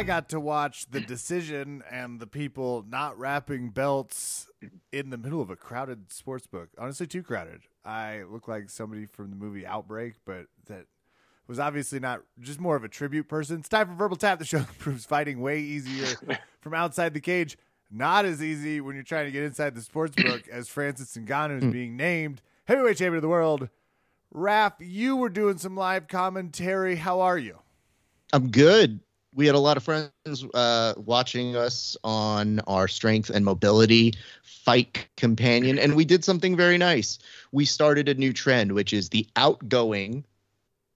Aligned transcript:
I 0.00 0.02
got 0.02 0.30
to 0.30 0.40
watch 0.40 0.86
the 0.86 1.00
decision 1.02 1.84
and 1.90 2.20
the 2.20 2.26
people 2.26 2.86
not 2.88 3.18
wrapping 3.18 3.68
belts 3.68 4.48
in 4.90 5.10
the 5.10 5.18
middle 5.18 5.42
of 5.42 5.50
a 5.50 5.56
crowded 5.56 6.10
sports 6.10 6.46
book. 6.46 6.70
Honestly, 6.78 7.06
too 7.06 7.22
crowded. 7.22 7.64
I 7.84 8.22
look 8.22 8.48
like 8.48 8.70
somebody 8.70 9.04
from 9.04 9.28
the 9.28 9.36
movie 9.36 9.66
Outbreak, 9.66 10.14
but 10.24 10.46
that 10.68 10.86
was 11.46 11.58
obviously 11.58 12.00
not 12.00 12.22
just 12.40 12.60
more 12.60 12.76
of 12.76 12.82
a 12.82 12.88
tribute 12.88 13.28
person. 13.28 13.58
It's 13.58 13.68
time 13.68 13.88
for 13.88 13.92
Verbal 13.92 14.16
Tap, 14.16 14.38
the 14.38 14.46
show 14.46 14.60
that 14.60 14.78
proves 14.78 15.04
fighting 15.04 15.42
way 15.42 15.60
easier 15.60 16.06
from 16.62 16.72
outside 16.72 17.12
the 17.12 17.20
cage. 17.20 17.58
Not 17.90 18.24
as 18.24 18.42
easy 18.42 18.80
when 18.80 18.94
you're 18.94 19.04
trying 19.04 19.26
to 19.26 19.32
get 19.32 19.42
inside 19.42 19.74
the 19.74 19.82
sports 19.82 20.16
book 20.16 20.48
as 20.48 20.66
Francis 20.66 21.14
Ngannou 21.14 21.58
is 21.58 21.64
hmm. 21.64 21.72
being 21.72 21.98
named 21.98 22.40
heavyweight 22.64 22.96
champion 22.96 23.16
of 23.16 23.22
the 23.22 23.28
world. 23.28 23.68
Raph, 24.34 24.76
you 24.78 25.16
were 25.16 25.28
doing 25.28 25.58
some 25.58 25.76
live 25.76 26.08
commentary. 26.08 26.96
How 26.96 27.20
are 27.20 27.36
you? 27.36 27.58
I'm 28.32 28.50
good. 28.50 29.00
We 29.34 29.46
had 29.46 29.54
a 29.54 29.60
lot 29.60 29.76
of 29.76 29.84
friends 29.84 30.44
uh, 30.54 30.94
watching 30.96 31.56
us 31.56 31.96
on 32.02 32.60
our 32.66 32.88
strength 32.88 33.30
and 33.30 33.44
mobility 33.44 34.14
fight 34.42 35.08
companion, 35.16 35.78
and 35.78 35.94
we 35.94 36.04
did 36.04 36.24
something 36.24 36.56
very 36.56 36.78
nice. 36.78 37.18
We 37.52 37.64
started 37.64 38.08
a 38.08 38.14
new 38.14 38.32
trend, 38.32 38.72
which 38.72 38.92
is 38.92 39.08
the 39.08 39.26
outgoing 39.36 40.24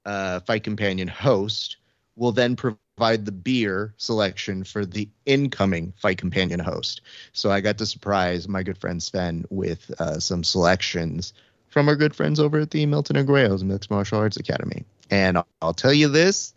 uh, 0.04 0.40
fight 0.40 0.64
companion 0.64 1.08
host 1.08 1.76
will 2.16 2.32
then 2.32 2.56
provide 2.56 3.24
the 3.24 3.32
beer 3.32 3.94
selection 3.96 4.64
for 4.64 4.86
the 4.86 5.08
incoming 5.26 5.92
fight 5.96 6.18
companion 6.18 6.60
host. 6.60 7.00
So 7.32 7.50
I 7.50 7.60
got 7.60 7.78
to 7.78 7.86
surprise 7.86 8.48
my 8.48 8.62
good 8.62 8.78
friend 8.78 9.02
Sven 9.02 9.44
with 9.50 9.90
uh, 9.98 10.18
some 10.20 10.44
selections 10.44 11.32
from 11.68 11.88
our 11.88 11.96
good 11.96 12.14
friends 12.14 12.38
over 12.38 12.60
at 12.60 12.70
the 12.70 12.86
Milton 12.86 13.16
Negreos 13.16 13.62
Mixed 13.62 13.90
Martial 13.90 14.18
Arts 14.18 14.36
Academy. 14.36 14.84
And 15.10 15.38
I'll, 15.38 15.48
I'll 15.60 15.74
tell 15.74 15.92
you 15.92 16.08
this 16.08 16.54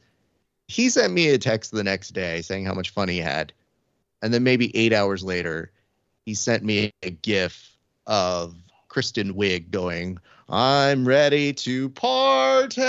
he 0.67 0.89
sent 0.89 1.13
me 1.13 1.29
a 1.29 1.37
text 1.37 1.71
the 1.71 1.83
next 1.83 2.11
day 2.11 2.41
saying 2.41 2.65
how 2.65 2.73
much 2.73 2.89
fun 2.89 3.07
he 3.09 3.19
had. 3.19 3.53
And 4.21 4.33
then 4.33 4.43
maybe 4.43 4.75
eight 4.75 4.93
hours 4.93 5.23
later, 5.23 5.71
he 6.25 6.33
sent 6.33 6.63
me 6.63 6.91
a 7.03 7.09
gif 7.09 7.77
of 8.05 8.55
Kristen 8.89 9.33
Wiig 9.33 9.71
going, 9.71 10.17
I'm 10.49 11.07
ready 11.07 11.53
to 11.53 11.89
party 11.89 12.79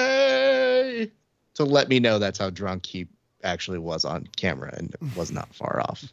to 1.55 1.65
let 1.65 1.89
me 1.89 2.01
know 2.01 2.19
that's 2.19 2.39
how 2.39 2.51
drunk 2.51 2.87
he 2.87 3.07
actually 3.45 3.79
was 3.79 4.05
on 4.05 4.29
camera 4.37 4.75
and 4.77 4.95
was 5.17 5.31
not 5.31 5.55
far 5.55 5.81
off. 5.81 6.05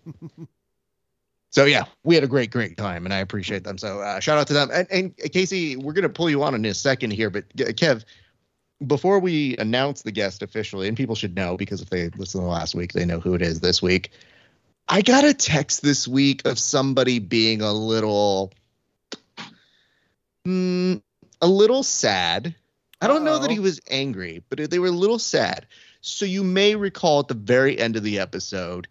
So 1.52 1.64
yeah, 1.64 1.86
we 2.04 2.16
had 2.16 2.24
a 2.26 2.28
great, 2.28 2.52
great 2.52 2.76
time, 2.76 3.06
and 3.06 3.14
I 3.14 3.20
appreciate 3.20 3.64
them. 3.64 3.78
So 3.78 4.02
uh, 4.02 4.20
shout 4.20 4.38
out 4.38 4.48
to 4.48 4.54
them. 4.54 4.70
And, 4.74 4.88
and 4.92 5.16
Casey, 5.32 5.78
we're 5.78 5.94
gonna 5.94 6.10
pull 6.10 6.30
you 6.30 6.44
on 6.44 6.54
in 6.54 6.66
a 6.66 6.74
second 6.74 7.12
here, 7.12 7.30
but 7.30 7.46
uh, 7.62 7.72
Kev, 7.72 8.04
before 8.86 9.20
we 9.20 9.58
announce 9.58 10.02
the 10.02 10.12
guest 10.12 10.44
officially, 10.44 10.88
and 10.88 10.98
people 10.98 11.16
should 11.16 11.36
know 11.36 11.58
because 11.58 11.82
if 11.82 11.90
they 11.90 12.10
listened 12.10 12.44
to 12.44 12.48
last 12.48 12.76
week, 12.76 12.94
they 12.94 13.06
know 13.06 13.20
who 13.20 13.34
it 13.34 13.42
is 13.42 13.60
this 13.60 13.82
week. 13.82 14.12
I 14.88 15.02
got 15.02 15.24
a 15.24 15.34
text 15.34 15.82
this 15.82 16.08
week 16.08 16.46
of 16.46 16.60
somebody 16.60 17.20
being 17.20 17.62
a 17.62 17.74
little, 17.74 18.54
mm, 20.46 21.02
a 21.42 21.48
little 21.48 21.84
sad. 21.84 22.54
I 23.02 23.08
don't 23.08 23.24
know 23.24 23.40
that 23.40 23.52
he 23.52 23.60
was 23.60 23.82
angry, 23.90 24.44
but 24.50 24.70
they 24.70 24.80
were 24.80 24.88
a 24.88 24.92
little 24.92 25.20
sad. 25.20 25.66
So 26.02 26.26
you 26.26 26.44
may 26.44 26.76
recall 26.76 27.22
at 27.22 27.28
the 27.28 27.34
very 27.34 27.80
end 27.80 27.96
of 27.96 28.04
the 28.04 28.20
episode, 28.20 28.88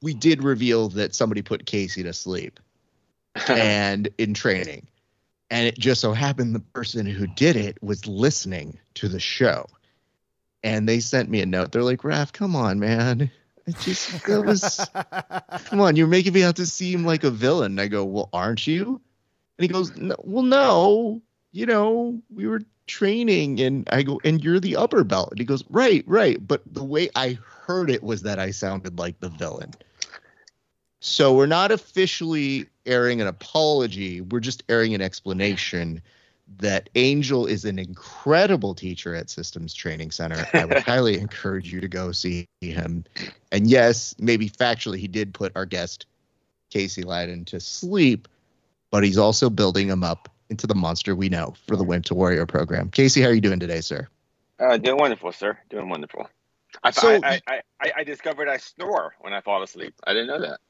we 0.00 0.14
did 0.14 0.44
reveal 0.44 0.90
that 0.90 1.14
somebody 1.14 1.42
put 1.42 1.66
Casey 1.66 2.04
to 2.04 2.12
sleep 2.12 2.60
and 3.48 4.08
in 4.18 4.34
training. 4.34 4.86
And 5.50 5.66
it 5.66 5.78
just 5.78 6.00
so 6.00 6.12
happened 6.12 6.54
the 6.54 6.60
person 6.60 7.06
who 7.06 7.26
did 7.26 7.56
it 7.56 7.82
was 7.82 8.06
listening 8.06 8.78
to 8.94 9.08
the 9.08 9.20
show. 9.20 9.66
And 10.62 10.88
they 10.88 11.00
sent 11.00 11.28
me 11.28 11.40
a 11.40 11.46
note. 11.46 11.72
They're 11.72 11.82
like, 11.82 12.00
Raph, 12.02 12.32
come 12.32 12.56
on, 12.56 12.78
man. 12.78 13.30
It 13.66 13.78
just 13.78 14.26
that 14.26 14.44
was 14.44 14.88
come 15.68 15.80
on, 15.80 15.96
you're 15.96 16.06
making 16.06 16.32
me 16.32 16.44
out 16.44 16.56
to 16.56 16.66
seem 16.66 17.04
like 17.04 17.24
a 17.24 17.30
villain. 17.30 17.72
And 17.72 17.80
I 17.80 17.88
go, 17.88 18.04
Well, 18.04 18.28
aren't 18.32 18.66
you? 18.66 19.00
And 19.58 19.62
he 19.62 19.68
goes, 19.68 19.96
no, 19.96 20.16
Well, 20.18 20.42
no, 20.42 21.22
you 21.52 21.66
know, 21.66 22.20
we 22.34 22.46
were 22.46 22.62
training 22.86 23.60
and 23.60 23.88
I 23.90 24.02
go, 24.02 24.20
and 24.24 24.42
you're 24.42 24.60
the 24.60 24.76
upper 24.76 25.04
belt. 25.04 25.30
And 25.30 25.38
he 25.38 25.44
goes, 25.44 25.64
Right, 25.70 26.04
right. 26.06 26.44
But 26.46 26.62
the 26.66 26.84
way 26.84 27.10
I 27.14 27.38
heard 27.66 27.90
it 27.90 28.02
was 28.02 28.22
that 28.22 28.38
I 28.38 28.50
sounded 28.50 28.98
like 28.98 29.20
the 29.20 29.30
villain. 29.30 29.72
So 31.06 31.34
we're 31.34 31.44
not 31.44 31.70
officially 31.70 32.64
airing 32.86 33.20
an 33.20 33.26
apology. 33.26 34.22
We're 34.22 34.40
just 34.40 34.62
airing 34.70 34.94
an 34.94 35.02
explanation 35.02 36.00
that 36.60 36.88
Angel 36.94 37.44
is 37.44 37.66
an 37.66 37.78
incredible 37.78 38.74
teacher 38.74 39.14
at 39.14 39.28
Systems 39.28 39.74
Training 39.74 40.12
Center. 40.12 40.46
I 40.54 40.64
would 40.64 40.78
highly 40.86 41.18
encourage 41.18 41.70
you 41.70 41.82
to 41.82 41.88
go 41.88 42.10
see 42.12 42.48
him. 42.62 43.04
And 43.52 43.68
yes, 43.68 44.14
maybe 44.18 44.48
factually, 44.48 44.96
he 44.96 45.06
did 45.06 45.34
put 45.34 45.52
our 45.54 45.66
guest 45.66 46.06
Casey 46.70 47.02
Ladden 47.02 47.44
to 47.44 47.60
sleep, 47.60 48.26
but 48.90 49.04
he's 49.04 49.18
also 49.18 49.50
building 49.50 49.88
him 49.88 50.02
up 50.02 50.30
into 50.48 50.66
the 50.66 50.74
monster 50.74 51.14
we 51.14 51.28
know 51.28 51.52
for 51.66 51.76
the 51.76 51.84
Wimp 51.84 52.06
to 52.06 52.14
Warrior 52.14 52.46
program. 52.46 52.88
Casey, 52.88 53.20
how 53.20 53.28
are 53.28 53.34
you 53.34 53.42
doing 53.42 53.60
today, 53.60 53.82
sir? 53.82 54.08
Uh, 54.58 54.78
doing 54.78 54.96
wonderful, 54.96 55.32
sir. 55.32 55.58
Doing 55.68 55.90
wonderful. 55.90 56.30
I, 56.82 56.92
So- 56.92 57.20
I, 57.22 57.42
I, 57.46 57.60
I, 57.78 57.92
I 57.98 58.04
discovered 58.04 58.48
I 58.48 58.56
snore 58.56 59.16
when 59.20 59.34
I 59.34 59.42
fall 59.42 59.62
asleep. 59.62 59.92
I 60.06 60.14
didn't 60.14 60.28
know 60.28 60.40
that. 60.40 60.60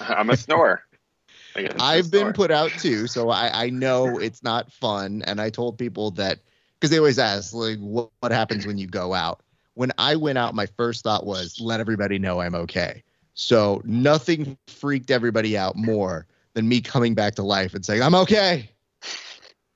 I'm 0.00 0.30
a 0.30 0.36
snorer. 0.36 0.82
I 1.56 1.62
guess 1.62 1.72
it's 1.72 1.80
a 1.80 1.84
I've 1.84 2.10
been 2.10 2.32
put 2.32 2.50
out 2.50 2.70
too, 2.78 3.06
so 3.06 3.30
I, 3.30 3.64
I 3.64 3.70
know 3.70 4.18
it's 4.18 4.42
not 4.42 4.70
fun. 4.70 5.22
And 5.26 5.40
I 5.40 5.50
told 5.50 5.78
people 5.78 6.12
that 6.12 6.38
because 6.80 6.90
they 6.90 6.98
always 6.98 7.18
ask, 7.18 7.52
like, 7.52 7.78
what, 7.78 8.08
what 8.20 8.32
happens 8.32 8.66
when 8.66 8.78
you 8.78 8.86
go 8.86 9.12
out? 9.12 9.42
When 9.74 9.92
I 9.98 10.16
went 10.16 10.38
out, 10.38 10.54
my 10.54 10.66
first 10.66 11.04
thought 11.04 11.26
was, 11.26 11.60
let 11.60 11.80
everybody 11.80 12.18
know 12.18 12.40
I'm 12.40 12.54
okay. 12.54 13.02
So 13.34 13.82
nothing 13.84 14.56
freaked 14.66 15.10
everybody 15.10 15.58
out 15.58 15.76
more 15.76 16.26
than 16.54 16.68
me 16.68 16.80
coming 16.80 17.14
back 17.14 17.34
to 17.36 17.42
life 17.42 17.74
and 17.74 17.84
saying, 17.84 18.02
I'm 18.02 18.14
okay. 18.14 18.70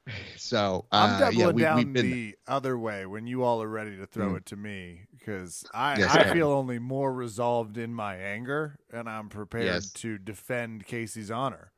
So 0.37 0.85
I'm 0.93 1.11
uh, 1.15 1.19
doubling 1.19 1.39
yeah, 1.39 1.53
we, 1.53 1.63
down 1.63 1.77
we've 1.77 1.93
been. 1.93 2.11
the 2.11 2.37
other 2.47 2.77
way 2.79 3.07
when 3.07 3.27
you 3.27 3.43
all 3.43 3.63
are 3.63 3.69
ready 3.69 3.97
to 3.97 4.07
throw 4.07 4.33
Mm. 4.33 4.37
it 4.39 4.47
to 4.47 4.57
me 4.57 5.07
because 5.19 5.65
I, 5.73 5.99
Yes, 6.01 6.15
I 6.15 6.33
feel 6.33 6.51
only 6.51 6.79
more 6.79 7.13
resolved 7.13 7.79
in 7.79 7.95
my 7.95 8.17
anger 8.17 8.79
and 8.93 9.09
I'm 9.09 9.29
prepared 9.31 9.65
Yes. 9.67 9.91
to 9.95 10.19
defend 10.19 10.87
Casey's 10.87 11.31
honor. 11.31 11.73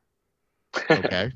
okay. 0.90 1.32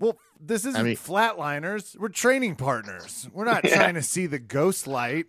Well, 0.00 0.18
this 0.40 0.64
isn't 0.64 0.84
mean- 0.84 0.96
flatliners. 0.96 1.96
We're 1.98 2.08
training 2.08 2.56
partners. 2.56 3.28
We're 3.32 3.44
not 3.44 3.64
trying 3.68 3.94
to 3.94 4.02
see 4.02 4.26
the 4.26 4.38
ghost 4.38 4.86
light. 4.86 5.26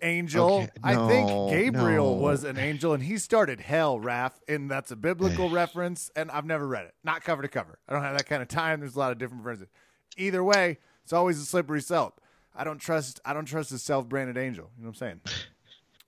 Angel. 0.00 0.62
Okay, 0.62 0.70
I 0.82 1.06
think 1.06 1.50
Gabriel 1.50 2.16
no. 2.16 2.22
was 2.22 2.44
an 2.44 2.56
angel 2.56 2.94
and 2.94 3.02
he 3.02 3.18
started 3.18 3.60
hell, 3.60 4.00
Raph, 4.00 4.32
and 4.48 4.70
that's 4.70 4.90
a 4.90 4.96
biblical 4.96 5.50
reference, 5.50 6.10
and 6.16 6.30
I've 6.30 6.46
never 6.46 6.66
read 6.66 6.86
it. 6.86 6.94
Not 7.04 7.22
cover 7.22 7.42
to 7.42 7.48
cover. 7.48 7.78
I 7.86 7.92
don't 7.92 8.02
have 8.02 8.16
that 8.16 8.26
kind 8.26 8.40
of 8.40 8.48
time. 8.48 8.80
There's 8.80 8.96
a 8.96 8.98
lot 8.98 9.12
of 9.12 9.18
different 9.18 9.42
versions. 9.44 9.68
Either 10.16 10.42
way, 10.42 10.78
it's 11.04 11.12
always 11.12 11.38
a 11.38 11.44
slippery 11.44 11.82
slope. 11.82 12.22
I 12.54 12.64
don't 12.64 12.78
trust 12.78 13.20
I 13.24 13.34
don't 13.34 13.44
trust 13.44 13.70
a 13.72 13.78
self 13.78 14.08
branded 14.08 14.38
angel. 14.38 14.70
You 14.78 14.84
know 14.84 14.88
what 14.88 15.02
I'm 15.02 15.20
saying? 15.20 15.20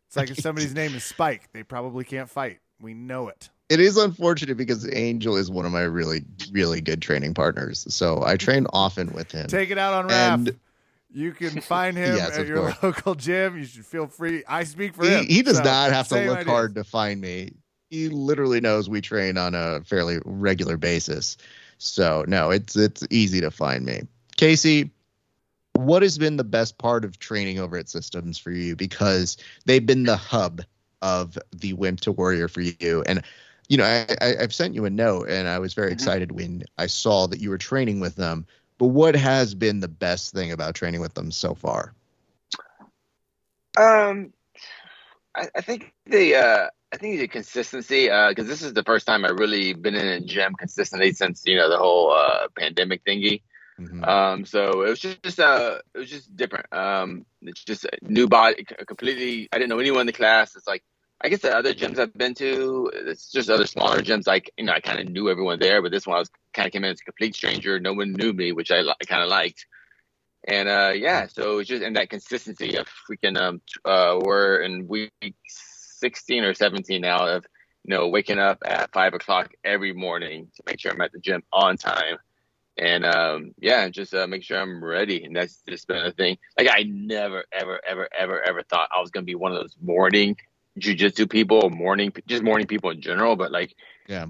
It's 0.06 0.16
like 0.16 0.30
if 0.30 0.38
somebody's 0.38 0.74
name 0.82 0.94
is 0.94 1.04
Spike, 1.04 1.50
they 1.52 1.62
probably 1.62 2.04
can't 2.04 2.30
fight. 2.30 2.60
We 2.80 2.94
know 2.94 3.28
it. 3.28 3.50
It 3.68 3.80
is 3.80 3.96
unfortunate 3.96 4.56
because 4.56 4.88
Angel 4.94 5.36
is 5.36 5.50
one 5.50 5.66
of 5.66 5.72
my 5.72 5.82
really, 5.82 6.24
really 6.52 6.80
good 6.80 7.02
training 7.02 7.34
partners. 7.34 7.86
So 7.92 8.22
I 8.24 8.36
train 8.36 8.66
often 8.72 9.12
with 9.12 9.30
him. 9.30 9.46
Take 9.46 9.70
it 9.70 9.78
out 9.78 9.92
on 9.94 10.08
Raph. 10.08 10.34
And- 10.34 10.58
you 11.10 11.32
can 11.32 11.60
find 11.62 11.96
him 11.96 12.16
Yes, 12.16 12.36
at 12.38 12.46
your 12.46 12.70
course. 12.70 12.82
local 12.82 13.14
gym. 13.14 13.56
You 13.58 13.64
should 13.64 13.86
feel 13.86 14.06
free. 14.06 14.42
I 14.46 14.64
speak 14.64 14.94
for 14.94 15.04
he, 15.04 15.10
him. 15.10 15.26
he 15.26 15.42
does 15.42 15.56
so 15.56 15.62
not 15.64 15.90
have 15.90 16.08
to 16.08 16.16
look 16.26 16.38
ideas. 16.40 16.46
hard 16.46 16.74
to 16.74 16.84
find 16.84 17.20
me. 17.20 17.52
He 17.90 18.08
literally 18.10 18.60
knows 18.60 18.90
we 18.90 19.00
train 19.00 19.38
on 19.38 19.54
a 19.54 19.80
fairly 19.84 20.18
regular 20.24 20.76
basis. 20.76 21.38
So 21.78 22.24
no, 22.28 22.50
it's 22.50 22.76
it's 22.76 23.06
easy 23.10 23.40
to 23.40 23.50
find 23.50 23.86
me. 23.86 24.02
Casey, 24.36 24.90
what 25.72 26.02
has 26.02 26.18
been 26.18 26.36
the 26.36 26.44
best 26.44 26.76
part 26.76 27.04
of 27.06 27.18
training 27.18 27.58
over 27.58 27.78
at 27.78 27.88
Systems 27.88 28.36
for 28.36 28.50
you? 28.50 28.76
Because 28.76 29.38
they've 29.64 29.84
been 29.84 30.02
the 30.04 30.16
hub 30.16 30.60
of 31.00 31.38
the 31.56 31.72
Wimp 31.72 32.00
to 32.00 32.12
Warrior 32.12 32.48
for 32.48 32.60
you. 32.60 33.02
And 33.06 33.22
you 33.68 33.76
know, 33.76 33.84
I, 33.84 34.06
I, 34.20 34.36
I've 34.40 34.54
sent 34.54 34.74
you 34.74 34.84
a 34.84 34.90
note, 34.90 35.28
and 35.28 35.46
I 35.48 35.58
was 35.58 35.74
very 35.74 35.90
Mhm. 35.90 35.94
excited 35.94 36.32
when 36.32 36.64
I 36.78 36.86
saw 36.86 37.26
that 37.26 37.40
you 37.40 37.50
were 37.50 37.58
training 37.58 38.00
with 38.00 38.16
them. 38.16 38.46
But 38.78 38.88
what 38.88 39.14
has 39.16 39.54
been 39.54 39.80
the 39.80 39.88
best 39.88 40.32
thing 40.32 40.52
about 40.52 40.74
training 40.74 41.00
with 41.00 41.14
them 41.14 41.30
so 41.30 41.54
far? 41.54 41.92
Um, 43.76 44.32
I, 45.34 45.48
I 45.54 45.60
think 45.60 45.92
the 46.06 46.36
uh, 46.36 46.68
I 46.92 46.96
think 46.96 47.18
the 47.18 47.28
consistency 47.28 48.04
because 48.06 48.46
this 48.46 48.62
is 48.62 48.72
the 48.72 48.82
first 48.84 49.06
time 49.06 49.24
I 49.24 49.28
really 49.30 49.74
been 49.74 49.94
in 49.94 50.06
a 50.06 50.20
gym 50.20 50.54
consistently 50.54 51.12
since 51.12 51.42
you 51.44 51.56
know 51.56 51.68
the 51.68 51.78
whole 51.78 52.12
uh, 52.12 52.48
pandemic 52.56 53.04
thingy. 53.04 53.42
Mhm. 53.78 54.08
Um, 54.08 54.44
so 54.44 54.82
it 54.82 54.90
was 54.90 54.98
just, 54.98 55.22
just 55.22 55.38
uh, 55.38 55.78
it 55.94 55.98
was 55.98 56.10
just 56.10 56.34
different. 56.34 56.72
Um, 56.72 57.26
it's 57.42 57.64
just 57.64 57.84
a 57.84 57.90
new 58.02 58.26
body, 58.26 58.64
completely. 58.64 59.48
I 59.52 59.58
didn't 59.58 59.70
know 59.70 59.78
anyone 59.78 60.00
in 60.02 60.06
the 60.06 60.12
class. 60.12 60.56
It's 60.56 60.66
like 60.66 60.82
I 61.20 61.28
guess 61.28 61.40
the 61.40 61.56
other 61.56 61.74
gyms 61.74 61.98
I've 61.98 62.14
been 62.14 62.34
to, 62.34 62.90
it's 62.94 63.32
just 63.32 63.50
other 63.50 63.66
smaller 63.66 64.00
gyms. 64.02 64.26
Like 64.26 64.52
you 64.56 64.64
know, 64.64 64.72
I 64.72 64.80
kind 64.80 65.00
of 65.00 65.08
knew 65.08 65.28
everyone 65.28 65.58
there, 65.58 65.82
but 65.82 65.90
this 65.90 66.06
one 66.06 66.16
I 66.16 66.20
was 66.20 66.30
kind 66.52 66.66
of 66.66 66.72
came 66.72 66.84
in 66.84 66.92
as 66.92 67.00
a 67.00 67.04
complete 67.04 67.34
stranger. 67.34 67.80
No 67.80 67.92
one 67.92 68.12
knew 68.12 68.32
me, 68.32 68.52
which 68.52 68.70
I, 68.70 68.82
kind 69.06 69.22
of 69.22 69.28
liked. 69.28 69.66
And 70.46 70.68
uh, 70.68 70.92
yeah, 70.94 71.26
so 71.26 71.58
it's 71.58 71.68
just 71.68 71.82
in 71.82 71.94
that 71.94 72.10
consistency 72.10 72.76
of 72.76 72.86
freaking 73.10 73.36
um, 73.36 73.60
uh, 73.84 74.20
we're 74.22 74.62
in 74.62 74.86
week 74.86 75.10
16 75.48 76.44
or 76.44 76.54
17 76.54 77.00
now 77.00 77.26
of 77.26 77.44
you 77.84 77.96
know 77.96 78.08
waking 78.08 78.38
up 78.38 78.58
at 78.64 78.92
five 78.92 79.12
o'clock 79.12 79.50
every 79.64 79.92
morning 79.92 80.48
to 80.54 80.62
make 80.66 80.78
sure 80.78 80.92
I'm 80.92 81.00
at 81.00 81.10
the 81.10 81.18
gym 81.18 81.42
on 81.52 81.76
time, 81.78 82.18
and 82.76 83.04
um, 83.04 83.54
yeah, 83.58 83.88
just 83.88 84.14
uh, 84.14 84.28
make 84.28 84.44
sure 84.44 84.60
I'm 84.60 84.84
ready. 84.84 85.24
And 85.24 85.34
that's 85.34 85.60
just 85.68 85.88
been 85.88 85.96
a 85.96 86.12
thing. 86.12 86.38
Like 86.56 86.68
I 86.70 86.84
never, 86.84 87.44
ever, 87.52 87.80
ever, 87.84 88.08
ever, 88.16 88.40
ever 88.40 88.62
thought 88.62 88.90
I 88.96 89.00
was 89.00 89.10
gonna 89.10 89.24
be 89.24 89.34
one 89.34 89.50
of 89.50 89.58
those 89.58 89.76
morning 89.82 90.36
jujitsu 90.78 91.28
people, 91.30 91.60
or 91.64 91.70
morning 91.70 92.12
just 92.26 92.42
morning 92.42 92.66
people 92.66 92.90
in 92.90 93.00
general. 93.00 93.36
But 93.36 93.52
like, 93.52 93.74
Yeah. 94.08 94.26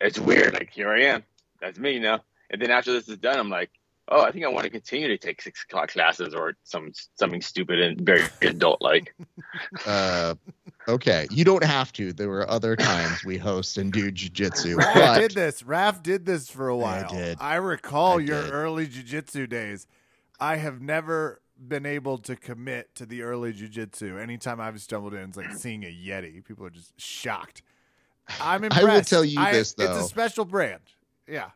it's 0.00 0.18
weird. 0.18 0.54
Like 0.54 0.70
here 0.70 0.90
I 0.90 1.02
am. 1.02 1.24
That's 1.60 1.78
me 1.78 1.92
you 1.94 2.00
now. 2.00 2.22
And 2.50 2.60
then 2.60 2.70
after 2.70 2.92
this 2.92 3.08
is 3.08 3.18
done, 3.18 3.38
I'm 3.38 3.48
like, 3.50 3.70
oh, 4.08 4.20
I 4.22 4.30
think 4.32 4.44
I 4.44 4.48
want 4.48 4.64
to 4.64 4.70
continue 4.70 5.08
to 5.08 5.16
take 5.18 5.40
six 5.40 5.62
o'clock 5.62 5.90
classes 5.92 6.34
or 6.34 6.54
some 6.64 6.92
something 7.14 7.40
stupid 7.40 7.80
and 7.80 8.00
very 8.00 8.24
adult 8.42 8.80
like. 8.82 9.14
Uh, 9.86 10.34
okay, 10.88 11.26
you 11.30 11.44
don't 11.44 11.64
have 11.64 11.92
to. 11.92 12.12
There 12.12 12.28
were 12.28 12.48
other 12.48 12.74
times 12.76 13.24
we 13.24 13.36
host 13.36 13.76
and 13.78 13.92
do 13.92 14.10
jujitsu, 14.10 14.76
Raph 14.76 14.94
but 14.94 15.18
did 15.18 15.30
this. 15.32 15.62
Raph 15.62 16.02
did 16.02 16.24
this 16.24 16.48
for 16.50 16.68
a 16.68 16.76
while. 16.76 17.06
I, 17.10 17.14
did. 17.14 17.38
I 17.40 17.54
recall 17.56 18.18
I 18.18 18.22
your 18.22 18.42
did. 18.44 18.50
early 18.50 18.86
jujitsu 18.86 19.48
days. 19.48 19.86
I 20.40 20.56
have 20.56 20.80
never 20.80 21.41
been 21.68 21.86
able 21.86 22.18
to 22.18 22.36
commit 22.36 22.94
to 22.96 23.06
the 23.06 23.22
early 23.22 23.52
jujitsu. 23.52 24.20
Anytime 24.20 24.60
I've 24.60 24.80
stumbled 24.80 25.14
in, 25.14 25.20
it's 25.20 25.36
like 25.36 25.52
seeing 25.52 25.84
a 25.84 25.88
yeti. 25.88 26.44
People 26.44 26.66
are 26.66 26.70
just 26.70 26.98
shocked. 27.00 27.62
I'm 28.40 28.64
impressed. 28.64 28.84
I 28.88 28.94
will 28.94 29.02
tell 29.02 29.24
you 29.24 29.40
I- 29.40 29.52
this, 29.52 29.74
though. 29.74 29.84
it's 29.96 30.06
a 30.06 30.08
special 30.08 30.44
brand. 30.44 30.80
Yeah. 31.28 31.50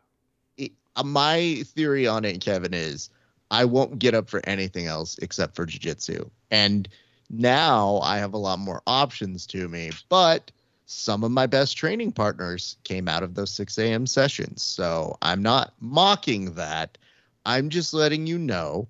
it- 0.56 0.72
uh, 0.94 1.02
my 1.02 1.62
theory 1.66 2.06
on 2.06 2.24
it, 2.24 2.40
Kevin, 2.40 2.72
is 2.72 3.10
I 3.50 3.64
won't 3.64 3.98
get 3.98 4.14
up 4.14 4.30
for 4.30 4.40
anything 4.44 4.86
else 4.86 5.18
except 5.18 5.54
for 5.54 5.66
jujitsu. 5.66 6.30
And 6.50 6.88
now 7.28 7.98
I 8.02 8.18
have 8.18 8.32
a 8.34 8.38
lot 8.38 8.58
more 8.58 8.82
options 8.86 9.46
to 9.48 9.68
me, 9.68 9.90
but 10.08 10.50
some 10.86 11.24
of 11.24 11.32
my 11.32 11.46
best 11.46 11.76
training 11.76 12.12
partners 12.12 12.76
came 12.84 13.08
out 13.08 13.22
of 13.22 13.34
those 13.34 13.50
6 13.50 13.76
a.m. 13.78 14.06
sessions. 14.06 14.62
So 14.62 15.18
I'm 15.22 15.42
not 15.42 15.74
mocking 15.80 16.54
that. 16.54 16.96
I'm 17.44 17.68
just 17.68 17.92
letting 17.92 18.26
you 18.26 18.38
know 18.38 18.88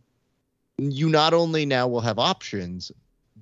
you 0.78 1.08
not 1.08 1.32
only 1.34 1.64
now 1.66 1.88
will 1.88 2.00
have 2.00 2.18
options, 2.18 2.92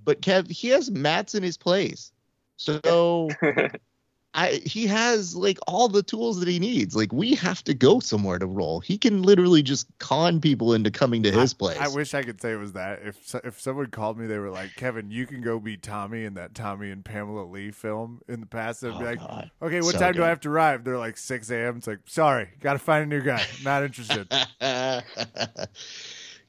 but 0.04 0.20
Kev, 0.20 0.50
he 0.50 0.68
has 0.68 0.90
mats 0.90 1.34
in 1.34 1.42
his 1.42 1.56
place. 1.56 2.12
So 2.56 3.28
I 4.34 4.60
he 4.64 4.86
has 4.86 5.34
like 5.34 5.58
all 5.66 5.88
the 5.88 6.02
tools 6.02 6.38
that 6.40 6.48
he 6.48 6.58
needs. 6.58 6.94
Like 6.94 7.12
we 7.12 7.34
have 7.34 7.62
to 7.64 7.74
go 7.74 8.00
somewhere 8.00 8.38
to 8.38 8.46
roll. 8.46 8.80
He 8.80 8.98
can 8.98 9.22
literally 9.22 9.62
just 9.62 9.86
con 9.98 10.40
people 10.40 10.74
into 10.74 10.90
coming 10.90 11.22
to 11.24 11.32
his 11.32 11.54
place. 11.54 11.78
I 11.78 11.88
wish 11.88 12.14
I 12.14 12.22
could 12.22 12.40
say 12.40 12.52
it 12.52 12.56
was 12.56 12.72
that. 12.72 13.00
If 13.04 13.34
if 13.44 13.60
someone 13.60 13.86
called 13.86 14.18
me, 14.18 14.26
they 14.26 14.38
were 14.38 14.50
like, 14.50 14.76
"Kevin, 14.76 15.10
you 15.10 15.26
can 15.26 15.40
go 15.40 15.58
be 15.58 15.76
Tommy 15.76 16.24
in 16.24 16.34
that 16.34 16.54
Tommy 16.54 16.90
and 16.90 17.04
Pamela 17.04 17.44
Lee 17.44 17.70
film 17.72 18.20
in 18.28 18.40
the 18.40 18.46
past." 18.46 18.80
They'd 18.80 18.90
Oh, 18.90 18.98
be 18.98 19.04
like, 19.04 19.20
God. 19.20 19.50
"Okay, 19.62 19.80
what 19.80 19.92
So 19.92 19.98
time 19.98 20.14
do. 20.14 20.24
I 20.24 20.28
have 20.28 20.40
to 20.40 20.50
arrive?" 20.50 20.84
They're 20.84 20.98
like, 20.98 21.16
"6 21.16 21.50
a.m." 21.50 21.78
It's 21.78 21.86
like, 21.86 22.00
sorry, 22.06 22.50
got 22.60 22.74
to 22.74 22.78
find 22.78 23.04
a 23.04 23.06
new 23.06 23.22
guy. 23.22 23.44
Not 23.62 23.82
interested. 23.84 24.28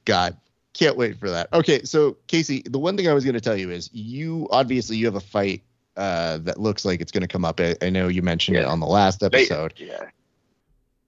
God, 0.06 0.38
can't 0.76 0.98
wait 0.98 1.18
for 1.18 1.30
that. 1.30 1.52
Okay, 1.54 1.82
so 1.84 2.18
Casey, 2.28 2.62
the 2.66 2.78
one 2.78 2.98
thing 2.98 3.08
I 3.08 3.14
was 3.14 3.24
going 3.24 3.34
to 3.34 3.42
tell 3.42 3.56
you 3.56 3.72
is 3.72 3.90
you 3.94 4.48
obviously 4.52 4.98
you 4.98 5.06
have 5.06 5.16
a 5.16 5.22
fight 5.22 5.64
uh, 5.98 6.38
that 6.40 6.60
looks 6.60 6.84
like 6.86 7.02
it's 7.02 7.12
going 7.12 7.22
to 7.22 7.28
come 7.28 7.46
up. 7.46 7.60
I, 7.60 7.76
I 7.82 7.90
know 7.90 8.10
you 8.10 8.22
mentioned 8.22 8.58
it 8.58 8.66
on 8.66 8.80
the 8.80 8.86
last 8.86 9.22
Late- 9.22 9.34
episode. 9.34 9.74
yeah. 9.78 10.04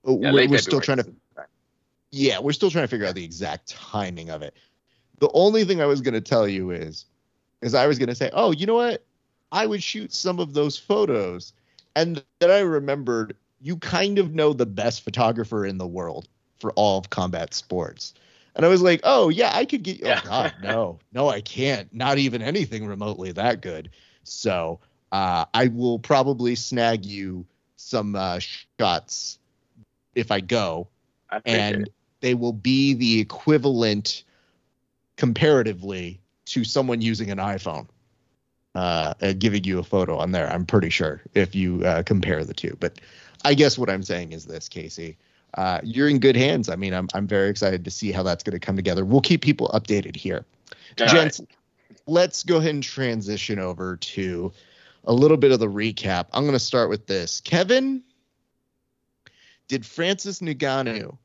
Yeah, 0.06 0.32
we're 0.32 0.48
we're 0.48 0.58
still 0.58 0.80
trying 0.80 0.98
to 0.98 1.12
yeah, 2.10 2.38
we're 2.38 2.52
still 2.52 2.70
trying 2.70 2.84
to 2.84 2.88
figure 2.88 3.06
out 3.06 3.14
the 3.14 3.24
exact 3.24 3.68
timing 3.68 4.30
of 4.30 4.40
it. 4.40 4.54
The 5.18 5.30
only 5.34 5.64
thing 5.64 5.82
I 5.82 5.86
was 5.86 6.00
going 6.00 6.14
to 6.14 6.20
tell 6.20 6.48
you 6.48 6.70
is, 6.70 7.04
is 7.60 7.74
I 7.74 7.86
was 7.86 7.98
going 7.98 8.08
to 8.08 8.14
say, 8.14 8.30
oh, 8.32 8.52
you 8.52 8.64
know 8.64 8.76
what? 8.76 9.04
I 9.52 9.66
would 9.66 9.82
shoot 9.82 10.14
some 10.14 10.38
of 10.38 10.54
those 10.54 10.78
photos, 10.78 11.52
and 11.96 12.22
then 12.38 12.50
I 12.50 12.60
remembered 12.60 13.36
you 13.60 13.76
kind 13.76 14.18
of 14.18 14.34
know 14.34 14.52
the 14.52 14.66
best 14.66 15.02
photographer 15.02 15.66
in 15.66 15.76
the 15.78 15.86
world 15.86 16.28
for 16.60 16.72
all 16.72 16.98
of 16.98 17.10
combat 17.10 17.52
sports, 17.52 18.14
and 18.58 18.66
I 18.66 18.68
was 18.68 18.82
like, 18.82 19.00
oh 19.04 19.28
yeah, 19.28 19.52
I 19.54 19.64
could 19.64 19.84
get. 19.84 20.00
Yeah. 20.00 20.20
Oh 20.24 20.28
God, 20.28 20.54
no, 20.60 20.98
no, 21.12 21.28
I 21.28 21.40
can't. 21.40 21.92
Not 21.94 22.18
even 22.18 22.42
anything 22.42 22.86
remotely 22.86 23.32
that 23.32 23.62
good. 23.62 23.90
So 24.24 24.80
uh, 25.12 25.46
I 25.54 25.68
will 25.68 26.00
probably 26.00 26.56
snag 26.56 27.06
you 27.06 27.46
some 27.76 28.16
uh, 28.16 28.40
shots 28.78 29.38
if 30.14 30.32
I 30.32 30.40
go 30.40 30.88
I 31.30 31.40
and 31.46 31.82
it. 31.82 31.92
they 32.20 32.34
will 32.34 32.52
be 32.52 32.94
the 32.94 33.20
equivalent 33.20 34.24
comparatively 35.16 36.20
to 36.46 36.64
someone 36.64 37.00
using 37.00 37.30
an 37.30 37.38
iPhone 37.38 37.86
uh, 38.74 39.14
giving 39.38 39.64
you 39.64 39.78
a 39.78 39.84
photo 39.84 40.18
on 40.18 40.32
there. 40.32 40.50
I'm 40.50 40.66
pretty 40.66 40.90
sure 40.90 41.22
if 41.34 41.54
you 41.54 41.84
uh, 41.84 42.02
compare 42.02 42.44
the 42.44 42.54
two. 42.54 42.76
But 42.80 43.00
I 43.44 43.54
guess 43.54 43.78
what 43.78 43.88
I'm 43.88 44.02
saying 44.02 44.32
is 44.32 44.46
this, 44.46 44.68
Casey. 44.68 45.16
Uh, 45.54 45.80
you're 45.82 46.08
in 46.08 46.18
good 46.18 46.36
hands. 46.36 46.68
I 46.68 46.76
mean, 46.76 46.92
I'm 46.92 47.08
I'm 47.14 47.26
very 47.26 47.48
excited 47.48 47.84
to 47.84 47.90
see 47.90 48.12
how 48.12 48.22
that's 48.22 48.42
going 48.42 48.58
to 48.58 48.64
come 48.64 48.76
together. 48.76 49.04
We'll 49.04 49.20
keep 49.20 49.42
people 49.42 49.68
updated 49.68 50.14
here. 50.16 50.44
All 51.00 51.06
right. 51.06 51.14
Gents, 51.14 51.40
let's 52.06 52.42
go 52.42 52.56
ahead 52.56 52.74
and 52.74 52.82
transition 52.82 53.58
over 53.58 53.96
to 53.96 54.52
a 55.04 55.12
little 55.12 55.36
bit 55.36 55.52
of 55.52 55.60
the 55.60 55.68
recap. 55.68 56.26
I'm 56.32 56.42
going 56.42 56.52
to 56.52 56.58
start 56.58 56.90
with 56.90 57.06
this. 57.06 57.40
Kevin, 57.40 58.02
did 59.68 59.86
Francis 59.86 60.40
Ngannou 60.40 61.16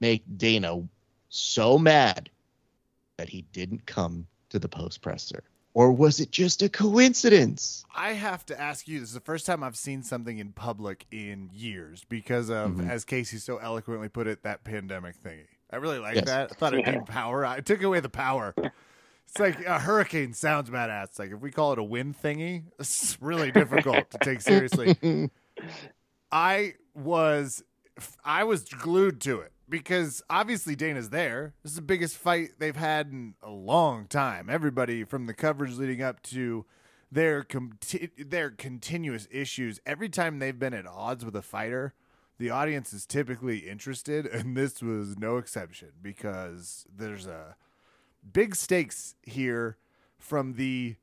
make 0.00 0.24
Dana 0.36 0.82
so 1.28 1.78
mad 1.78 2.30
that 3.18 3.28
he 3.28 3.42
didn't 3.52 3.86
come 3.86 4.26
to 4.48 4.58
the 4.58 4.68
post 4.68 5.02
presser? 5.02 5.44
Or 5.72 5.92
was 5.92 6.18
it 6.18 6.32
just 6.32 6.62
a 6.62 6.68
coincidence? 6.68 7.84
I 7.94 8.12
have 8.12 8.44
to 8.46 8.60
ask 8.60 8.88
you. 8.88 8.98
This 9.00 9.10
is 9.10 9.14
the 9.14 9.20
first 9.20 9.46
time 9.46 9.62
I've 9.62 9.76
seen 9.76 10.02
something 10.02 10.38
in 10.38 10.52
public 10.52 11.06
in 11.12 11.48
years 11.52 12.04
because 12.08 12.50
of, 12.50 12.72
Mhm. 12.72 12.88
as 12.90 13.04
Casey 13.04 13.38
so 13.38 13.58
eloquently 13.58 14.08
put 14.08 14.26
it, 14.26 14.42
that 14.42 14.64
pandemic 14.64 15.14
thingy. 15.22 15.46
I 15.72 15.76
really 15.76 15.98
like 16.00 16.16
Yes. 16.16 16.24
that. 16.24 16.50
I 16.50 16.54
thought 16.54 16.72
it'd 16.74 16.86
Yeah. 16.86 16.98
be 16.98 17.04
power. 17.04 17.46
I 17.46 17.60
took 17.60 17.82
away 17.82 18.00
the 18.00 18.08
power. 18.08 18.52
It's 18.58 19.38
like 19.38 19.64
a 19.64 19.78
hurricane 19.78 20.32
sounds 20.32 20.68
badass. 20.70 21.04
It's 21.04 21.18
like 21.20 21.30
if 21.30 21.38
we 21.40 21.52
call 21.52 21.72
it 21.72 21.78
a 21.78 21.84
wind 21.84 22.20
thingy, 22.20 22.64
it's 22.80 23.16
really 23.20 23.52
difficult 23.52 24.10
to 24.10 24.18
take 24.18 24.40
seriously. 24.40 24.96
I 26.32 26.74
was 26.94 27.62
I 28.24 28.42
was 28.44 28.64
glued 28.64 29.20
to 29.22 29.40
it 29.40 29.52
because 29.70 30.22
obviously 30.28 30.74
Dana's 30.74 31.10
there. 31.10 31.54
This 31.62 31.72
is 31.72 31.76
the 31.76 31.82
biggest 31.82 32.16
fight 32.16 32.58
they've 32.58 32.76
had 32.76 33.08
in 33.08 33.34
a 33.42 33.50
long 33.50 34.06
time. 34.06 34.50
Everybody 34.50 35.04
from 35.04 35.26
the 35.26 35.34
coverage 35.34 35.76
leading 35.76 36.02
up 36.02 36.22
to 36.24 36.66
their 37.10 37.46
their 38.18 38.50
continuous 38.50 39.28
issues. 39.30 39.80
Every 39.86 40.08
time 40.08 40.38
they've 40.38 40.58
been 40.58 40.74
at 40.74 40.86
odds 40.86 41.24
with 41.24 41.36
a 41.36 41.42
fighter, 41.42 41.94
the 42.38 42.50
audience 42.50 42.92
is 42.92 43.06
typically 43.06 43.58
interested, 43.58 44.26
and 44.32 44.56
this 44.56 44.82
was 44.82 45.16
no 45.16 45.36
exception 45.36 45.90
because 46.02 46.86
there's 46.94 47.26
a 47.26 47.56
big 48.32 48.56
stakes 48.56 49.14
here 49.22 49.78
from 50.18 50.54
the 50.54 50.96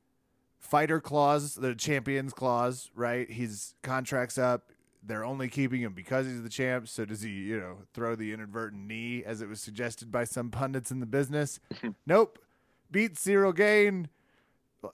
fighter 0.58 1.00
clause, 1.00 1.54
the 1.54 1.74
champions 1.74 2.32
clause, 2.32 2.90
right? 2.94 3.30
His 3.30 3.74
contract's 3.82 4.38
up. 4.38 4.70
They're 5.08 5.24
only 5.24 5.48
keeping 5.48 5.80
him 5.80 5.94
because 5.94 6.26
he's 6.26 6.42
the 6.42 6.50
champ. 6.50 6.86
So 6.86 7.04
does 7.04 7.22
he, 7.22 7.30
you 7.30 7.58
know, 7.58 7.78
throw 7.94 8.14
the 8.14 8.32
inadvertent 8.32 8.86
knee 8.86 9.24
as 9.24 9.40
it 9.40 9.48
was 9.48 9.60
suggested 9.60 10.12
by 10.12 10.24
some 10.24 10.50
pundits 10.50 10.90
in 10.90 11.00
the 11.00 11.06
business? 11.06 11.58
nope. 12.06 12.38
Beat 12.90 13.14
Ciryl 13.14 13.56
Gane. 13.56 14.08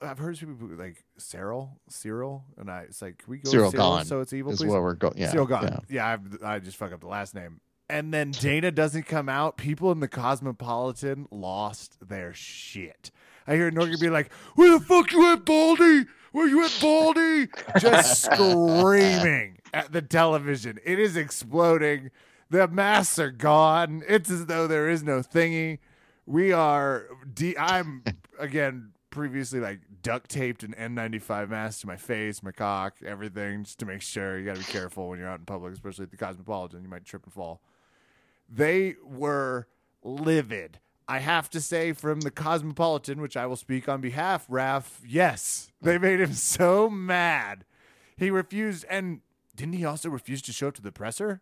I've 0.01 0.17
heard 0.17 0.39
people 0.39 0.55
like 0.77 1.03
Cyril, 1.17 1.77
Cyril, 1.89 2.45
and 2.57 2.71
I. 2.71 2.81
It's 2.83 3.01
like, 3.01 3.19
can 3.19 3.29
we 3.29 3.37
go 3.37 3.51
Cyril 3.51 3.71
Ciryl 3.71 3.97
Gane 3.99 4.05
so 4.05 4.21
it's 4.21 4.33
evil, 4.33 4.53
is 4.53 4.59
please? 4.59 4.69
where 4.69 4.81
we're 4.81 4.95
going. 4.95 5.17
Yeah. 5.17 5.31
Ciryl 5.33 5.47
Gane. 5.49 5.69
yeah. 5.69 5.79
Yeah, 5.89 6.07
I've, 6.07 6.43
I 6.43 6.59
just 6.59 6.77
fuck 6.77 6.91
up 6.93 7.01
the 7.01 7.07
last 7.07 7.35
name. 7.35 7.59
And 7.89 8.13
then 8.13 8.31
Dana 8.31 8.71
doesn't 8.71 9.03
come 9.03 9.29
out. 9.29 9.57
People 9.57 9.91
in 9.91 9.99
the 9.99 10.07
Cosmopolitan 10.07 11.27
lost 11.29 11.97
their 12.07 12.33
shit. 12.33 13.11
I 13.47 13.55
hear 13.55 13.71
Norgan 13.71 13.99
be 13.99 14.09
like, 14.09 14.31
"Where 14.55 14.77
the 14.77 14.83
fuck 14.83 15.11
you 15.11 15.31
at, 15.33 15.45
Baldy? 15.45 16.05
Where 16.31 16.47
you 16.47 16.63
at, 16.65 16.77
Baldy?" 16.81 17.47
Just 17.79 18.23
screaming 18.31 19.59
at 19.73 19.91
the 19.91 20.01
television. 20.01 20.79
It 20.83 20.99
is 20.99 21.15
exploding. 21.15 22.11
The 22.49 22.67
masks 22.67 23.19
are 23.19 23.31
gone. 23.31 24.03
It's 24.07 24.29
as 24.29 24.45
though 24.45 24.67
there 24.67 24.89
is 24.89 25.03
no 25.03 25.19
thingy. 25.19 25.79
We 26.25 26.51
are. 26.51 27.07
De- 27.33 27.57
I'm 27.57 28.03
again 28.39 28.91
previously 29.09 29.59
like 29.61 29.79
duct 30.01 30.29
taped 30.29 30.61
an 30.63 30.75
N95 30.77 31.49
mask 31.49 31.81
to 31.81 31.87
my 31.87 31.95
face, 31.95 32.43
my 32.43 32.51
cock, 32.51 32.97
everything, 33.05 33.63
just 33.63 33.79
to 33.79 33.85
make 33.85 34.01
sure. 34.01 34.37
You 34.37 34.45
got 34.45 34.55
to 34.55 34.59
be 34.59 34.71
careful 34.71 35.09
when 35.09 35.19
you're 35.19 35.27
out 35.27 35.39
in 35.39 35.45
public, 35.45 35.73
especially 35.73 36.03
at 36.03 36.11
the 36.11 36.17
Cosmopolitan. 36.17 36.83
You 36.83 36.89
might 36.89 37.05
trip 37.05 37.23
and 37.23 37.33
fall. 37.33 37.61
They 38.49 38.95
were 39.03 39.67
livid. 40.03 40.79
I 41.07 41.19
have 41.19 41.49
to 41.51 41.61
say, 41.61 41.93
from 41.93 42.21
the 42.21 42.31
Cosmopolitan, 42.31 43.21
which 43.21 43.37
I 43.37 43.45
will 43.45 43.55
speak 43.55 43.87
on 43.87 44.01
behalf, 44.01 44.45
Raf, 44.49 45.01
yes, 45.05 45.71
they 45.81 45.97
made 45.97 46.19
him 46.19 46.33
so 46.33 46.89
mad. 46.89 47.65
He 48.17 48.31
refused, 48.31 48.85
and 48.89 49.21
didn't 49.55 49.75
he 49.75 49.85
also 49.85 50.09
refuse 50.09 50.41
to 50.43 50.53
show 50.53 50.69
up 50.69 50.73
to 50.75 50.81
the 50.81 50.91
presser? 50.91 51.41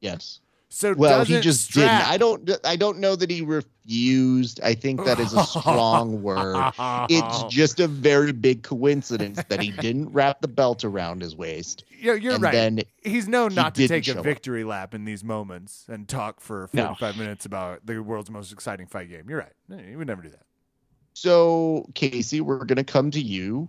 Yes. 0.00 0.40
So 0.74 0.94
Well, 0.94 1.22
he 1.26 1.38
just 1.40 1.64
strap- 1.70 2.00
didn't. 2.00 2.10
I 2.12 2.16
don't. 2.16 2.50
I 2.64 2.76
don't 2.76 2.98
know 2.98 3.14
that 3.14 3.28
he 3.30 3.42
refused. 3.42 4.58
I 4.62 4.72
think 4.72 5.04
that 5.04 5.20
is 5.20 5.34
a 5.34 5.44
strong 5.44 6.22
word. 6.22 6.72
It's 7.10 7.42
just 7.54 7.78
a 7.78 7.86
very 7.86 8.32
big 8.32 8.62
coincidence 8.62 9.42
that 9.50 9.60
he 9.60 9.70
didn't 9.70 10.12
wrap 10.12 10.40
the 10.40 10.48
belt 10.48 10.82
around 10.82 11.20
his 11.20 11.36
waist. 11.36 11.84
You're, 11.90 12.16
you're 12.16 12.34
and 12.34 12.42
right. 12.42 12.52
then 12.52 12.80
He's 13.02 13.28
known 13.28 13.50
he 13.50 13.56
not 13.56 13.74
to 13.74 13.86
take 13.86 14.04
show 14.04 14.14
a 14.14 14.18
up. 14.20 14.24
victory 14.24 14.64
lap 14.64 14.94
in 14.94 15.04
these 15.04 15.22
moments 15.22 15.84
and 15.88 16.08
talk 16.08 16.40
for 16.40 16.70
No. 16.72 16.86
45 16.86 17.18
minutes 17.18 17.44
about 17.44 17.84
the 17.84 17.98
world's 18.02 18.30
most 18.30 18.50
exciting 18.50 18.86
fight 18.86 19.10
game. 19.10 19.28
You're 19.28 19.40
right. 19.40 19.86
He 19.86 19.94
would 19.94 20.06
never 20.06 20.22
do 20.22 20.30
that. 20.30 20.42
So, 21.12 21.86
Casey, 21.94 22.40
we're 22.40 22.64
going 22.64 22.76
to 22.76 22.84
come 22.84 23.10
to 23.10 23.20
you. 23.20 23.68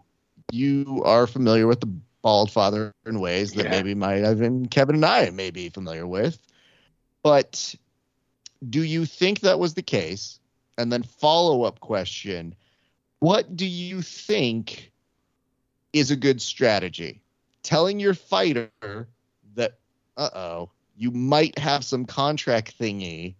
You 0.53 1.01
are 1.05 1.27
familiar 1.27 1.67
with 1.67 1.81
the 1.81 1.93
bald 2.21 2.49
father 2.49 2.93
in 3.05 3.19
ways 3.19 3.51
that 3.53 3.65
Yeah. 3.65 3.71
maybe 3.71 3.93
might 3.93 4.23
have 4.23 4.39
been 4.39 4.67
Kevin 4.69 4.95
and 4.95 5.05
I 5.05 5.29
may 5.31 5.51
be 5.51 5.67
familiar 5.67 6.07
with. 6.07 6.39
But 7.23 7.75
do 8.69 8.83
you 8.83 9.05
think 9.05 9.39
that 9.39 9.59
was 9.59 9.73
the 9.73 9.81
case? 9.81 10.39
And 10.77 10.91
then, 10.91 11.03
follow 11.03 11.63
up 11.63 11.79
question 11.79 12.55
What 13.19 13.55
do 13.55 13.65
you 13.65 14.01
think 14.01 14.91
is 15.93 16.11
a 16.11 16.15
good 16.15 16.41
strategy? 16.41 17.21
Telling 17.61 17.99
your 17.99 18.13
fighter 18.13 18.69
that, 19.55 19.77
uh 20.17 20.29
oh, 20.33 20.69
you 20.97 21.11
might 21.11 21.57
have 21.57 21.83
some 21.83 22.05
contract 22.05 22.77
thingy, 22.77 23.35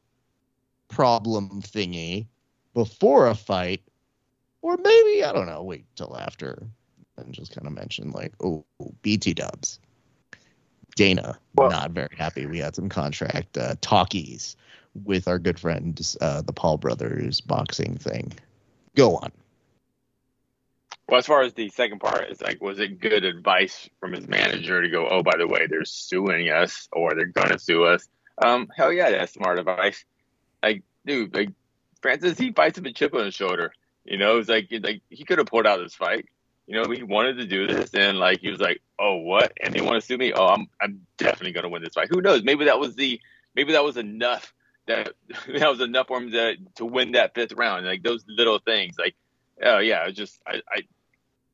problem 0.87 1.61
thingy 1.61 2.27
before 2.73 3.27
a 3.27 3.35
fight 3.35 3.81
or 4.63 4.77
maybe 4.77 5.23
I 5.23 5.31
don't 5.33 5.45
know, 5.45 5.61
wait 5.61 5.85
till 5.95 6.15
after 6.17 6.67
and 7.17 7.33
just 7.33 7.53
kind 7.53 7.67
of 7.67 7.73
mention 7.73 8.11
like, 8.11 8.33
oh, 8.43 8.65
BT 9.01 9.35
Dubs, 9.35 9.79
Dana, 10.95 11.37
Well- 11.55 11.71
not 11.71 11.91
very 11.91 12.15
happy. 12.17 12.45
We 12.45 12.59
had 12.59 12.75
some 12.75 12.89
contract 12.89 13.57
uh, 13.57 13.75
talkies 13.81 14.55
with 15.05 15.27
our 15.27 15.39
good 15.39 15.59
friends, 15.59 16.15
uh, 16.21 16.41
the 16.41 16.53
Paul 16.53 16.77
brothers 16.77 17.41
boxing 17.41 17.97
thing. 17.97 18.33
Go 18.95 19.17
on. 19.17 19.31
Well, 21.09 21.19
as 21.19 21.25
far 21.25 21.41
as 21.41 21.53
the 21.53 21.69
second 21.69 21.99
part, 21.99 22.29
is 22.29 22.41
like, 22.41 22.61
was 22.61 22.79
it 22.79 22.99
good 22.99 23.23
advice 23.25 23.89
from 23.99 24.13
his 24.13 24.27
manager 24.27 24.81
to 24.81 24.89
go, 24.89 25.07
oh, 25.09 25.21
by 25.21 25.35
the 25.37 25.47
way, 25.47 25.67
they're 25.67 25.83
suing 25.85 26.49
us 26.49 26.87
or 26.91 27.13
they're 27.13 27.25
gonna 27.25 27.59
sue 27.59 27.83
us? 27.83 28.07
Um, 28.37 28.69
hell 28.75 28.91
yeah, 28.91 29.11
that's 29.11 29.33
smart 29.33 29.59
advice. 29.59 30.05
Like, 30.61 30.83
dude, 31.05 31.35
like 31.35 31.49
Francis, 32.01 32.37
he 32.37 32.51
fights 32.51 32.77
with 32.77 32.87
a 32.87 32.93
chip 32.93 33.13
on 33.13 33.25
his 33.25 33.35
shoulder. 33.35 33.73
You 34.05 34.17
know, 34.17 34.37
it's 34.37 34.49
like, 34.49 34.67
it's 34.69 34.85
like 34.85 35.01
he 35.09 35.25
could 35.25 35.39
have 35.39 35.47
pulled 35.47 35.67
out 35.67 35.79
this 35.79 35.93
fight. 35.95 36.27
You 36.65 36.81
know, 36.81 36.89
he 36.89 37.03
wanted 37.03 37.37
to 37.37 37.45
do 37.45 37.67
this, 37.67 37.93
and 37.93 38.17
like 38.17 38.39
he 38.39 38.49
was 38.49 38.59
like, 38.59 38.81
oh, 38.97 39.17
what? 39.17 39.51
And 39.61 39.73
they 39.73 39.81
want 39.81 40.01
to 40.01 40.05
sue 40.05 40.17
me? 40.17 40.31
Oh, 40.33 40.47
I'm, 40.47 40.67
I'm 40.81 41.05
definitely 41.17 41.51
gonna 41.51 41.69
win 41.69 41.83
this 41.83 41.93
fight. 41.93 42.07
Who 42.09 42.21
knows? 42.21 42.43
Maybe 42.43 42.65
that 42.65 42.79
was 42.79 42.95
the, 42.95 43.19
maybe 43.55 43.73
that 43.73 43.83
was 43.83 43.97
enough. 43.97 44.53
That 44.87 45.13
that 45.47 45.69
was 45.69 45.81
enough 45.81 46.07
for 46.07 46.17
him 46.17 46.31
to 46.31 46.55
to 46.75 46.85
win 46.85 47.13
that 47.13 47.35
fifth 47.35 47.53
round. 47.53 47.85
Like 47.85 48.03
those 48.03 48.23
little 48.27 48.59
things, 48.59 48.95
like 48.97 49.15
oh 49.61 49.79
yeah, 49.79 50.09
just 50.11 50.39
I, 50.47 50.61
I 50.69 50.81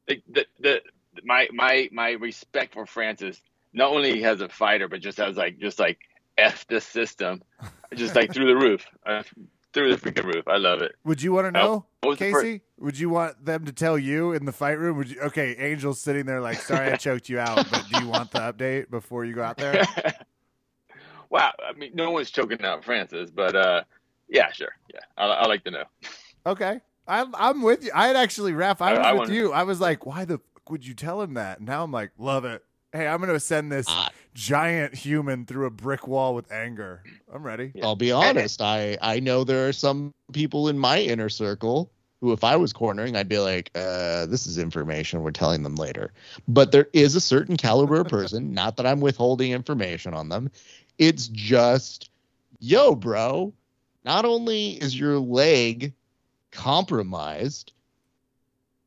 the, 0.07 0.21
the, 0.29 0.45
the 0.59 0.81
my 1.23 1.47
my 1.51 1.89
my 1.91 2.11
respect 2.11 2.73
for 2.73 2.85
Francis 2.85 3.41
not 3.73 3.91
only 3.91 4.23
as 4.23 4.41
a 4.41 4.49
fighter 4.49 4.87
but 4.87 5.01
just 5.01 5.19
as 5.19 5.37
like 5.37 5.59
just 5.59 5.79
like 5.79 5.99
f 6.37 6.65
the 6.67 6.81
system, 6.81 7.41
just 7.95 8.15
like 8.15 8.33
through 8.33 8.47
the 8.47 8.55
roof, 8.55 8.85
uh, 9.05 9.23
through 9.73 9.95
the 9.95 9.97
freaking 10.11 10.25
roof. 10.25 10.47
I 10.47 10.57
love 10.57 10.81
it. 10.81 10.95
Would 11.05 11.21
you 11.21 11.31
want 11.31 11.45
to 11.47 11.51
know, 11.51 11.85
what 12.01 12.09
was 12.11 12.19
the 12.19 12.31
fir- 12.31 12.41
Casey? 12.41 12.61
Would 12.79 12.97
you 12.97 13.09
want 13.09 13.43
them 13.45 13.65
to 13.65 13.71
tell 13.71 13.97
you 13.97 14.31
in 14.33 14.45
the 14.45 14.51
fight 14.51 14.79
room? 14.79 14.97
Would 14.97 15.11
you? 15.11 15.19
Okay, 15.21 15.55
Angel's 15.55 15.99
sitting 16.01 16.25
there 16.25 16.41
like, 16.41 16.59
sorry, 16.61 16.91
I 16.91 16.95
choked 16.97 17.29
you 17.29 17.39
out, 17.39 17.69
but 17.69 17.85
do 17.91 17.99
you 18.01 18.07
want 18.07 18.31
the 18.31 18.39
update 18.39 18.89
before 18.89 19.25
you 19.25 19.33
go 19.33 19.43
out 19.43 19.57
there? 19.57 19.83
wow, 21.29 21.51
I 21.67 21.73
mean, 21.77 21.91
no 21.93 22.11
one's 22.11 22.31
choking 22.31 22.63
out 22.63 22.83
Francis, 22.83 23.29
but 23.29 23.55
uh, 23.55 23.83
yeah, 24.27 24.51
sure, 24.51 24.75
yeah, 24.93 25.01
I, 25.17 25.25
I 25.27 25.47
like 25.47 25.63
to 25.65 25.71
know. 25.71 25.83
Okay, 26.45 26.79
I'm 27.07 27.33
I'm 27.35 27.61
with 27.61 27.83
you. 27.83 27.91
I 27.93 28.07
had 28.07 28.15
actually, 28.15 28.53
Raph, 28.53 28.81
I 28.81 28.91
I- 28.91 28.97
was 28.97 29.05
I 29.05 29.11
with 29.13 29.19
wanna- 29.19 29.33
you. 29.33 29.51
I 29.53 29.63
was 29.63 29.79
like, 29.81 30.05
why 30.05 30.25
the 30.25 30.37
fuck 30.37 30.69
would 30.69 30.85
you 30.85 30.93
tell 30.93 31.21
him 31.21 31.33
that? 31.35 31.61
Now 31.61 31.83
I'm 31.83 31.91
like, 31.91 32.11
love 32.17 32.45
it. 32.45 32.63
Hey, 32.93 33.07
I'm 33.07 33.19
gonna 33.19 33.39
send 33.39 33.71
this 33.71 33.85
I- 33.89 34.09
giant 34.33 34.93
human 34.93 35.45
through 35.45 35.65
a 35.65 35.69
brick 35.69 36.07
wall 36.07 36.35
with 36.35 36.51
anger. 36.51 37.03
I'm 37.33 37.43
ready. 37.43 37.71
I'll 37.81 37.95
be 37.95 38.11
honest. 38.11 38.61
I 38.61 38.97
I 39.01 39.19
know 39.19 39.43
there 39.43 39.67
are 39.67 39.73
some 39.73 40.13
people 40.31 40.67
in 40.69 40.77
my 40.77 40.99
inner 40.99 41.29
circle 41.29 41.91
who, 42.21 42.33
if 42.33 42.43
I 42.43 42.55
was 42.57 42.73
cornering, 42.73 43.15
I'd 43.15 43.29
be 43.29 43.39
like, 43.39 43.71
uh, 43.75 44.25
"This 44.25 44.45
is 44.45 44.57
information. 44.57 45.21
We're 45.21 45.31
telling 45.31 45.63
them 45.63 45.75
later." 45.75 46.11
But 46.47 46.71
there 46.71 46.87
is 46.93 47.15
a 47.15 47.21
certain 47.21 47.57
caliber 47.57 48.01
of 48.01 48.07
person. 48.07 48.53
Not 48.53 48.77
that 48.77 48.85
I'm 48.85 48.99
withholding 48.99 49.51
information 49.51 50.13
on 50.13 50.29
them. 50.29 50.51
It's 50.97 51.27
just, 51.27 52.09
yo, 52.59 52.95
bro. 52.95 53.53
Not 54.05 54.25
only 54.25 54.71
is 54.71 54.97
your 54.97 55.19
leg 55.19 55.93
compromised, 56.51 57.73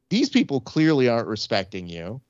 these 0.08 0.28
people 0.28 0.60
clearly 0.60 1.08
aren't 1.08 1.28
respecting 1.28 1.86
you. 1.86 2.20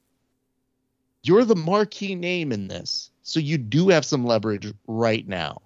You're 1.22 1.44
the 1.44 1.56
marquee 1.56 2.14
name 2.14 2.52
in 2.52 2.68
this, 2.68 3.10
so 3.22 3.38
you 3.40 3.58
do 3.58 3.88
have 3.88 4.04
some 4.04 4.24
leverage 4.24 4.72
right 4.86 5.26
now. 5.26 5.62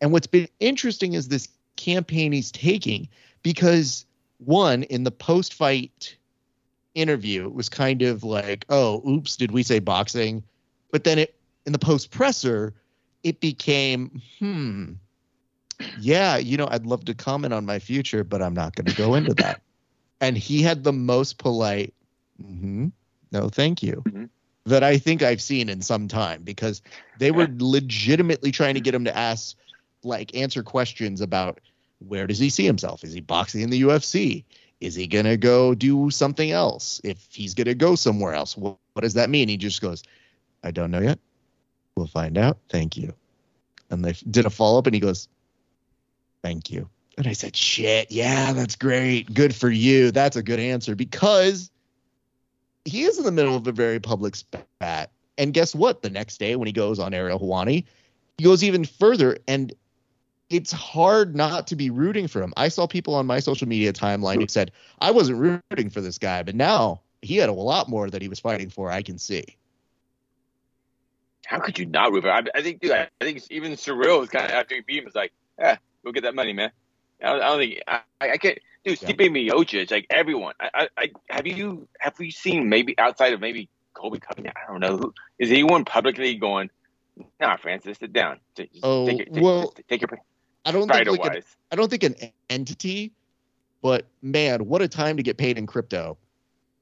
And 0.00 0.12
what's 0.12 0.26
been 0.26 0.48
interesting 0.60 1.14
is 1.14 1.28
this 1.28 1.48
campaign 1.76 2.32
he's 2.32 2.50
taking 2.50 3.08
because 3.42 4.04
one 4.38 4.82
in 4.84 5.04
the 5.04 5.10
post 5.10 5.54
fight 5.54 6.16
interview 6.94 7.46
it 7.46 7.54
was 7.54 7.68
kind 7.68 8.02
of 8.02 8.24
like, 8.24 8.64
oh, 8.68 9.02
oops, 9.08 9.36
did 9.36 9.52
we 9.52 9.62
say 9.62 9.78
boxing? 9.78 10.42
But 10.90 11.04
then 11.04 11.18
it 11.18 11.34
in 11.66 11.72
the 11.72 11.78
post 11.78 12.10
presser, 12.10 12.74
it 13.22 13.40
became, 13.40 14.20
hmm, 14.38 14.92
yeah, 15.98 16.36
you 16.36 16.56
know, 16.56 16.68
I'd 16.70 16.86
love 16.86 17.04
to 17.06 17.14
comment 17.14 17.54
on 17.54 17.64
my 17.66 17.78
future, 17.78 18.24
but 18.24 18.42
I'm 18.42 18.54
not 18.54 18.74
going 18.76 18.86
to 18.86 18.92
go 18.92 19.14
into 19.14 19.34
that. 19.34 19.62
And 20.22 20.36
he 20.36 20.60
had 20.60 20.84
the 20.84 20.92
most 20.92 21.38
polite, 21.38 21.94
hmm 22.38 22.88
no, 23.32 23.48
thank 23.48 23.82
you, 23.82 24.02
Mhm. 24.06 24.28
That 24.70 24.82
I 24.82 24.98
think 24.98 25.22
I've 25.22 25.42
seen 25.42 25.68
in 25.68 25.82
some 25.82 26.08
time 26.08 26.42
because 26.42 26.82
they 27.18 27.30
were 27.30 27.48
legitimately 27.58 28.50
trying 28.50 28.74
to 28.74 28.80
get 28.80 28.94
him 28.94 29.04
to 29.04 29.16
ask, 29.16 29.56
like, 30.02 30.34
answer 30.34 30.62
questions 30.62 31.20
about 31.20 31.60
where 32.06 32.26
does 32.26 32.38
he 32.38 32.50
see 32.50 32.64
himself? 32.64 33.04
Is 33.04 33.12
he 33.12 33.20
boxing 33.20 33.60
in 33.60 33.70
the 33.70 33.82
UFC? 33.82 34.44
Is 34.80 34.94
he 34.94 35.06
gonna 35.06 35.36
go 35.36 35.74
do 35.74 36.10
something 36.10 36.50
else? 36.50 37.00
If 37.04 37.28
he's 37.30 37.54
gonna 37.54 37.74
go 37.74 37.94
somewhere 37.94 38.32
else, 38.32 38.56
what, 38.56 38.78
what 38.94 39.02
does 39.02 39.14
that 39.14 39.28
mean? 39.28 39.48
He 39.48 39.58
just 39.58 39.82
goes, 39.82 40.02
I 40.64 40.70
don't 40.70 40.90
know 40.90 41.00
yet. 41.00 41.18
We'll 41.96 42.06
find 42.06 42.38
out. 42.38 42.58
Thank 42.68 42.96
you. 42.96 43.12
And 43.90 44.04
they 44.04 44.12
did 44.30 44.46
a 44.46 44.50
follow 44.50 44.78
up, 44.78 44.86
and 44.86 44.94
he 44.94 45.00
goes, 45.00 45.28
Thank 46.42 46.70
you. 46.70 46.88
And 47.18 47.26
I 47.26 47.32
said, 47.32 47.54
Shit, 47.54 48.10
yeah, 48.10 48.52
that's 48.52 48.76
great. 48.76 49.34
Good 49.34 49.54
for 49.54 49.68
you. 49.68 50.10
That's 50.10 50.36
a 50.36 50.42
good 50.42 50.60
answer 50.60 50.94
because 50.94 51.70
he 52.84 53.02
is 53.02 53.18
in 53.18 53.24
the 53.24 53.32
middle 53.32 53.56
of 53.56 53.66
a 53.66 53.72
very 53.72 54.00
public 54.00 54.36
spat. 54.36 55.10
And 55.38 55.54
guess 55.54 55.74
what? 55.74 56.02
The 56.02 56.10
next 56.10 56.38
day, 56.38 56.56
when 56.56 56.66
he 56.66 56.72
goes 56.72 56.98
on 56.98 57.14
Ariel 57.14 57.38
Helwani, 57.38 57.84
he 58.38 58.44
goes 58.44 58.62
even 58.64 58.84
further 58.84 59.38
and 59.48 59.72
it's 60.50 60.72
hard 60.72 61.36
not 61.36 61.68
to 61.68 61.76
be 61.76 61.90
rooting 61.90 62.26
for 62.26 62.42
him. 62.42 62.52
I 62.56 62.68
saw 62.68 62.86
people 62.86 63.14
on 63.14 63.24
my 63.24 63.38
social 63.38 63.68
media 63.68 63.92
timeline 63.92 64.40
who 64.40 64.48
said, 64.48 64.72
I 65.00 65.12
wasn't 65.12 65.62
rooting 65.70 65.90
for 65.90 66.00
this 66.00 66.18
guy, 66.18 66.42
but 66.42 66.56
now 66.56 67.00
he 67.22 67.36
had 67.36 67.48
a 67.48 67.52
lot 67.52 67.88
more 67.88 68.10
that 68.10 68.20
he 68.20 68.28
was 68.28 68.40
fighting 68.40 68.68
for, 68.68 68.90
I 68.90 69.02
can 69.02 69.16
see. 69.18 69.56
How 71.46 71.60
could 71.60 71.78
you 71.78 71.86
not 71.86 72.12
root 72.12 72.22
for? 72.22 72.30
I, 72.30 72.42
I 72.54 72.62
think, 72.62 72.80
dude, 72.80 72.90
I, 72.90 73.08
I 73.20 73.24
think 73.24 73.42
even 73.50 73.72
Ciryl 73.72 74.20
was 74.20 74.28
kind 74.28 74.44
of 74.44 74.50
after 74.50 74.74
he 74.74 74.80
beat 74.80 74.98
him 74.98 75.04
was 75.04 75.14
like, 75.14 75.32
yeah, 75.58 75.76
go 76.04 76.12
get 76.12 76.24
that 76.24 76.34
money, 76.34 76.52
man. 76.52 76.72
I 77.22 77.26
don't, 77.26 77.42
I 77.42 77.46
don't 77.46 77.58
think 77.58 77.82
I, 77.86 78.02
I 78.20 78.36
can't, 78.38 78.58
dude. 78.84 78.98
Stipe 78.98 79.28
Miocic, 79.30 79.90
like 79.90 80.06
everyone. 80.10 80.54
I, 80.60 80.88
I, 80.96 81.10
have 81.28 81.46
you 81.46 81.88
have 81.98 82.14
you 82.18 82.30
seen 82.30 82.68
maybe 82.68 82.98
outside 82.98 83.32
of 83.32 83.40
maybe 83.40 83.68
Colby 83.94 84.18
Covington? 84.18 84.52
I 84.56 84.70
don't 84.70 84.80
know 84.80 84.96
who 84.96 85.14
is 85.38 85.50
anyone 85.50 85.84
publicly 85.84 86.34
going. 86.36 86.70
Nah, 87.40 87.56
Francis, 87.56 87.98
sit 87.98 88.12
down. 88.12 88.40
Just 88.56 88.70
Oh, 88.82 89.06
take, 89.06 89.18
your- 89.18 89.26
take, 89.26 89.42
well, 89.42 89.74
take 89.88 90.00
your 90.00 90.10
I 90.64 90.72
don't 90.72 90.90
think 90.90 91.06
like 91.18 91.36
an. 91.36 91.42
I 91.72 91.76
don't 91.76 91.88
think 91.90 92.02
an 92.02 92.14
entity, 92.48 93.12
but 93.82 94.06
man, 94.22 94.66
what 94.66 94.82
a 94.82 94.88
time 94.88 95.16
to 95.16 95.22
get 95.22 95.38
paid 95.38 95.58
in 95.58 95.66
crypto 95.66 96.18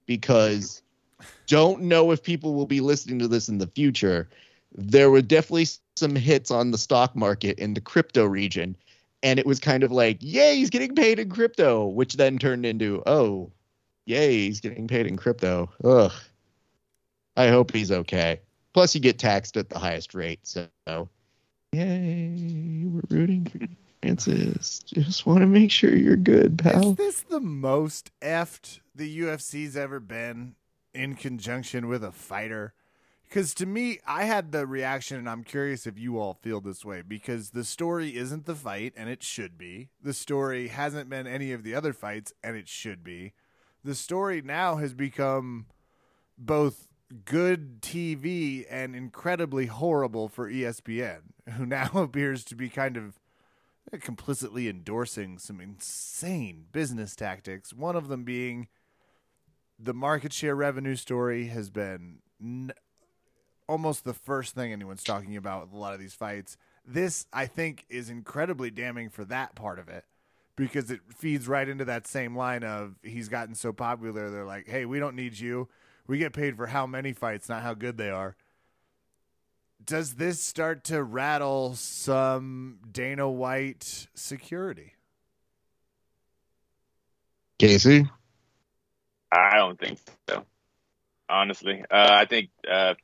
because 0.07 0.83
don't 1.47 1.83
know 1.83 2.11
if 2.11 2.23
people 2.23 2.55
will 2.55 2.67
be 2.67 2.81
listening 2.81 3.19
to 3.21 3.29
this 3.29 3.49
in 3.49 3.59
the 3.59 3.69
future. 3.69 4.29
There 4.75 5.11
were 5.11 5.23
definitely 5.23 5.67
some 5.97 6.15
hits 6.15 6.51
on 6.51 6.71
the 6.71 6.79
stock 6.79 7.15
market 7.17 7.59
in 7.59 7.75
the 7.75 7.81
crypto 7.81 8.25
region, 8.25 8.77
and 9.23 9.39
it 9.39 9.47
was 9.47 9.59
kind 9.59 9.83
of 9.83 9.91
like, 9.91 10.19
yay, 10.21 10.57
he's 10.57 10.71
getting 10.71 10.95
paid 10.95 11.19
in 11.19 11.31
crypto, 11.31 11.87
which 11.87 12.15
then 12.15 12.39
turned 12.39 12.65
into, 12.65 13.03
oh, 13.07 13.51
yay, 14.07 14.33
he's 14.47 14.61
getting 14.61 14.87
paid 14.89 15.07
in 15.07 15.17
crypto. 15.17 15.71
Ugh. 15.85 16.13
I 17.37 17.49
hope 17.49 17.73
he's 17.73 17.93
okay. 17.93 18.41
Plus, 18.73 18.95
you 18.95 19.01
get 19.01 19.19
taxed 19.19 19.57
at 19.57 19.71
the 19.71 19.79
highest 19.79 20.15
rate, 20.15 20.41
so 20.43 20.69
yay, 21.73 22.85
we're 22.85 23.03
rooting 23.11 23.47
for 23.47 23.67
Francis. 24.03 24.81
Just 24.81 25.27
want 25.27 25.41
to 25.41 25.47
make 25.47 25.71
sure 25.71 25.95
you're 25.95 26.17
good, 26.17 26.59
pal. 26.59 26.91
Is 26.91 26.97
this 26.97 27.21
the 27.23 27.41
most 27.41 28.11
effed 28.21 28.81
the 28.95 29.21
UFC's 29.21 29.77
ever 29.77 30.01
been 30.01 30.55
in 30.95 31.15
conjunction 31.15 31.89
with 31.89 32.05
a 32.05 32.13
fighter? 32.13 32.75
Because 33.29 33.53
to 33.55 33.67
me, 33.67 33.99
I 34.07 34.25
had 34.25 34.53
the 34.53 34.67
reaction, 34.67 35.19
and 35.19 35.29
I'm 35.29 35.45
curious 35.45 35.87
if 35.87 35.99
you 35.99 36.19
all 36.19 36.33
feel 36.33 36.63
this 36.63 36.83
way 36.83 37.03
because 37.03 37.51
the 37.51 37.63
story 37.63 38.17
isn't 38.17 38.47
the 38.47 38.55
fight, 38.55 38.95
and 38.97 39.11
it 39.11 39.23
should 39.23 39.59
be. 39.59 39.91
The 40.03 40.15
story 40.15 40.69
hasn't 40.69 41.11
been 41.11 41.27
any 41.27 41.53
of 41.53 41.63
the 41.63 41.75
other 41.75 41.93
fights, 41.93 42.33
and 42.43 42.57
it 42.57 42.69
should 42.69 43.05
be. 43.05 43.35
The 43.85 43.95
story 43.95 44.41
now 44.41 44.77
has 44.77 44.95
become 44.95 45.67
both 46.39 46.89
good 47.27 47.83
TV 47.83 48.65
and 48.71 48.97
incredibly 48.97 49.67
horrible 49.67 50.29
for 50.29 50.51
ESPN, 50.51 51.21
who 51.57 51.67
now 51.67 51.91
appears 51.95 52.45
to 52.45 52.55
be 52.55 52.71
kind 52.71 52.97
of 52.97 53.21
eh, 53.93 53.99
complicitly 53.99 54.71
endorsing 54.71 55.37
some 55.37 55.61
insane 55.61 56.65
business 56.73 57.15
tactics. 57.15 57.75
One 57.75 57.95
of 57.95 58.09
them 58.09 58.25
being 58.25 58.69
the 59.79 59.95
market 59.95 60.33
share 60.33 60.57
revenue 60.57 60.97
story 60.97 61.49
has 61.49 61.69
been 61.69 62.21
almost 63.69 64.05
the 64.05 64.15
first 64.15 64.55
thing 64.55 64.73
anyone's 64.73 65.05
talking 65.05 65.37
about 65.37 65.63
with 65.63 65.73
a 65.73 65.79
lot 65.79 65.95
of 65.95 66.01
these 66.01 66.15
fights. 66.15 66.57
This, 66.85 67.27
I 67.33 67.47
think, 67.47 67.85
is 67.89 68.09
incredibly 68.09 68.71
damning 68.71 69.11
for 69.11 69.25
that 69.27 69.55
part 69.55 69.79
of 69.79 69.89
it 69.89 70.05
because 70.57 70.91
it 70.91 71.01
feeds 71.17 71.47
right 71.47 71.69
into 71.69 71.85
that 71.85 72.07
same 72.07 72.35
line 72.37 72.65
of 72.65 72.97
he's 73.03 73.29
gotten 73.29 73.55
so 73.55 73.73
popular. 73.73 74.31
They're 74.31 74.45
like, 74.45 74.69
hey, 74.69 74.87
we 74.87 74.99
don't 74.99 75.15
need 75.15 75.39
you. 75.39 75.69
We 76.07 76.19
get 76.19 76.33
paid 76.33 76.57
for 76.57 76.67
how 76.67 76.87
many 76.87 77.13
fights, 77.13 77.49
not 77.49 77.63
how 77.63 77.75
good 77.75 77.99
they 77.99 78.11
are. 78.11 78.35
Does 79.85 80.15
this 80.15 80.43
start 80.43 80.85
to 80.85 81.03
rattle 81.03 81.75
some 81.75 82.79
Dana 82.91 83.29
White 83.31 84.09
security? 84.15 84.95
Casey? 87.59 88.09
I 89.31 89.57
don't 89.57 89.79
think 89.79 89.99
so. 90.29 90.45
Honestly, 91.29 91.85
uh, 91.91 92.09
I 92.11 92.25
think 92.25 92.49
uh, 92.69 92.95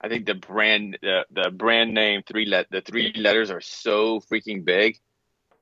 I 0.00 0.08
think 0.08 0.26
the 0.26 0.34
brand 0.34 0.98
the, 1.02 1.26
the 1.30 1.50
brand 1.50 1.94
name 1.94 2.22
three 2.26 2.46
let 2.46 2.70
the 2.70 2.80
three 2.80 3.12
letters 3.16 3.50
are 3.50 3.60
so 3.60 4.20
freaking 4.20 4.64
big. 4.64 4.98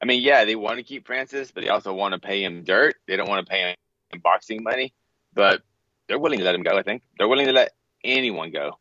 I 0.00 0.06
mean, 0.06 0.22
yeah, 0.22 0.44
they 0.44 0.54
want 0.54 0.78
to 0.78 0.84
keep 0.84 1.06
Francis, 1.06 1.50
but 1.50 1.64
they 1.64 1.70
also 1.70 1.92
want 1.92 2.14
to 2.14 2.20
pay 2.20 2.44
him 2.44 2.62
dirt. 2.62 2.96
They 3.08 3.16
don't 3.16 3.28
want 3.28 3.44
to 3.44 3.50
pay 3.50 3.74
him 4.12 4.20
boxing 4.20 4.62
money, 4.62 4.94
but 5.34 5.62
they're 6.06 6.20
willing 6.20 6.38
to 6.38 6.44
let 6.44 6.54
him 6.54 6.62
go. 6.62 6.78
I 6.78 6.82
think 6.82 7.02
they're 7.18 7.28
willing 7.28 7.46
to 7.46 7.52
let 7.52 7.72
anyone 8.04 8.52
go 8.52 8.78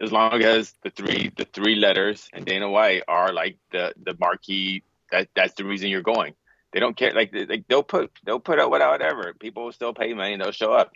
as 0.00 0.12
long 0.12 0.42
as 0.42 0.74
the 0.82 0.90
three 0.90 1.32
the 1.36 1.44
three 1.44 1.76
letters 1.76 2.28
and 2.32 2.44
Dana 2.44 2.68
White 2.68 3.02
are 3.08 3.32
like 3.32 3.58
the 3.72 3.92
the 4.02 4.16
marquee. 4.18 4.82
That 5.10 5.28
that's 5.34 5.54
the 5.54 5.64
reason 5.64 5.90
you're 5.90 6.02
going. 6.02 6.34
They 6.72 6.78
don't 6.80 6.96
care. 6.96 7.12
Like, 7.12 7.32
they, 7.32 7.46
like 7.46 7.64
they'll 7.68 7.82
put 7.82 8.10
they'll 8.24 8.40
put 8.40 8.60
out 8.60 8.70
whatever. 8.70 9.34
People 9.38 9.64
will 9.64 9.72
still 9.72 9.92
pay 9.92 10.14
money 10.14 10.36
they'll 10.36 10.52
show 10.52 10.72
up. 10.72 10.92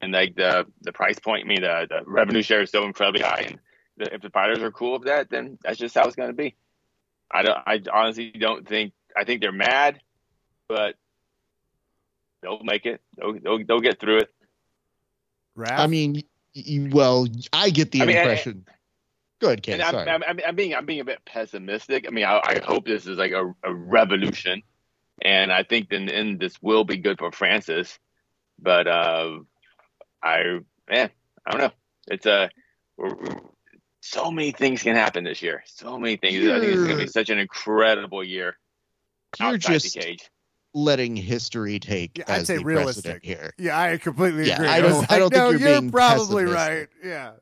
And 0.00 0.04
and 0.04 0.12
like 0.12 0.36
the 0.36 0.66
the 0.82 0.92
price 0.92 1.18
point, 1.18 1.44
I 1.44 1.48
mean 1.48 1.62
the 1.62 1.86
the 1.88 2.02
revenue 2.06 2.42
share 2.42 2.62
is 2.62 2.70
so 2.70 2.84
incredibly 2.84 3.22
high. 3.22 3.46
And 3.48 3.58
the, 3.96 4.14
if 4.14 4.20
the 4.20 4.30
fighters 4.30 4.62
are 4.62 4.70
cool 4.70 4.94
with 4.94 5.04
that, 5.04 5.30
then 5.30 5.58
that's 5.62 5.78
just 5.78 5.94
how 5.94 6.04
it's 6.04 6.16
going 6.16 6.28
to 6.28 6.34
be. 6.34 6.54
I 7.30 7.42
don't. 7.42 7.58
I 7.66 7.80
honestly 7.92 8.30
don't 8.30 8.68
think. 8.68 8.92
I 9.16 9.24
think 9.24 9.40
they're 9.40 9.52
mad, 9.52 10.00
but 10.68 10.96
they'll 12.42 12.62
make 12.62 12.84
it. 12.86 13.00
They'll 13.16 13.38
they'll, 13.40 13.64
they'll 13.64 13.80
get 13.80 13.98
through 13.98 14.18
it. 14.18 14.34
Raph? 15.56 15.78
I 15.78 15.86
mean, 15.86 16.22
you, 16.52 16.90
well, 16.92 17.26
I 17.52 17.70
get 17.70 17.90
the 17.90 18.02
I 18.02 18.06
mean, 18.06 18.16
impression. 18.16 18.66
Go 19.40 19.48
ahead, 19.48 19.62
Casey. 19.62 19.80
And 19.80 19.96
I'm, 19.96 20.08
I'm, 20.08 20.22
I'm, 20.22 20.40
I'm 20.48 20.56
being 20.56 20.74
I'm 20.74 20.86
being 20.86 21.00
a 21.00 21.04
bit 21.04 21.24
pessimistic. 21.24 22.06
I 22.06 22.10
mean, 22.10 22.24
I, 22.24 22.40
I 22.44 22.60
hope 22.62 22.84
this 22.84 23.06
is 23.06 23.16
like 23.16 23.32
a, 23.32 23.54
a 23.62 23.72
revolution, 23.72 24.62
and 25.22 25.50
I 25.52 25.62
think 25.62 25.92
in 25.92 26.06
the 26.06 26.14
end 26.14 26.40
this 26.40 26.60
will 26.60 26.84
be 26.84 26.98
good 26.98 27.18
for 27.18 27.32
Francis. 27.32 27.98
But 28.60 28.86
uh, 28.86 29.38
I 30.24 30.60
man, 30.88 31.10
I 31.46 31.50
don't 31.52 31.60
know. 31.60 31.72
It's 32.08 32.26
a 32.26 32.50
we're- 32.96 33.14
we're- 33.14 33.40
so 34.00 34.30
many 34.30 34.50
things 34.52 34.82
can 34.82 34.96
happen 34.96 35.24
this 35.24 35.40
year. 35.42 35.62
So 35.66 35.98
many 35.98 36.16
things. 36.16 36.36
I 36.46 36.60
think 36.60 36.72
it's 36.72 36.82
going 36.82 36.98
to 36.98 37.04
be 37.04 37.06
such 37.06 37.30
an 37.30 37.38
incredible 37.38 38.22
year. 38.22 38.58
You're 39.40 39.56
just 39.56 39.94
the 39.94 40.00
cage. 40.00 40.30
letting 40.74 41.16
history 41.16 41.78
take 41.78 42.18
Yeah, 42.18 42.24
I'd 42.28 42.40
as 42.40 42.46
say 42.48 42.58
the 42.58 42.64
realistic. 42.64 43.24
here. 43.24 43.54
yeah, 43.58 43.78
I 43.80 43.96
completely 43.96 44.46
Yeah, 44.48 44.56
agree. 44.56 44.68
I 44.68 44.80
don't- 44.82 44.92
was 44.98 45.06
I 45.08 45.18
don't 45.18 45.30
think 45.32 45.42
no, 45.44 45.50
you're 45.50 45.80
being 45.80 45.90
probably 45.90 46.44
pessimistic. 46.44 46.90
right. 47.02 47.08
Yeah. 47.10 47.32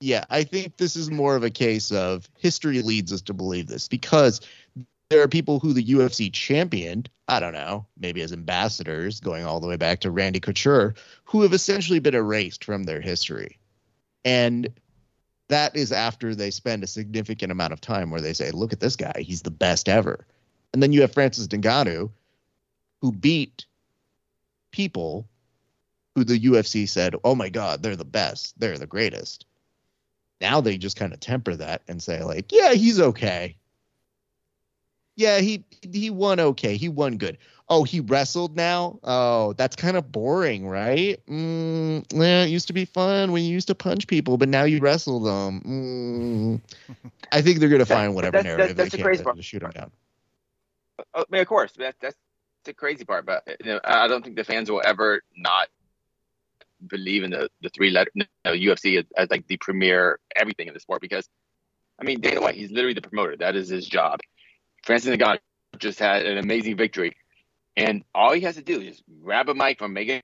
Yeah, 0.00 0.24
I 0.30 0.44
think 0.44 0.76
this 0.76 0.94
is 0.94 1.10
more 1.10 1.34
of 1.36 1.42
a 1.42 1.50
case 1.50 1.90
of 1.90 2.28
history 2.38 2.82
leads 2.82 3.12
us 3.12 3.22
to 3.22 3.32
believe 3.34 3.66
this 3.66 3.88
because 3.88 4.40
there 5.10 5.22
are 5.22 5.28
people 5.28 5.58
who 5.58 5.72
the 5.72 5.84
UFC 5.84 6.32
championed, 6.32 7.08
I 7.28 7.40
don't 7.40 7.54
know, 7.54 7.86
maybe 7.98 8.20
as 8.22 8.32
ambassadors, 8.32 9.20
going 9.20 9.44
all 9.44 9.60
the 9.60 9.66
way 9.66 9.76
back 9.76 10.00
to 10.00 10.10
Randy 10.10 10.40
Couture, 10.40 10.94
who 11.24 11.42
have 11.42 11.52
essentially 11.52 11.98
been 11.98 12.14
erased 12.14 12.64
from 12.64 12.84
their 12.84 13.00
history. 13.00 13.58
And 14.24 14.68
that 15.48 15.74
is 15.74 15.92
after 15.92 16.34
they 16.34 16.50
spend 16.50 16.84
a 16.84 16.88
significant 16.88 17.50
amount 17.50 17.72
of 17.72 17.80
time 17.80 18.10
where 18.10 18.20
they 18.20 18.34
say, 18.34 18.50
look 18.50 18.72
at 18.72 18.80
this 18.80 18.96
guy, 18.96 19.14
he's 19.20 19.42
the 19.42 19.50
best 19.50 19.88
ever. 19.88 20.26
And 20.74 20.82
then 20.82 20.92
you 20.92 21.00
have 21.00 21.14
Francis 21.14 21.46
Ngannou, 21.46 22.10
who 23.00 23.12
beat 23.12 23.64
people 24.72 25.26
who 26.14 26.24
the 26.24 26.38
UFC 26.38 26.86
said, 26.86 27.14
oh 27.24 27.34
my 27.34 27.48
God, 27.48 27.82
they're 27.82 27.96
the 27.96 28.04
best, 28.04 28.58
they're 28.60 28.76
the 28.76 28.86
greatest 28.86 29.46
now 30.40 30.60
they 30.60 30.78
just 30.78 30.96
kind 30.96 31.12
of 31.12 31.20
temper 31.20 31.56
that 31.56 31.82
and 31.88 32.02
say 32.02 32.22
like 32.22 32.52
yeah 32.52 32.72
he's 32.72 33.00
okay 33.00 33.56
yeah 35.18 35.38
he 35.38 35.62
he 35.92 36.10
won 36.10 36.40
okay 36.40 36.76
he 36.76 36.88
won 36.88 37.18
good 37.18 37.36
oh 37.68 37.84
he 37.84 38.00
wrestled 38.00 38.56
now 38.56 38.98
oh 39.04 39.52
that's 39.54 39.76
kind 39.76 39.96
of 39.96 40.10
boring 40.10 40.66
right 40.66 41.24
mm, 41.26 42.02
yeah 42.12 42.44
it 42.44 42.48
used 42.48 42.66
to 42.66 42.72
be 42.72 42.86
fun 42.86 43.32
when 43.32 43.44
you 43.44 43.52
used 43.52 43.68
to 43.68 43.74
punch 43.74 44.06
people 44.06 44.38
but 44.38 44.48
now 44.48 44.64
you 44.64 44.80
wrestle 44.80 45.20
them 45.20 45.60
mm. 46.90 47.04
i 47.32 47.42
think 47.42 47.58
they're 47.60 47.68
gonna 47.68 47.84
find 47.84 48.14
whatever 48.14 48.38
that's- 48.38 48.56
narrative 48.56 48.76
that's 48.76 48.90
they 48.90 48.96
the 48.96 49.02
can 49.02 49.04
crazy 49.04 49.22
to, 49.22 49.32
to 49.34 49.42
shoot 49.42 49.62
him 49.62 49.70
down 49.70 49.90
Oh, 51.14 51.20
I 51.20 51.24
mean, 51.30 51.40
of 51.40 51.48
course, 51.48 51.72
that, 51.78 51.96
that's 52.00 52.16
the 52.64 52.74
crazy 52.74 53.04
part. 53.04 53.26
But 53.26 53.44
you 53.64 53.72
know, 53.72 53.80
I 53.84 54.08
don't 54.08 54.24
think 54.24 54.36
the 54.36 54.44
fans 54.44 54.70
will 54.70 54.82
ever 54.84 55.22
not 55.36 55.68
believe 56.86 57.24
in 57.24 57.30
the 57.30 57.48
the 57.60 57.70
three 57.70 57.90
letter 57.90 58.10
no, 58.14 58.26
UFC 58.46 58.98
as, 58.98 59.04
as 59.16 59.30
like 59.30 59.46
the 59.46 59.56
premier 59.56 60.20
everything 60.36 60.68
in 60.68 60.74
the 60.74 60.80
sport 60.80 61.00
because, 61.00 61.28
I 62.00 62.04
mean, 62.04 62.20
Dana 62.20 62.40
White, 62.40 62.54
he's 62.54 62.70
literally 62.70 62.94
the 62.94 63.02
promoter. 63.02 63.36
That 63.36 63.56
is 63.56 63.68
his 63.68 63.86
job. 63.86 64.20
Francis 64.84 65.16
Ngannou 65.16 65.38
just 65.78 65.98
had 65.98 66.26
an 66.26 66.38
amazing 66.38 66.76
victory, 66.76 67.16
and 67.76 68.04
all 68.14 68.32
he 68.32 68.40
has 68.42 68.56
to 68.56 68.62
do 68.62 68.80
is 68.80 68.96
just 68.96 69.02
grab 69.22 69.48
a 69.48 69.54
mic 69.54 69.78
from 69.78 69.92
Megan 69.92 70.22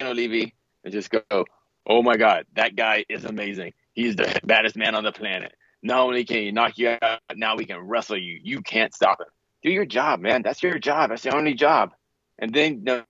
Olivi 0.00 0.54
and 0.84 0.92
just 0.92 1.10
go, 1.10 1.44
"Oh 1.86 2.02
my 2.02 2.16
God, 2.16 2.46
that 2.54 2.76
guy 2.76 3.04
is 3.08 3.24
amazing. 3.24 3.72
He's 3.94 4.16
the 4.16 4.40
baddest 4.44 4.76
man 4.76 4.94
on 4.94 5.04
the 5.04 5.12
planet. 5.12 5.54
Not 5.82 6.00
only 6.00 6.24
can 6.24 6.38
he 6.38 6.52
knock 6.52 6.78
you 6.78 6.96
out, 7.02 7.20
now 7.34 7.56
we 7.56 7.66
can 7.66 7.78
wrestle 7.78 8.18
you. 8.18 8.38
You 8.42 8.62
can't 8.62 8.94
stop 8.94 9.20
him." 9.20 9.26
do 9.62 9.70
your 9.70 9.86
job, 9.86 10.20
man. 10.20 10.42
That's 10.42 10.62
your 10.62 10.78
job. 10.78 11.10
That's 11.10 11.24
your 11.24 11.36
only 11.36 11.54
job. 11.54 11.92
And 12.38 12.52
then 12.52 12.78
you 12.78 12.84
know, 12.84 13.02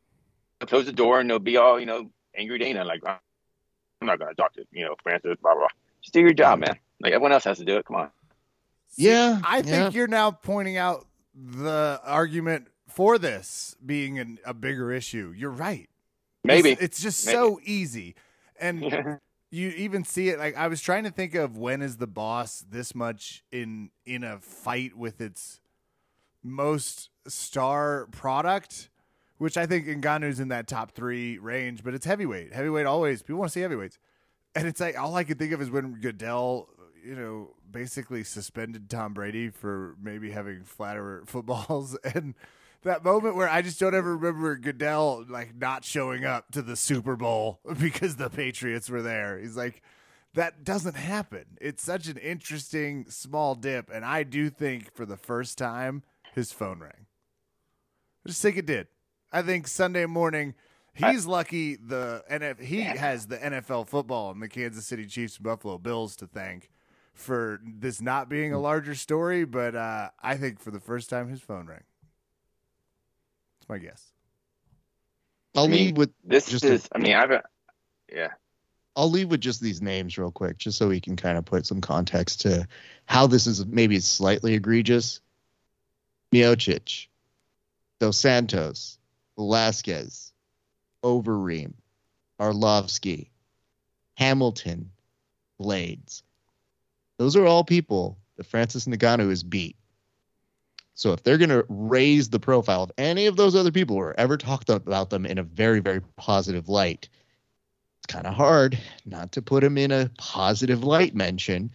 close 0.67 0.87
the 0.87 0.93
door 0.93 1.21
and 1.21 1.29
they'll 1.29 1.39
be 1.39 1.57
all, 1.57 1.81
you 1.81 1.87
know, 1.87 2.11
angry 2.37 2.59
Dana, 2.59 2.85
like, 2.85 3.03
I'm 3.07 4.07
not 4.07 4.19
to 4.19 4.35
talk 4.35 4.53
to, 4.55 4.65
you 4.71 4.85
know, 4.85 4.95
Francis, 5.03 5.37
blah, 5.43 5.55
blah. 5.55 5.69
Just 6.03 6.15
do 6.15 6.21
your 6.21 6.35
job, 6.35 6.61
man. 6.61 6.79
Like, 7.01 7.13
everyone 7.13 7.33
else 7.33 7.45
has 7.45 7.59
to 7.59 7.65
do 7.65 7.77
it. 7.79 7.87
Come 7.87 7.97
on. 7.97 8.11
Yeah 8.97 9.41
I 9.45 9.63
think 9.63 9.75
yeah. 9.75 9.91
you're 9.91 10.07
now 10.07 10.31
pointing 10.31 10.77
out 10.77 11.07
the 11.35 12.01
argument 12.05 12.69
for 12.93 13.19
this 13.19 13.77
being 13.85 14.19
an, 14.19 14.39
a 14.45 14.55
bigger 14.55 14.93
issue. 14.93 15.33
You're 15.37 15.51
right. 15.51 15.89
Maybe. 16.45 16.73
It's, 16.73 16.83
it's 16.83 17.03
just 17.03 17.21
so 17.21 17.59
easy. 17.65 18.15
And 18.61 18.83
yeah. 18.83 19.17
you 19.51 19.69
even 19.71 20.05
see 20.05 20.29
it 20.29 20.39
like 20.39 20.57
I 20.57 20.69
was 20.69 20.81
trying 20.81 21.05
to 21.05 21.11
think 21.11 21.35
of 21.35 21.57
when 21.57 21.83
is 21.83 21.97
the 21.97 22.07
boss 22.07 22.65
this 22.69 22.95
much 22.95 23.43
in 23.51 23.91
in 24.05 24.25
a 24.25 24.39
fight 24.39 24.97
with 24.97 25.21
its 25.21 25.61
most 26.43 27.11
star 27.27 28.09
product, 28.11 28.91
which 29.39 29.57
I 29.57 29.67
think 29.67 29.87
Ngannou's 29.87 30.41
in 30.41 30.49
that 30.49 30.67
top 30.67 30.93
three 30.93 31.39
range, 31.39 31.83
but 31.83 31.95
it's 31.95 32.07
heavyweight. 32.07 32.53
Heavyweight 32.53 32.87
always 32.87 33.23
people 33.23 33.39
want 33.39 33.51
to 33.51 33.55
see 33.55 33.61
heavyweights. 33.61 33.99
And 34.55 34.69
it's 34.69 34.81
like 34.81 34.99
all 34.99 35.15
I 35.17 35.25
could 35.25 35.39
think 35.39 35.53
of 35.53 35.63
is 35.63 35.71
when 35.71 35.95
Goodell, 36.01 36.69
you 37.05 37.15
know, 37.15 37.51
basically 37.71 38.25
suspended 38.25 38.89
Tom 38.89 39.15
Brady 39.15 39.51
for 39.51 39.97
maybe 40.01 40.31
having 40.31 40.65
flatter 40.65 41.23
footballs 41.27 41.97
and 42.15 42.35
that 42.83 43.05
moment 43.05 43.37
where 43.37 43.49
I 43.49 43.63
just 43.63 43.79
don't 43.79 43.95
ever 43.95 44.17
remember 44.17 44.57
Goodell 44.57 45.25
like 45.29 45.55
not 45.57 45.85
showing 45.85 46.25
up 46.25 46.51
to 46.53 46.63
the 46.63 46.77
Super 46.77 47.17
Bowl 47.17 47.61
because 47.81 48.17
the 48.17 48.31
Patriots 48.31 48.91
were 48.91 49.03
there. 49.03 49.39
He's 49.39 49.57
like, 49.57 49.83
that 50.35 50.65
doesn't 50.65 50.97
happen. 50.97 51.45
It's 51.61 51.83
such 51.83 52.09
an 52.09 52.17
interesting 52.17 53.07
small 53.09 53.55
dip, 53.55 53.91
and 53.93 54.05
I 54.05 54.23
do 54.23 54.49
think 54.49 54.95
for 54.95 55.05
the 55.05 55.19
first 55.19 55.59
time 55.59 56.03
his 56.35 56.53
phone 56.53 56.81
rang. 56.81 57.07
I 58.25 58.29
just 58.29 58.41
think 58.41 58.57
it 58.57 58.67
did. 58.67 58.89
I 59.31 59.43
think 59.43 59.69
Sunday 59.69 60.07
morning 60.07 60.55
he's 60.95 61.27
lucky 61.27 61.77
the 61.77 62.23
if 62.29 62.59
he 62.59 62.81
has 62.81 63.27
the 63.27 63.39
NFL 63.39 63.89
football 63.89 64.31
and 64.31 64.43
the 64.43 64.49
Kansas 64.49 64.87
City 64.87 65.07
Chiefs 65.07 65.37
and 65.37 65.45
Buffalo 65.45 65.79
Bills 65.79 66.17
to 66.17 66.27
thank 66.27 66.71
for 67.15 67.61
this 67.65 68.01
not 68.01 68.29
being 68.29 68.53
a 68.53 68.59
larger 68.59 68.95
story, 68.95 69.45
but 69.45 69.75
uh, 69.75 70.11
I 70.23 70.37
think 70.37 70.61
for 70.61 70.71
the 70.71 70.81
first 70.81 71.11
time 71.11 71.29
his 71.29 71.41
phone 71.41 71.67
rang. 71.67 71.85
That's 73.61 73.69
my 73.69 73.79
guess. 73.79 74.13
i'll 75.55 75.65
I 75.65 75.69
mean, 75.69 75.87
lead 75.87 75.99
with 75.99 76.11
This 76.25 76.49
Just 76.49 76.65
is, 76.65 76.89
I 76.95 76.99
mean, 76.99 77.15
I've, 77.15 77.31
yeah. 78.13 78.29
I'll 78.97 79.11
leave 79.11 79.31
with 79.31 79.41
just 79.41 79.61
these 79.61 79.81
names 79.81 80.19
real 80.19 80.31
quick, 80.31 80.59
just 80.59 80.77
so 80.77 80.89
we 80.89 81.01
can 81.01 81.17
kind 81.17 81.39
of 81.39 81.45
put 81.45 81.67
some 81.67 81.81
context 81.81 82.43
to 82.43 82.67
how 83.07 83.27
this 83.27 83.47
is 83.47 83.65
maybe 83.65 84.01
slightly 84.01 84.55
egregious. 84.55 85.21
Miocic, 86.33 87.07
Dos 88.01 88.19
Santos, 88.19 88.99
Velasquez, 89.37 90.33
Overeem, 91.05 91.75
Arlovsky, 92.41 93.29
Hamilton, 94.15 94.91
Blaydes. 95.61 96.23
Those 97.23 97.37
are 97.37 97.47
all 97.47 97.63
people 97.63 98.19
that 98.37 98.47
Francis 98.47 98.85
Ngannou 98.85 99.29
has 99.29 99.45
beat. 99.45 99.77
So 100.95 101.13
if 101.13 101.23
they're 101.23 101.39
going 101.39 101.51
to 101.51 101.65
raise 101.69 102.31
the 102.31 102.41
profile 102.41 102.83
of 102.83 102.91
any 102.99 103.27
of 103.27 103.37
those 103.37 103.55
other 103.55 103.71
people 103.71 103.95
or 103.95 104.13
ever 104.19 104.37
talk 104.37 104.69
about 104.69 105.11
them 105.11 105.25
in 105.25 105.39
a 105.39 105.45
very, 105.45 105.79
very 105.79 106.01
positive 106.17 106.69
light, 106.69 107.09
it's 107.99 108.13
kind 108.13 108.27
of 108.27 108.35
hard 108.35 108.77
not 109.07 109.31
to 109.33 109.41
put 109.41 109.63
them 109.63 109.79
in 109.79 109.93
a 109.93 110.11
positive 110.19 110.83
light 110.83 111.15
mention. 111.15 111.71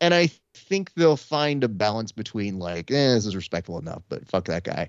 And 0.00 0.14
I 0.14 0.30
think 0.54 0.94
they'll 0.94 1.18
find 1.18 1.64
a 1.64 1.68
balance 1.68 2.10
between 2.10 2.58
like, 2.58 2.90
eh, 2.90 3.12
this 3.12 3.26
is 3.26 3.36
respectful 3.36 3.78
enough, 3.78 4.04
but 4.08 4.26
fuck 4.26 4.46
that 4.46 4.64
guy, 4.64 4.88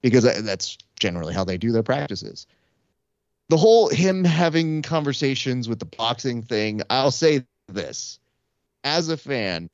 because 0.00 0.24
that's 0.44 0.78
generally 0.98 1.34
how 1.34 1.44
they 1.44 1.58
do 1.58 1.72
their 1.72 1.82
practices. 1.82 2.46
The 3.50 3.58
whole 3.58 3.90
him 3.90 4.24
having 4.24 4.80
conversations 4.80 5.68
with 5.68 5.78
the 5.78 5.84
boxing 5.84 6.40
thing, 6.40 6.80
I'll 6.88 7.10
say 7.10 7.44
this 7.68 8.18
as 8.86 9.08
a 9.08 9.16
fan, 9.16 9.68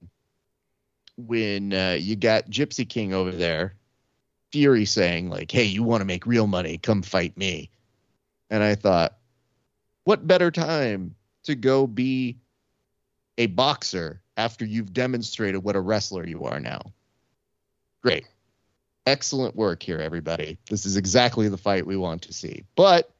when 1.18 1.74
uh, 1.74 1.96
you 2.00 2.16
got 2.16 2.48
Gypsy 2.48 2.88
King 2.88 3.12
over 3.12 3.30
there, 3.30 3.76
Fury 4.50 4.86
saying 4.86 5.28
like, 5.28 5.50
"Hey, 5.50 5.64
you 5.64 5.82
want 5.82 6.00
to 6.00 6.06
make 6.06 6.26
real 6.26 6.46
money? 6.46 6.78
Come 6.78 7.02
fight 7.02 7.36
me." 7.36 7.70
And 8.50 8.62
I 8.62 8.74
thought, 8.74 9.16
what 10.04 10.26
better 10.26 10.50
time 10.50 11.14
to 11.44 11.54
go 11.54 11.86
be 11.86 12.38
a 13.38 13.46
boxer 13.46 14.22
after 14.36 14.64
you've 14.64 14.92
demonstrated 14.92 15.62
what 15.62 15.76
a 15.76 15.80
wrestler 15.80 16.26
you 16.26 16.44
are 16.44 16.58
now? 16.58 16.80
Great. 18.02 18.26
Excellent 19.06 19.54
work 19.56 19.82
here, 19.82 19.98
everybody. 19.98 20.58
This 20.70 20.86
is 20.86 20.96
exactly 20.96 21.48
the 21.48 21.56
fight 21.58 21.86
we 21.86 21.96
want 21.96 22.22
to 22.22 22.32
see. 22.32 22.64
But 22.76 23.10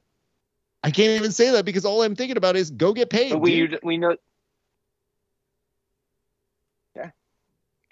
I 0.83 0.91
can't 0.91 1.19
even 1.19 1.33
say 1.33 1.51
that 1.53 1.65
because 1.65 1.85
all 1.85 2.03
I'm 2.03 2.17
thinking 2.17 2.37
about 2.37 2.57
is 2.57 2.71
go 2.71 2.93
get 2.93 3.11
paid. 3.11 3.33
But 3.33 3.39
we 3.39 3.79
we 3.83 3.99
know 3.99 4.17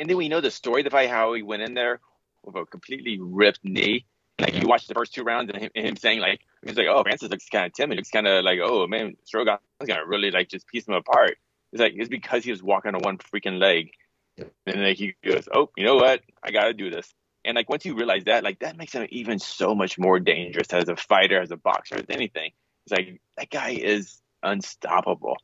and 0.00 0.08
then 0.08 0.16
we 0.16 0.28
know 0.28 0.40
the 0.40 0.50
story 0.50 0.84
of 0.84 0.92
how 0.92 1.34
he 1.34 1.42
went 1.42 1.62
in 1.62 1.74
there 1.74 2.00
with 2.42 2.56
a 2.56 2.64
completely 2.64 3.18
ripped 3.20 3.60
knee. 3.62 4.06
Like 4.40 4.54
you 4.54 4.66
watch 4.66 4.86
the 4.86 4.94
first 4.94 5.14
two 5.14 5.22
rounds 5.22 5.50
and 5.52 5.62
him, 5.62 5.70
him 5.74 5.96
saying 5.96 6.20
like 6.20 6.40
he's 6.64 6.76
like, 6.76 6.86
oh, 6.88 7.02
Francis 7.02 7.28
looks 7.28 7.46
kind 7.50 7.66
of 7.66 7.74
timid. 7.74 7.98
Looks 7.98 8.10
kind 8.10 8.26
of 8.26 8.42
like, 8.42 8.58
oh 8.62 8.86
man, 8.86 9.16
Strogan's 9.30 9.60
gonna 9.86 10.06
really 10.06 10.30
like 10.30 10.48
just 10.48 10.66
piece 10.66 10.88
him 10.88 10.94
apart. 10.94 11.36
It's 11.72 11.80
like 11.80 11.92
it's 11.94 12.08
because 12.08 12.42
he 12.42 12.50
was 12.50 12.62
walking 12.62 12.94
on 12.94 13.02
one 13.02 13.18
freaking 13.18 13.60
leg, 13.60 13.90
and 14.38 14.82
like, 14.82 14.96
he 14.96 15.14
goes, 15.22 15.46
oh, 15.52 15.68
you 15.76 15.84
know 15.84 15.96
what, 15.96 16.22
I 16.42 16.50
gotta 16.50 16.72
do 16.72 16.88
this. 16.88 17.12
And 17.44 17.54
like 17.54 17.68
once 17.68 17.84
you 17.84 17.94
realize 17.94 18.24
that, 18.24 18.42
like 18.42 18.60
that 18.60 18.78
makes 18.78 18.94
him 18.94 19.06
even 19.10 19.38
so 19.38 19.74
much 19.74 19.98
more 19.98 20.18
dangerous 20.18 20.72
as 20.72 20.88
a 20.88 20.96
fighter, 20.96 21.42
as 21.42 21.50
a 21.50 21.58
boxer, 21.58 21.96
as 21.96 22.06
anything. 22.08 22.52
It's 22.86 22.92
like 22.92 23.20
that 23.36 23.50
guy 23.50 23.72
is 23.72 24.18
unstoppable. 24.42 25.36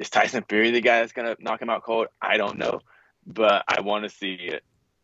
Is 0.00 0.10
Tyson 0.10 0.44
Fury 0.48 0.72
the 0.72 0.80
guy 0.80 1.00
that's 1.00 1.12
gonna 1.12 1.36
knock 1.38 1.62
him 1.62 1.70
out 1.70 1.84
cold? 1.84 2.08
I 2.20 2.36
don't 2.36 2.58
know 2.58 2.80
but 3.26 3.64
I 3.68 3.80
want 3.80 4.04
to 4.04 4.10
see 4.10 4.34
it. 4.34 4.62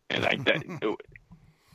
And 0.09 0.23
like 0.23 0.43
that, 0.45 0.63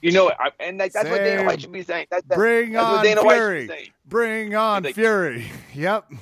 you 0.02 0.12
know, 0.12 0.30
I, 0.30 0.50
and 0.60 0.78
like, 0.78 0.92
that's 0.92 1.04
Same. 1.04 1.12
what 1.12 1.24
Dana 1.24 1.44
White 1.44 1.60
should 1.60 1.72
be 1.72 1.82
saying. 1.82 2.06
That, 2.10 2.28
that, 2.28 2.36
Bring 2.36 2.76
on 2.76 3.04
Fury. 3.04 3.92
Bring 4.06 4.54
on 4.54 4.82
like, 4.82 4.94
Fury. 4.94 5.50
Yep. 5.74 6.12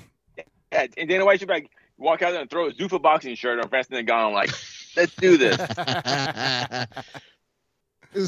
Yeah, 0.73 0.87
and 0.97 1.09
Dana 1.09 1.25
White 1.25 1.41
should 1.41 1.49
be 1.49 1.55
like 1.55 1.71
walk 1.99 2.23
out 2.23 2.33
there 2.33 2.41
and 2.41 2.51
throw 2.51 2.69
a 2.69 2.73
Zuffa 2.73 3.01
boxing 3.01 3.35
shirt 3.35 3.59
on 3.61 3.69
Francis 3.69 3.99
Ngannou. 3.99 4.29
I'm 4.29 4.33
like, 4.33 4.51
let's 4.97 5.15
do 5.17 5.37
this. 5.37 5.57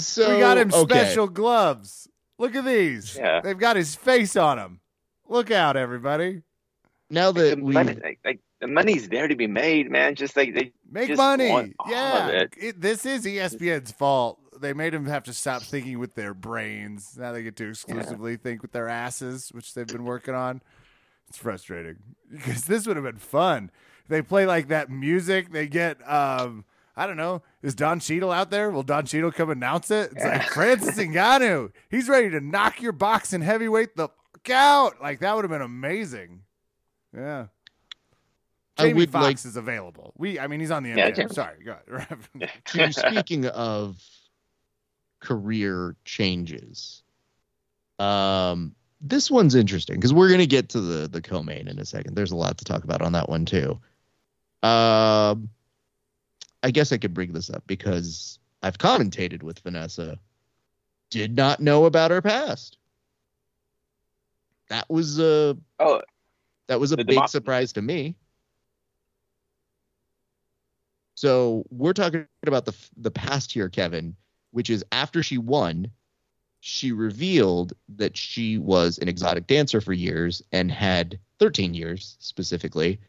so 0.02 0.30
we 0.34 0.40
got 0.40 0.58
him 0.58 0.70
okay. 0.72 0.94
special 0.94 1.28
gloves. 1.28 2.08
Look 2.38 2.54
at 2.54 2.64
these. 2.64 3.16
Yeah. 3.16 3.40
They've 3.40 3.58
got 3.58 3.76
his 3.76 3.94
face 3.94 4.36
on 4.36 4.58
them. 4.58 4.80
Look 5.28 5.50
out, 5.50 5.76
everybody. 5.76 6.42
Now 7.10 7.32
that 7.32 7.60
we 7.60 7.74
like, 7.74 8.20
like 8.24 8.40
the 8.64 8.72
money's 8.72 9.10
there 9.10 9.28
to 9.28 9.36
be 9.36 9.46
made, 9.46 9.90
man. 9.90 10.14
Just 10.14 10.38
like 10.38 10.54
they 10.54 10.72
make 10.90 11.14
money. 11.18 11.74
yeah, 11.86 12.28
it. 12.28 12.54
It, 12.56 12.80
this 12.80 13.04
is 13.04 13.26
ESPN's 13.26 13.92
fault. 13.92 14.40
They 14.58 14.72
made 14.72 14.94
them 14.94 15.04
have 15.04 15.24
to 15.24 15.34
stop 15.34 15.60
thinking 15.60 15.98
with 15.98 16.14
their 16.14 16.32
brains. 16.32 17.14
Now 17.18 17.32
they 17.32 17.42
get 17.42 17.56
to 17.56 17.68
exclusively 17.68 18.32
yeah. 18.32 18.38
think 18.42 18.62
with 18.62 18.72
their 18.72 18.88
asses, 18.88 19.50
which 19.50 19.74
they've 19.74 19.86
been 19.86 20.04
working 20.04 20.34
on. 20.34 20.62
It's 21.28 21.36
frustrating 21.36 21.96
because 22.32 22.64
this 22.64 22.86
would 22.86 22.96
have 22.96 23.04
been 23.04 23.18
fun. 23.18 23.70
They 24.08 24.22
play 24.22 24.46
like 24.46 24.68
that 24.68 24.88
music. 24.88 25.52
They 25.52 25.66
get 25.66 25.98
um, 26.10 26.64
I 26.96 27.06
don't 27.06 27.18
know. 27.18 27.42
Is 27.62 27.74
Don 27.74 28.00
Cheadle 28.00 28.32
out 28.32 28.50
there? 28.50 28.70
Will 28.70 28.82
Don 28.82 29.04
Cheadle 29.04 29.30
come 29.30 29.50
announce 29.50 29.90
it? 29.90 30.10
It's 30.12 30.24
like 30.24 30.42
Francis 30.54 30.96
Ngannou. 30.96 31.70
He's 31.90 32.08
ready 32.08 32.30
to 32.30 32.40
knock 32.40 32.80
your 32.80 32.92
boxing 32.92 33.42
heavyweight 33.42 33.94
the 33.94 34.08
fuck 34.08 34.50
out. 34.50 35.02
Like 35.02 35.20
that 35.20 35.36
would 35.36 35.44
have 35.44 35.50
been 35.50 35.60
amazing. 35.60 36.44
Yeah. 37.14 37.48
Jamie 38.78 39.06
Foxx 39.06 39.24
like, 39.24 39.36
is 39.44 39.56
available. 39.56 40.12
We, 40.16 40.38
I 40.38 40.46
mean, 40.46 40.60
he's 40.60 40.70
on 40.70 40.82
the 40.82 40.90
internet. 40.90 41.16
Yeah, 41.16 41.26
Sorry, 41.28 41.64
go 41.64 41.76
ahead. 41.96 42.92
Speaking 42.94 43.46
of 43.46 44.02
career 45.20 45.94
changes, 46.04 47.02
um, 47.98 48.74
this 49.00 49.30
one's 49.30 49.54
interesting 49.54 49.96
because 49.96 50.12
we're 50.12 50.30
gonna 50.30 50.46
get 50.46 50.70
to 50.70 50.80
the 50.80 51.08
the 51.08 51.22
co-main 51.22 51.68
in 51.68 51.78
a 51.78 51.84
second. 51.84 52.14
There's 52.16 52.32
a 52.32 52.36
lot 52.36 52.58
to 52.58 52.64
talk 52.64 52.84
about 52.84 53.02
on 53.02 53.12
that 53.12 53.28
one 53.28 53.44
too. 53.44 53.78
Um, 54.62 55.50
I 56.62 56.70
guess 56.72 56.90
I 56.92 56.96
could 56.96 57.14
bring 57.14 57.32
this 57.32 57.50
up 57.50 57.62
because 57.66 58.38
I've 58.62 58.78
commentated 58.78 59.42
with 59.42 59.58
Vanessa. 59.60 60.18
Did 61.10 61.36
not 61.36 61.60
know 61.60 61.84
about 61.84 62.10
her 62.10 62.22
past. 62.22 62.78
That 64.68 64.88
was 64.88 65.20
a 65.20 65.56
oh, 65.78 66.00
that 66.66 66.80
was 66.80 66.92
a 66.92 66.96
big 66.96 67.28
surprise 67.28 67.74
to 67.74 67.82
me. 67.82 68.16
So 71.24 71.64
we're 71.70 71.94
talking 71.94 72.26
about 72.46 72.66
the 72.66 72.74
the 72.98 73.10
past 73.10 73.50
here, 73.50 73.70
Kevin, 73.70 74.14
which 74.50 74.68
is 74.68 74.84
after 74.92 75.22
she 75.22 75.38
won, 75.38 75.90
she 76.60 76.92
revealed 76.92 77.72
that 77.96 78.14
she 78.14 78.58
was 78.58 78.98
an 78.98 79.08
exotic 79.08 79.46
dancer 79.46 79.80
for 79.80 79.94
years 79.94 80.42
and 80.52 80.70
had 80.70 81.18
13 81.38 81.72
years 81.72 82.18
specifically, 82.20 83.00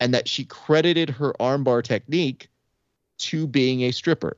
and 0.00 0.12
that 0.12 0.28
she 0.28 0.44
credited 0.44 1.08
her 1.08 1.32
armbar 1.40 1.82
technique 1.82 2.50
to 3.20 3.46
being 3.46 3.84
a 3.84 3.90
stripper. 3.90 4.36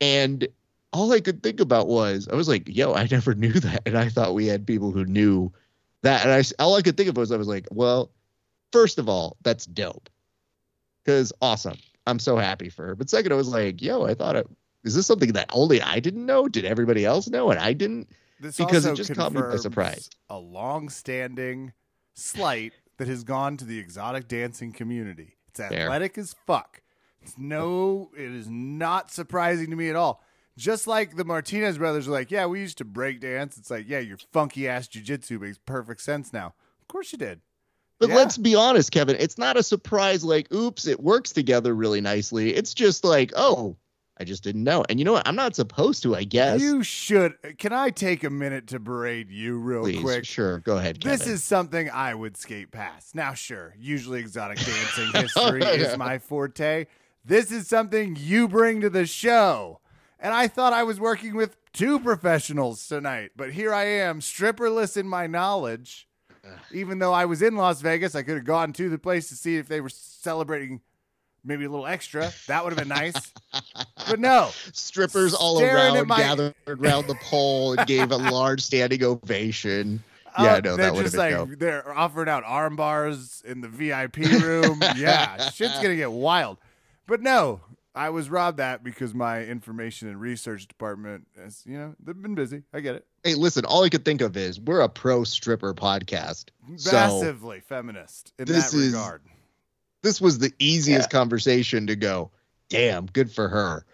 And 0.00 0.48
all 0.94 1.12
I 1.12 1.20
could 1.20 1.42
think 1.42 1.60
about 1.60 1.86
was 1.86 2.28
I 2.32 2.34
was 2.34 2.48
like, 2.48 2.66
"Yo, 2.66 2.94
I 2.94 3.06
never 3.10 3.34
knew 3.34 3.52
that," 3.60 3.82
and 3.84 3.98
I 3.98 4.08
thought 4.08 4.32
we 4.32 4.46
had 4.46 4.66
people 4.66 4.90
who 4.90 5.04
knew 5.04 5.52
that. 6.00 6.24
And 6.24 6.32
I 6.32 6.42
all 6.58 6.76
I 6.76 6.80
could 6.80 6.96
think 6.96 7.10
of 7.10 7.18
was 7.18 7.30
I 7.30 7.36
was 7.36 7.46
like, 7.46 7.66
"Well, 7.70 8.10
first 8.72 8.96
of 8.96 9.10
all, 9.10 9.36
that's 9.42 9.66
dope." 9.66 10.08
Because 11.08 11.32
awesome. 11.40 11.78
I'm 12.06 12.18
so 12.18 12.36
happy 12.36 12.68
for 12.68 12.88
her. 12.88 12.94
But 12.94 13.08
second, 13.08 13.32
I 13.32 13.36
was 13.36 13.48
like, 13.48 13.80
yo, 13.80 14.04
I 14.04 14.12
thought 14.12 14.36
it 14.36 14.46
is 14.84 14.94
this 14.94 15.06
something 15.06 15.32
that 15.32 15.48
only 15.54 15.80
I 15.80 16.00
didn't 16.00 16.26
know? 16.26 16.48
Did 16.48 16.66
everybody 16.66 17.04
else 17.04 17.28
know 17.28 17.50
and 17.50 17.58
I 17.58 17.72
didn't? 17.72 18.10
This 18.40 18.58
because 18.58 18.84
it 18.84 18.94
just 18.94 19.14
caught 19.14 19.32
me 19.32 19.40
by 19.40 19.56
surprise. 19.56 20.10
A 20.28 20.38
long-standing 20.38 21.72
slight 22.12 22.74
that 22.98 23.08
has 23.08 23.24
gone 23.24 23.56
to 23.56 23.64
the 23.64 23.78
exotic 23.78 24.28
dancing 24.28 24.72
community. 24.72 25.36
It's 25.48 25.58
athletic 25.58 26.14
Fair. 26.14 26.22
as 26.22 26.36
fuck. 26.46 26.82
It's 27.22 27.38
no, 27.38 28.10
it 28.16 28.30
is 28.30 28.48
not 28.48 29.10
surprising 29.10 29.70
to 29.70 29.76
me 29.76 29.88
at 29.88 29.96
all. 29.96 30.22
Just 30.58 30.86
like 30.86 31.16
the 31.16 31.24
Martinez 31.24 31.78
brothers 31.78 32.06
are 32.06 32.12
like, 32.12 32.30
yeah, 32.30 32.44
we 32.46 32.60
used 32.60 32.78
to 32.78 32.84
break 32.84 33.20
dance. 33.20 33.56
It's 33.56 33.70
like, 33.70 33.88
yeah, 33.88 34.00
your 34.00 34.18
funky 34.32 34.68
ass 34.68 34.88
jujitsu 34.88 35.40
makes 35.40 35.58
perfect 35.58 36.02
sense 36.02 36.32
now. 36.32 36.54
Of 36.80 36.88
course 36.88 37.12
you 37.12 37.18
did. 37.18 37.40
But 37.98 38.10
yeah. 38.10 38.16
let's 38.16 38.38
be 38.38 38.54
honest, 38.54 38.92
Kevin. 38.92 39.16
It's 39.18 39.38
not 39.38 39.56
a 39.56 39.62
surprise 39.62 40.22
like, 40.24 40.52
oops, 40.52 40.86
it 40.86 41.00
works 41.00 41.32
together 41.32 41.74
really 41.74 42.00
nicely. 42.00 42.54
It's 42.54 42.72
just 42.72 43.04
like, 43.04 43.32
oh, 43.34 43.76
I 44.20 44.24
just 44.24 44.42
didn't 44.42 44.64
know. 44.64 44.84
And 44.88 44.98
you 44.98 45.04
know 45.04 45.12
what? 45.12 45.26
I'm 45.26 45.36
not 45.36 45.54
supposed 45.54 46.02
to, 46.04 46.14
I 46.14 46.24
guess. 46.24 46.60
You 46.60 46.82
should. 46.82 47.34
Can 47.58 47.72
I 47.72 47.90
take 47.90 48.24
a 48.24 48.30
minute 48.30 48.68
to 48.68 48.78
berate 48.78 49.30
you 49.30 49.58
real 49.58 49.82
Please, 49.82 50.00
quick? 50.00 50.24
Sure. 50.24 50.58
Go 50.60 50.76
ahead. 50.76 51.00
Kevin. 51.00 51.18
This 51.18 51.26
is 51.28 51.44
something 51.44 51.90
I 51.90 52.14
would 52.14 52.36
skate 52.36 52.70
past. 52.70 53.14
Now, 53.14 53.34
sure, 53.34 53.74
usually 53.78 54.20
exotic 54.20 54.58
dancing 54.64 55.12
history 55.14 55.62
oh, 55.64 55.72
yeah. 55.72 55.92
is 55.92 55.96
my 55.96 56.18
forte. 56.18 56.86
This 57.24 57.52
is 57.52 57.68
something 57.68 58.16
you 58.18 58.48
bring 58.48 58.80
to 58.80 58.90
the 58.90 59.06
show. 59.06 59.80
And 60.20 60.34
I 60.34 60.48
thought 60.48 60.72
I 60.72 60.82
was 60.82 60.98
working 60.98 61.36
with 61.36 61.56
two 61.72 62.00
professionals 62.00 62.88
tonight, 62.88 63.32
but 63.36 63.52
here 63.52 63.72
I 63.72 63.84
am, 63.84 64.18
stripperless 64.18 64.96
in 64.96 65.06
my 65.06 65.28
knowledge 65.28 66.07
even 66.72 66.98
though 66.98 67.12
I 67.12 67.24
was 67.24 67.42
in 67.42 67.56
Las 67.56 67.80
Vegas, 67.80 68.14
I 68.14 68.22
could 68.22 68.36
have 68.36 68.44
gone 68.44 68.72
to 68.74 68.88
the 68.88 68.98
place 68.98 69.28
to 69.28 69.34
see 69.34 69.56
if 69.56 69.68
they 69.68 69.80
were 69.80 69.88
celebrating 69.88 70.80
maybe 71.44 71.64
a 71.64 71.70
little 71.70 71.86
extra. 71.86 72.32
That 72.46 72.64
would 72.64 72.72
have 72.72 72.78
been 72.78 72.88
nice. 72.88 73.32
but 74.08 74.20
no. 74.20 74.50
Strippers 74.72 75.34
all 75.34 75.60
around 75.60 76.06
my... 76.06 76.18
gathered 76.18 76.54
around 76.66 77.06
the 77.06 77.16
pole 77.16 77.78
and 77.78 77.86
gave 77.86 78.10
a 78.10 78.16
large 78.16 78.60
standing 78.60 79.02
ovation. 79.02 80.02
Uh, 80.36 80.42
yeah, 80.44 80.56
Oh, 80.56 80.60
no, 80.60 80.76
that 80.76 80.94
just 80.94 81.12
been 81.14 81.20
like 81.20 81.34
dope. 81.34 81.58
they're 81.58 81.96
offering 81.96 82.28
out 82.28 82.44
arm 82.44 82.76
bars 82.76 83.42
in 83.46 83.60
the 83.60 83.68
VIP 83.68 84.18
room. 84.18 84.80
yeah, 84.96 85.50
shit's 85.50 85.76
gonna 85.76 85.96
get 85.96 86.12
wild. 86.12 86.58
But 87.06 87.22
no, 87.22 87.60
I 87.94 88.10
was 88.10 88.30
robbed 88.30 88.58
that 88.58 88.84
because 88.84 89.14
my 89.14 89.42
information 89.44 90.06
and 90.06 90.20
research 90.20 90.68
department, 90.68 91.26
is, 91.36 91.64
you 91.66 91.76
know, 91.76 91.96
they've 91.98 92.20
been 92.20 92.36
busy. 92.36 92.62
I 92.72 92.80
get 92.80 92.94
it. 92.94 93.06
Hey, 93.24 93.34
listen, 93.34 93.64
all 93.64 93.82
I 93.84 93.88
could 93.88 94.04
think 94.04 94.20
of 94.20 94.36
is 94.36 94.60
we're 94.60 94.80
a 94.80 94.88
pro 94.88 95.24
stripper 95.24 95.74
podcast. 95.74 96.46
So 96.76 96.92
Massively 96.92 97.60
feminist 97.60 98.32
in 98.38 98.46
this 98.46 98.70
that 98.70 98.78
is- 98.78 98.86
regard. 98.92 99.22
this 100.02 100.20
was 100.20 100.38
the 100.38 100.52
easiest 100.58 101.10
conversation 101.10 101.86
to 101.88 101.96
go, 101.96 102.30
damn, 102.68 103.06
good 103.06 103.30
for 103.32 103.48
her. 103.48 103.84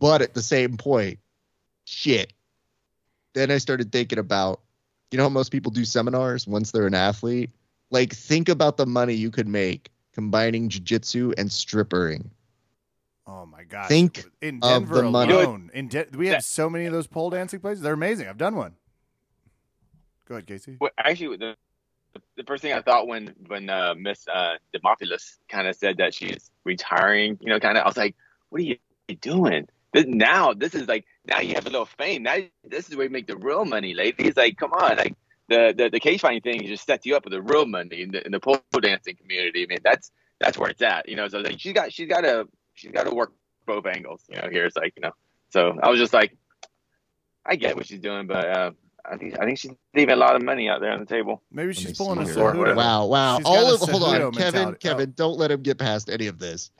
But 0.00 0.22
at 0.22 0.34
the 0.34 0.42
same 0.42 0.76
point, 0.76 1.18
shit. 1.84 2.32
Then 3.34 3.50
I 3.50 3.58
started 3.58 3.90
thinking 3.90 4.18
about, 4.18 4.60
you 5.10 5.18
know 5.18 5.24
how 5.24 5.28
most 5.30 5.50
people 5.50 5.72
do 5.72 5.84
seminars 5.84 6.46
once 6.46 6.70
they're 6.70 6.86
an 6.86 6.94
athlete? 6.94 7.50
Like, 7.90 8.12
think 8.12 8.48
about 8.48 8.76
the 8.76 8.86
money 8.86 9.14
you 9.14 9.30
could 9.30 9.48
make 9.48 9.90
combining 10.12 10.68
jiu-jitsu 10.68 11.32
and 11.38 11.48
strippering. 11.48 12.26
Oh 13.28 13.44
my 13.44 13.62
gosh! 13.64 13.88
Think 13.88 14.24
in 14.40 14.60
of 14.62 14.70
Denver 14.70 15.02
the 15.02 15.10
money. 15.10 15.34
alone, 15.34 15.70
in 15.74 15.88
De- 15.88 16.06
we 16.16 16.28
have 16.28 16.42
so 16.42 16.70
many 16.70 16.86
of 16.86 16.94
those 16.94 17.06
pole 17.06 17.28
dancing 17.28 17.60
places. 17.60 17.82
They're 17.82 17.92
amazing. 17.92 18.26
I've 18.26 18.38
done 18.38 18.56
one. 18.56 18.76
Go 20.26 20.36
ahead, 20.36 20.46
Casey. 20.46 20.78
Well, 20.80 20.90
actually, 20.98 21.36
the, 21.36 21.54
the 22.36 22.44
first 22.44 22.62
thing 22.62 22.72
I 22.72 22.80
thought 22.80 23.06
when 23.06 23.34
when 23.46 23.68
uh, 23.68 23.94
Miss 23.98 24.26
uh, 24.28 24.54
Demopoulos 24.74 25.36
kind 25.50 25.68
of 25.68 25.76
said 25.76 25.98
that 25.98 26.14
she's 26.14 26.50
retiring, 26.64 27.36
you 27.42 27.50
know, 27.50 27.60
kind 27.60 27.76
of, 27.76 27.84
I 27.84 27.86
was 27.86 27.98
like, 27.98 28.16
"What 28.48 28.62
are 28.62 28.64
you 28.64 28.76
doing?" 29.20 29.68
This, 29.92 30.06
now 30.06 30.54
this 30.54 30.74
is 30.74 30.88
like 30.88 31.04
now 31.26 31.40
you 31.40 31.54
have 31.54 31.66
a 31.66 31.70
little 31.70 31.86
fame. 31.86 32.22
Now 32.22 32.38
this 32.64 32.88
is 32.88 32.96
where 32.96 33.04
you 33.04 33.10
make 33.10 33.26
the 33.26 33.36
real 33.36 33.66
money, 33.66 33.92
ladies. 33.92 34.38
Like, 34.38 34.56
come 34.56 34.72
on, 34.72 34.96
like 34.96 35.14
the 35.48 35.74
the, 35.76 35.90
the 35.90 36.00
cage 36.00 36.22
fighting 36.22 36.40
thing 36.40 36.66
just 36.66 36.86
sets 36.86 37.04
you 37.04 37.14
up 37.14 37.24
with 37.24 37.32
the 37.34 37.42
real 37.42 37.66
money 37.66 38.00
in 38.00 38.10
the 38.10 38.24
in 38.24 38.32
the 38.32 38.40
pole 38.40 38.62
dancing 38.80 39.16
community. 39.16 39.64
I 39.64 39.66
mean, 39.66 39.78
that's 39.84 40.12
that's 40.40 40.56
where 40.56 40.70
it's 40.70 40.82
at, 40.82 41.08
you 41.08 41.16
know. 41.16 41.28
So 41.28 41.40
like, 41.40 41.60
she's 41.60 41.74
got 41.74 41.92
she's 41.92 42.08
got 42.08 42.22
to 42.22 42.48
she's 42.78 42.92
got 42.92 43.06
to 43.06 43.14
work 43.14 43.32
both 43.66 43.86
angles, 43.86 44.22
you 44.28 44.40
know. 44.40 44.48
Here 44.48 44.64
it's 44.64 44.76
like 44.76 44.94
you 44.96 45.02
know. 45.02 45.12
So 45.50 45.78
I 45.82 45.90
was 45.90 45.98
just 45.98 46.12
like, 46.12 46.36
I 47.44 47.56
get 47.56 47.76
what 47.76 47.86
she's 47.86 48.00
doing, 48.00 48.26
but. 48.26 48.48
uh 48.48 48.70
I 49.10 49.16
think 49.16 49.40
I 49.40 49.46
think 49.46 49.58
she's 49.58 49.70
leaving 49.94 50.12
a 50.12 50.16
lot 50.16 50.36
of 50.36 50.42
money 50.42 50.68
out 50.68 50.82
there 50.82 50.92
on 50.92 51.00
the 51.00 51.06
table. 51.06 51.40
Maybe 51.50 51.72
she's 51.72 51.96
pulling 51.96 52.18
a 52.18 52.26
see. 52.26 52.32
Cejudo. 52.32 52.76
Wow, 52.76 53.06
wow. 53.06 53.38
She's 53.38 53.46
All 53.46 53.72
of 53.72 53.80
hold 53.80 54.02
on, 54.02 54.20
Cejudo 54.20 54.36
Kevin, 54.36 54.54
mentality. 54.54 54.78
Kevin, 54.80 55.12
don't 55.16 55.38
let 55.38 55.50
him 55.50 55.62
get 55.62 55.78
past 55.78 56.10
any 56.10 56.26
of 56.26 56.38
this. 56.38 56.70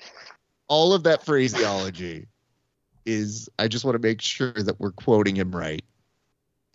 All 0.67 0.93
of 0.93 1.05
that 1.05 1.25
phraseology 1.25 2.27
is 3.07 3.49
I 3.59 3.69
just 3.69 3.87
want 3.87 3.95
to 3.95 4.07
make 4.07 4.21
sure 4.21 4.53
that 4.53 4.79
we're 4.79 4.93
quoting 4.93 5.37
him 5.37 5.57
right. 5.57 5.83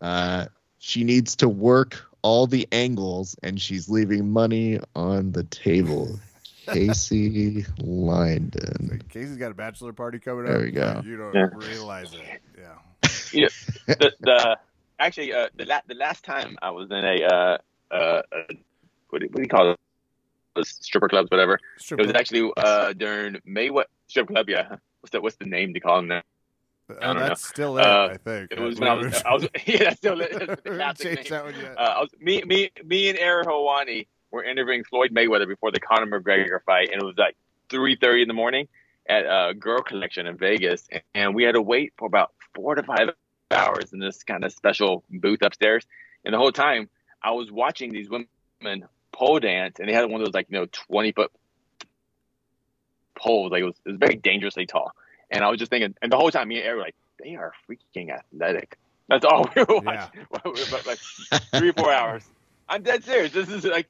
Uh 0.02 0.48
she 0.80 1.04
needs 1.04 1.36
to 1.36 1.48
work 1.48 2.04
all 2.24 2.48
the 2.48 2.68
angles 2.72 3.36
and 3.44 3.62
she's 3.62 3.88
leaving 3.88 4.32
money 4.32 4.80
on 4.96 5.34
the 5.34 5.44
table. 5.44 6.20
Casey 6.68 7.66
Lyndon. 7.80 9.02
Casey's 9.10 9.38
got 9.38 9.52
a 9.52 9.54
bachelor 9.54 9.94
party 9.94 10.20
coming 10.20 10.46
There 10.46 10.56
up. 10.56 10.60
There 10.60 10.66
we 10.66 10.72
go. 10.72 11.02
You 11.06 11.18
don't 11.18 11.36
Yeah. 11.36 11.50
realize 11.54 12.14
it. 12.14 12.42
Yeah. 12.58 13.48
the, 13.88 14.14
the 14.22 14.58
actually 15.00 15.34
uh, 15.34 15.50
the 15.56 15.66
la- 15.66 15.82
the 15.88 15.96
last 15.96 16.24
time 16.24 16.58
I 16.62 16.70
was 16.72 16.90
in 16.92 17.04
a 17.04 17.24
uh, 17.24 17.58
uh, 17.92 17.96
uh 17.96 18.22
what, 19.10 19.22
do, 19.22 19.28
what 19.28 19.36
do 19.36 19.42
you 19.42 19.48
call 19.48 19.72
it? 19.72 19.80
Those 20.56 20.70
stripper 20.70 21.10
clubs, 21.10 21.32
whatever. 21.32 21.60
Strip 21.78 22.00
It 22.00 22.08
was 22.08 22.16
actually 22.16 22.52
uh, 22.58 22.94
during 22.94 23.36
Mayweather 23.48 23.86
strip 24.08 24.28
club. 24.28 24.50
Yeah, 24.50 24.76
what's 25.02 25.12
the 25.12 25.22
what's 25.22 25.36
the 25.38 25.46
name 25.46 25.74
to 25.74 25.80
call 25.80 25.98
them 25.98 26.08
now? 26.08 26.22
Oh, 26.90 26.96
don't 27.00 27.16
know. 27.16 27.28
that's 27.30 27.48
still 27.48 27.78
it, 27.78 27.86
Uh, 27.86 28.10
I 28.12 28.18
think. 28.18 28.52
It 28.52 28.60
was 28.60 28.78
when 28.78 28.90
I 28.90 28.94
was, 28.94 29.22
I 29.26 29.34
was 29.34 29.48
yeah, 29.66 29.86
that's 29.86 29.98
still 29.98 30.20
it. 30.22 30.32
That's 30.32 30.62
the 30.62 30.70
Haven't 30.70 30.78
classic 30.78 31.16
name. 31.16 31.26
that 31.30 31.44
one 31.46 31.56
yet. 31.56 31.78
Uh, 31.78 31.82
I 31.82 32.00
was, 32.02 32.10
me, 32.20 32.44
me, 32.44 32.72
me, 32.86 33.10
and 33.10 33.18
Aaron 33.18 33.46
Helwani 33.46 34.08
were 34.34 34.44
interviewing 34.44 34.84
Floyd 34.84 35.12
Mayweather 35.14 35.48
before 35.48 35.72
the 35.72 35.80
Conor 35.80 36.08
McGregor 36.20 36.62
fight, 36.66 36.90
and 36.92 37.02
it 37.02 37.06
was 37.06 37.18
like 37.18 37.38
three 37.70 37.96
thirty 37.96 38.24
in 38.24 38.28
the 38.28 38.34
morning 38.34 38.68
at 39.08 39.26
a 39.26 39.54
Girl 39.54 39.82
Collection 39.82 40.26
in 40.28 40.38
Vegas, 40.38 40.88
and 41.14 41.36
we 41.36 41.44
had 41.44 41.54
to 41.56 41.62
wait 41.62 41.94
for 41.98 42.08
about 42.08 42.34
four 42.56 42.76
to 42.76 42.84
five 42.84 43.10
hours 43.52 43.94
in 43.94 44.00
this 44.00 44.24
kind 44.24 44.44
of 44.44 44.52
special 44.52 45.04
booth 45.10 45.42
upstairs. 45.44 45.86
And 46.26 46.34
the 46.34 46.38
whole 46.40 46.52
time, 46.52 46.90
I 47.22 47.32
was 47.32 47.52
watching 47.52 47.92
these 47.92 48.10
women 48.10 48.88
pole 49.12 49.40
dance, 49.40 49.80
and 49.80 49.88
they 49.88 49.94
had 49.94 50.10
one 50.10 50.20
of 50.20 50.26
those 50.26 50.34
like 50.34 50.48
you 50.50 50.60
know 50.60 50.66
twenty 50.72 51.12
foot 51.12 51.32
poles, 53.16 53.52
like 53.52 53.62
it 53.62 53.66
was, 53.66 53.76
it 53.86 53.90
was 53.92 54.00
very 54.00 54.16
dangerously 54.16 54.66
tall. 54.66 54.92
And 55.30 55.44
I 55.44 55.50
was 55.50 55.60
just 55.60 55.70
thinking, 55.70 55.96
and 56.02 56.12
the 56.12 56.18
whole 56.18 56.32
time, 56.32 56.48
me 56.48 56.58
and 56.58 56.66
Eric 56.66 56.78
were 56.78 56.84
like, 56.84 56.96
they 57.24 57.36
are 57.36 57.54
freaking 57.70 58.10
athletic. 58.12 58.78
That's 59.10 59.26
all 59.26 59.48
we 59.56 59.62
were 59.64 59.82
Yeah. 59.84 60.08
watching. 60.16 60.28
But, 60.72 60.88
like 60.88 61.00
three 61.56 61.70
or 61.70 61.74
four 61.74 61.92
hours. 61.92 62.24
I'm 62.68 62.82
dead 62.82 63.04
serious. 63.04 63.32
This 63.32 63.50
is 63.50 63.64
like 63.66 63.88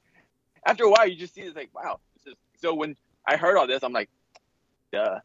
after 0.66 0.84
a 0.84 0.90
while 0.90 1.08
you 1.08 1.16
just 1.16 1.34
see 1.34 1.42
it's 1.42 1.56
like 1.56 1.70
wow. 1.74 2.00
This 2.16 2.32
is, 2.32 2.38
so 2.60 2.74
when 2.74 2.96
I 3.26 3.36
heard 3.36 3.56
all 3.56 3.66
this, 3.66 3.82
I'm 3.82 3.92
like, 3.92 4.08
duh. 4.92 5.20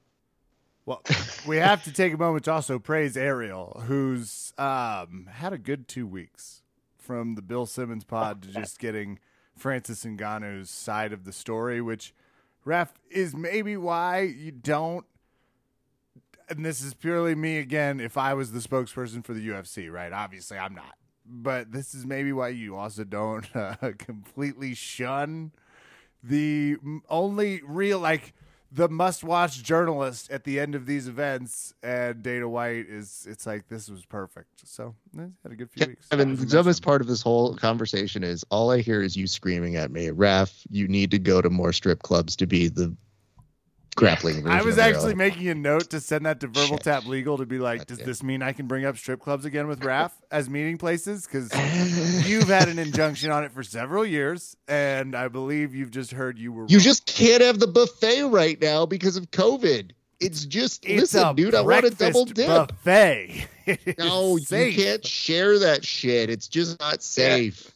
Well, 0.85 1.03
we 1.45 1.57
have 1.57 1.83
to 1.83 1.93
take 1.93 2.13
a 2.13 2.17
moment 2.17 2.45
to 2.45 2.51
also 2.51 2.79
praise 2.79 3.15
Ariel, 3.15 3.83
who's 3.85 4.53
um, 4.57 5.29
had 5.31 5.53
a 5.53 5.57
good 5.57 5.87
two 5.87 6.07
weeks 6.07 6.63
from 6.97 7.35
the 7.35 7.43
Bill 7.43 7.65
Simmons 7.67 8.03
pod 8.03 8.41
to 8.41 8.49
just 8.49 8.79
getting 8.79 9.19
Francis 9.55 10.03
Ngannou's 10.03 10.69
side 10.69 11.13
of 11.13 11.25
the 11.25 11.33
story, 11.33 11.79
which, 11.81 12.13
Ref, 12.65 12.93
is 13.11 13.35
maybe 13.35 13.77
why 13.77 14.21
you 14.21 14.51
don't. 14.51 15.05
And 16.47 16.65
this 16.65 16.81
is 16.81 16.95
purely 16.95 17.35
me 17.35 17.59
again. 17.59 17.99
If 17.99 18.17
I 18.17 18.33
was 18.33 18.51
the 18.51 18.59
spokesperson 18.59 19.23
for 19.23 19.35
the 19.35 19.47
UFC, 19.47 19.91
right? 19.91 20.11
Obviously, 20.11 20.57
I'm 20.57 20.73
not. 20.73 20.95
But 21.31 21.71
this 21.71 21.93
is 21.93 22.05
maybe 22.05 22.33
why 22.33 22.49
you 22.49 22.75
also 22.75 23.03
don't 23.03 23.47
uh, 23.55 23.75
completely 23.97 24.73
shun 24.73 25.51
the 26.23 26.77
only 27.09 27.61
real 27.65 27.99
like 27.99 28.33
the 28.71 28.87
must-watch 28.87 29.63
journalist 29.63 30.29
at 30.29 30.43
the 30.43 30.59
end 30.59 30.75
of 30.75 30.85
these 30.85 31.07
events 31.07 31.73
and 31.81 32.21
Dana 32.21 32.47
White 32.47 32.85
is 32.87 33.25
it's 33.27 33.47
like 33.47 33.67
this 33.67 33.89
was 33.89 34.05
perfect. 34.05 34.67
So 34.67 34.93
eh, 35.17 35.23
had 35.41 35.51
a 35.51 35.55
good 35.55 35.71
few 35.71 35.87
weeks. 35.87 36.07
Kevin, 36.07 36.35
the 36.35 36.45
dumbest 36.45 36.83
part 36.83 37.01
of 37.01 37.07
this 37.07 37.21
whole 37.21 37.55
conversation 37.55 38.23
is 38.23 38.45
all 38.51 38.71
I 38.71 38.81
hear 38.81 39.01
is 39.01 39.15
you 39.15 39.25
screaming 39.25 39.75
at 39.75 39.91
me, 39.91 40.11
Raf, 40.11 40.53
you 40.69 40.87
need 40.87 41.09
to 41.11 41.19
go 41.19 41.41
to 41.41 41.49
more 41.49 41.73
strip 41.73 42.03
clubs 42.03 42.35
to 42.35 42.45
be 42.45 42.67
the 42.67 42.95
grappling 43.95 44.47
I 44.47 44.61
was 44.61 44.75
of 44.75 44.79
Ariel." 44.79 44.95
actually 44.97 45.15
making 45.15 45.47
a 45.49 45.55
note 45.55 45.89
to 45.91 45.99
send 45.99 46.25
that 46.25 46.39
to 46.41 46.47
Verbal 46.47 46.77
Shit. 46.77 46.83
Tap 46.83 47.05
Legal 47.05 47.37
to 47.37 47.45
be 47.45 47.59
like, 47.59 47.85
does 47.87 47.97
this 47.99 48.23
mean 48.23 48.41
I 48.41 48.53
can 48.53 48.67
bring 48.67 48.85
up 48.85 48.97
strip 48.97 49.19
clubs 49.19 49.45
again 49.45 49.67
with 49.67 49.83
Raf 49.85 50.13
as 50.31 50.49
meeting 50.49 50.77
places? 50.77 51.25
Because 51.25 51.49
you've 52.29 52.47
had 52.47 52.67
an 52.69 52.79
injunction 52.79 53.31
on 53.31 53.43
it 53.43 53.51
for 53.51 53.63
several 53.63 54.05
years, 54.05 54.55
and 54.67 55.15
I 55.15 55.27
believe 55.27 55.73
you've 55.75 55.91
just 55.91 56.11
heard 56.11 56.37
you 56.39 56.51
were. 56.51 56.65
You 56.67 56.77
wrong. 56.77 56.83
just 56.83 57.05
can't 57.05 57.41
have 57.41 57.59
the 57.59 57.67
buffet 57.67 58.23
right 58.23 58.59
now 58.61 58.85
because 58.85 59.17
of 59.17 59.31
COVID. 59.31 59.91
It's 60.19 60.43
just 60.45 60.85
It's 60.85 61.13
listen, 61.13 61.35
dude. 61.35 61.55
I 61.55 61.61
want 61.61 61.85
a 61.85 61.91
double 61.91 62.25
dip. 62.25 62.47
buffet. 62.47 63.47
No, 63.99 64.35
you 64.37 64.45
can't 64.73 65.05
share 65.05 65.59
that 65.59 65.85
shit. 65.85 66.31
It's 66.31 66.47
just 66.47 66.79
not 66.79 67.03
safe. 67.03 67.71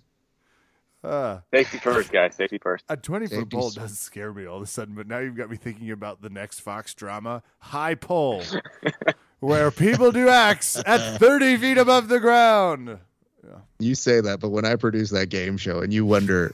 Uh, 1.03 1.39
Safety 1.53 1.77
first, 1.79 2.11
guys. 2.11 2.35
Safety 2.35 2.57
first. 2.57 2.85
A 2.89 2.95
20 2.95 3.27
foot 3.27 3.49
pole 3.49 3.67
s- 3.67 3.75
does 3.75 3.99
scare 3.99 4.33
me 4.33 4.45
all 4.45 4.57
of 4.57 4.63
a 4.63 4.67
sudden, 4.67 4.95
but 4.95 5.05
now 5.07 5.19
you've 5.19 5.35
got 5.35 5.49
me 5.49 5.57
thinking 5.57 5.91
about 5.91 6.21
the 6.21 6.29
next 6.29 6.61
Fox 6.61 6.93
drama, 6.93 7.43
High 7.59 7.95
Pole, 7.95 8.41
where 9.39 9.69
people 9.71 10.11
do 10.11 10.29
acts 10.29 10.81
at 10.85 11.19
30 11.19 11.57
feet 11.57 11.77
above 11.77 12.07
the 12.07 12.19
ground. 12.19 12.99
You 13.79 13.95
say 13.95 14.21
that, 14.21 14.39
but 14.39 14.49
when 14.49 14.63
I 14.65 14.75
produce 14.77 15.09
that 15.09 15.27
game 15.27 15.57
show 15.57 15.81
and 15.81 15.91
you 15.93 16.05
wonder, 16.05 16.53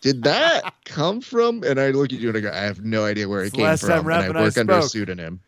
did 0.00 0.22
that 0.22 0.72
come 0.86 1.20
from? 1.20 1.62
And 1.62 1.78
I 1.78 1.90
look 1.90 2.12
at 2.14 2.18
you 2.18 2.28
and 2.30 2.38
I 2.38 2.40
go, 2.40 2.50
I 2.50 2.60
have 2.62 2.82
no 2.82 3.04
idea 3.04 3.28
where 3.28 3.42
it 3.42 3.48
It's 3.48 3.50
the 3.52 3.56
came 3.58 3.66
last 3.66 3.82
time 3.86 3.98
from. 3.98 4.06
Raph 4.06 4.18
and 4.20 4.28
and 4.30 4.38
I 4.38 4.40
I 4.40 4.44
work 4.44 4.56
under 4.58 4.72
a 4.78 4.82
pseudonym. 4.82 5.40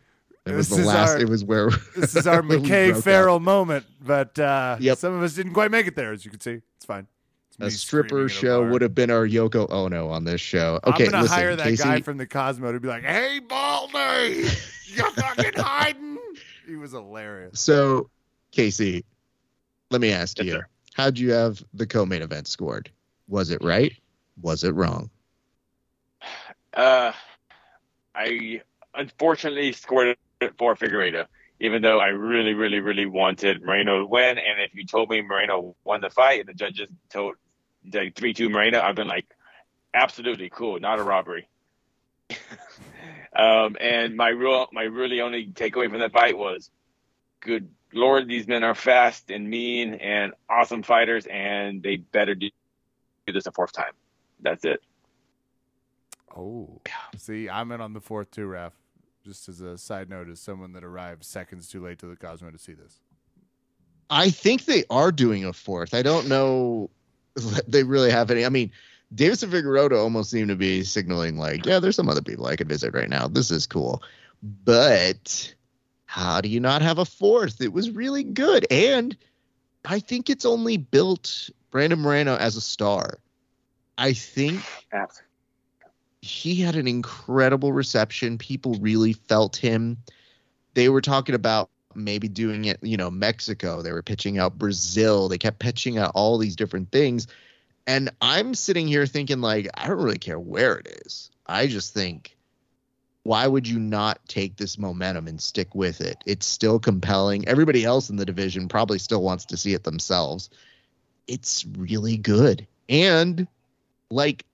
It 0.45 0.51
This 0.51 0.69
was 0.69 0.79
the 0.81 0.85
last. 0.85 1.09
our- 1.15 1.19
it 1.21 1.27
was 1.27 1.43
where 1.43 1.69
This 1.97 2.15
is 2.15 2.27
our 2.27 2.43
McKay. 2.43 3.01
Ferrell 3.01 3.39
moment, 3.39 3.85
but 3.99 4.37
uh, 4.37 4.77
Yep. 4.79 4.99
some 4.99 5.13
of 5.15 5.23
us 5.23 5.33
didn't 5.33 5.53
quite 5.53 5.71
make 5.71 5.87
it 5.87 5.95
there, 5.95 6.13
as 6.13 6.23
you 6.23 6.29
can 6.29 6.39
see. 6.39 6.61
It's 6.77 6.85
fine. 6.85 7.07
It's 7.55 7.61
me 7.61 7.67
A 7.67 7.71
stripper 7.71 8.19
at 8.19 8.25
a 8.25 8.29
show 8.29 8.67
would 8.67 8.81
have 8.81 8.93
been 8.93 9.09
our 9.09 9.25
Yoko 9.25 9.71
Ono 9.71 10.09
on 10.09 10.25
this 10.25 10.41
show. 10.41 10.77
Okay, 10.83 11.05
I'm 11.05 11.11
gonna 11.11 11.23
listen, 11.23 11.37
hire 11.37 11.55
that 11.55 11.63
Casey, 11.63 11.83
guy 11.83 12.01
from 12.01 12.17
the 12.17 12.27
Cosmo 12.27 12.69
to 12.73 12.81
be 12.81 12.89
like, 12.89 13.03
"Hey, 13.03 13.39
Baldy, 13.39 14.49
you 14.87 15.11
fucking 15.11 15.53
hiding." 15.55 16.17
He 16.67 16.75
was 16.75 16.91
hilarious. 16.91 17.57
So, 17.61 18.09
Casey, 18.51 19.05
let 19.89 20.01
me 20.01 20.11
ask 20.11 20.37
Yes, 20.37 20.45
you: 20.45 20.51
sir. 20.51 20.67
How'd 20.95 21.17
you 21.17 21.31
have 21.31 21.63
the 21.73 21.87
co-main 21.87 22.21
event 22.21 22.49
scored? 22.49 22.91
Was 23.29 23.51
it 23.51 23.63
right? 23.63 23.93
Was 24.41 24.65
it 24.65 24.71
wrong? 24.75 25.09
Uh, 26.73 27.13
I 28.13 28.61
unfortunately 28.93 29.71
scored 29.71 30.17
it 30.41 30.53
for 30.57 30.75
Figueiredo, 30.75 31.25
even 31.61 31.81
though 31.81 31.99
I 31.99 32.07
really, 32.07 32.53
really, 32.53 32.81
really 32.81 33.05
wanted 33.05 33.63
Moreno 33.63 33.99
to 33.99 34.05
win. 34.05 34.37
And 34.37 34.59
if 34.59 34.75
you 34.75 34.85
told 34.85 35.09
me 35.09 35.21
Moreno 35.21 35.73
won 35.85 36.01
the 36.01 36.09
fight 36.09 36.41
and 36.41 36.49
the 36.49 36.53
judges 36.53 36.89
told 37.09 37.35
like 37.93 38.15
three 38.15 38.33
two 38.33 38.49
Moreno, 38.49 38.81
I've 38.81 38.95
been 38.95 39.07
like, 39.07 39.25
absolutely 39.93 40.49
cool, 40.49 40.79
not 40.79 40.99
a 40.99 41.03
robbery. 41.03 41.47
um, 43.35 43.75
and 43.79 44.15
my 44.15 44.29
real, 44.29 44.67
my 44.71 44.83
really 44.83 45.21
only 45.21 45.47
takeaway 45.47 45.89
from 45.89 45.99
that 45.99 46.11
fight 46.11 46.37
was, 46.37 46.69
good 47.39 47.69
lord, 47.93 48.27
these 48.27 48.47
men 48.47 48.63
are 48.63 48.75
fast 48.75 49.31
and 49.31 49.49
mean 49.49 49.95
and 49.95 50.33
awesome 50.49 50.83
fighters, 50.83 51.25
and 51.27 51.81
they 51.81 51.97
better 51.97 52.35
do 52.35 52.49
this 53.27 53.47
a 53.47 53.51
fourth 53.51 53.71
time. 53.71 53.93
That's 54.41 54.65
it. 54.65 54.81
Oh, 56.35 56.81
see, 57.17 57.49
I'm 57.49 57.71
in 57.71 57.81
on 57.81 57.93
the 57.93 58.01
fourth 58.01 58.31
too, 58.31 58.45
Raf. 58.45 58.73
Just 59.23 59.49
as 59.49 59.61
a 59.61 59.77
side 59.77 60.09
note, 60.09 60.29
as 60.29 60.39
someone 60.39 60.73
that 60.73 60.83
arrived 60.83 61.23
seconds 61.23 61.67
too 61.67 61.83
late 61.83 61.97
to 61.99 62.05
the 62.05 62.15
Cosmo 62.15 62.51
to 62.51 62.59
see 62.59 62.73
this. 62.73 62.99
I 64.09 64.29
think 64.29 64.65
they 64.65 64.83
are 64.89 65.11
doing 65.11 65.45
a 65.45 65.53
fourth. 65.53 65.95
I 65.95 66.03
don't 66.03 66.27
know. 66.27 66.91
They 67.67 67.83
really 67.83 68.11
have 68.11 68.31
any. 68.31 68.45
I 68.45 68.49
mean, 68.49 68.71
Deiveson 69.13 69.49
Figueiredo 69.49 69.97
almost 69.97 70.31
seemed 70.31 70.49
to 70.49 70.55
be 70.55 70.83
signaling 70.83 71.37
like, 71.37 71.65
yeah, 71.65 71.79
there's 71.79 71.95
some 71.95 72.09
other 72.09 72.21
people 72.21 72.45
I 72.45 72.55
could 72.55 72.69
visit 72.69 72.93
right 72.93 73.09
now. 73.09 73.27
This 73.27 73.51
is 73.51 73.67
cool. 73.67 74.01
But 74.41 75.53
how 76.05 76.41
do 76.41 76.49
you 76.49 76.59
not 76.59 76.81
have 76.81 76.97
a 76.97 77.05
fourth? 77.05 77.61
It 77.61 77.73
was 77.73 77.91
really 77.91 78.23
good. 78.23 78.65
And 78.71 79.15
I 79.83 79.99
think 79.99 80.29
it's 80.29 80.45
only 80.45 80.77
built 80.77 81.49
Brandon 81.71 81.99
Moreno 81.99 82.35
as 82.35 82.55
a 82.55 82.61
star. 82.61 83.19
I 83.97 84.13
think 84.13 84.61
he 86.21 86.55
had 86.55 86.75
an 86.75 86.87
incredible 86.87 87.71
reception. 87.71 88.37
People 88.37 88.75
really 88.81 89.13
felt 89.13 89.55
him. 89.55 89.97
They 90.73 90.89
were 90.89 91.01
talking 91.01 91.35
about 91.35 91.69
maybe 91.95 92.27
doing 92.27 92.65
it, 92.65 92.79
you 92.81 92.97
know, 92.97 93.09
Mexico. 93.09 93.81
They 93.81 93.91
were 93.91 94.03
pitching 94.03 94.37
out 94.37 94.57
Brazil. 94.57 95.29
They 95.29 95.37
kept 95.37 95.59
pitching 95.59 95.97
out 95.97 96.11
all 96.15 96.37
these 96.37 96.55
different 96.55 96.91
things. 96.91 97.27
And 97.87 98.09
I'm 98.21 98.55
sitting 98.55 98.87
here 98.87 99.05
thinking, 99.05 99.41
like, 99.41 99.69
I 99.73 99.87
don't 99.87 100.01
really 100.01 100.17
care 100.17 100.39
where 100.39 100.77
it 100.77 100.87
is. 101.05 101.29
I 101.45 101.67
just 101.67 101.93
think, 101.93 102.35
why 103.23 103.45
would 103.47 103.67
you 103.67 103.79
not 103.79 104.19
take 104.27 104.55
this 104.55 104.77
momentum 104.77 105.27
and 105.27 105.41
stick 105.41 105.73
with 105.75 106.01
it? 106.01 106.17
It's 106.25 106.45
still 106.45 106.79
compelling. 106.79 107.47
Everybody 107.47 107.83
else 107.83 108.09
in 108.09 108.15
the 108.17 108.25
division 108.25 108.67
probably 108.67 108.99
still 108.99 109.21
wants 109.21 109.45
to 109.45 109.57
see 109.57 109.73
it 109.73 109.83
themselves. 109.83 110.49
It's 111.27 111.65
really 111.65 112.17
good. 112.17 112.67
And, 112.87 113.47
like, 114.09 114.45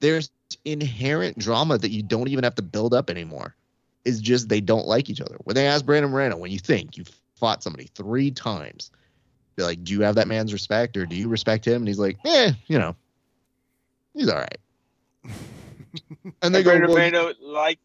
there's 0.00 0.30
inherent 0.64 1.38
drama 1.38 1.78
that 1.78 1.90
you 1.90 2.02
don't 2.02 2.28
even 2.28 2.44
have 2.44 2.54
to 2.54 2.62
build 2.62 2.94
up 2.94 3.10
anymore. 3.10 3.54
Is 4.04 4.20
just 4.20 4.48
they 4.48 4.60
don't 4.60 4.86
like 4.86 5.08
each 5.08 5.20
other. 5.20 5.36
When 5.44 5.54
they 5.54 5.66
ask 5.66 5.84
Brandon 5.84 6.10
Moreno, 6.10 6.36
when 6.36 6.50
you 6.50 6.58
think 6.58 6.96
you've 6.96 7.10
fought 7.36 7.62
somebody 7.62 7.88
three 7.94 8.30
times, 8.30 8.90
they're 9.56 9.66
like, 9.66 9.82
do 9.84 9.92
you 9.92 10.02
have 10.02 10.14
that 10.16 10.28
man's 10.28 10.52
respect 10.52 10.96
or 10.96 11.06
do 11.06 11.16
you 11.16 11.28
respect 11.28 11.66
him? 11.66 11.76
And 11.76 11.88
he's 11.88 11.98
like, 11.98 12.18
eh, 12.24 12.52
you 12.66 12.78
know, 12.78 12.94
he's 14.14 14.28
all 14.28 14.36
right. 14.38 14.58
and 16.42 16.54
they 16.54 16.58
And 16.58 16.64
go, 16.64 16.70
Brandon 16.70 16.88
well, 16.90 16.98
Moreno, 16.98 17.32
like, 17.40 17.78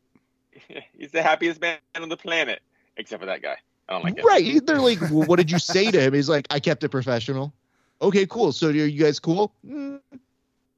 he's 0.97 1.11
the 1.11 1.21
happiest 1.21 1.61
man 1.61 1.77
on 1.95 2.09
the 2.09 2.17
planet, 2.17 2.61
except 2.97 3.21
for 3.21 3.25
that 3.27 3.41
guy. 3.41 3.55
I 3.87 3.93
don't 3.93 4.03
like 4.03 4.17
him. 4.17 4.25
right. 4.25 4.65
They're 4.65 4.79
like, 4.81 5.01
well, 5.01 5.23
what 5.23 5.37
did 5.37 5.49
you 5.49 5.59
say 5.59 5.89
to 5.89 5.99
him? 6.01 6.13
He's 6.13 6.29
like, 6.29 6.47
I 6.49 6.59
kept 6.59 6.83
it 6.83 6.89
professional. 6.89 7.53
Okay, 8.01 8.25
cool. 8.25 8.51
So 8.51 8.67
are 8.67 8.71
you 8.71 9.03
guys 9.03 9.19
cool? 9.19 9.53
Mm. 9.67 9.99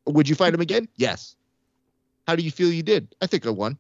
Would 0.06 0.30
you 0.30 0.36
fight 0.36 0.54
him 0.54 0.62
again? 0.62 0.88
Yes. 0.96 1.36
How 2.28 2.36
do 2.36 2.44
you 2.44 2.52
feel 2.52 2.72
you 2.72 2.84
did? 2.84 3.14
I 3.22 3.28
think 3.28 3.46
I 3.46 3.50
won. 3.50 3.78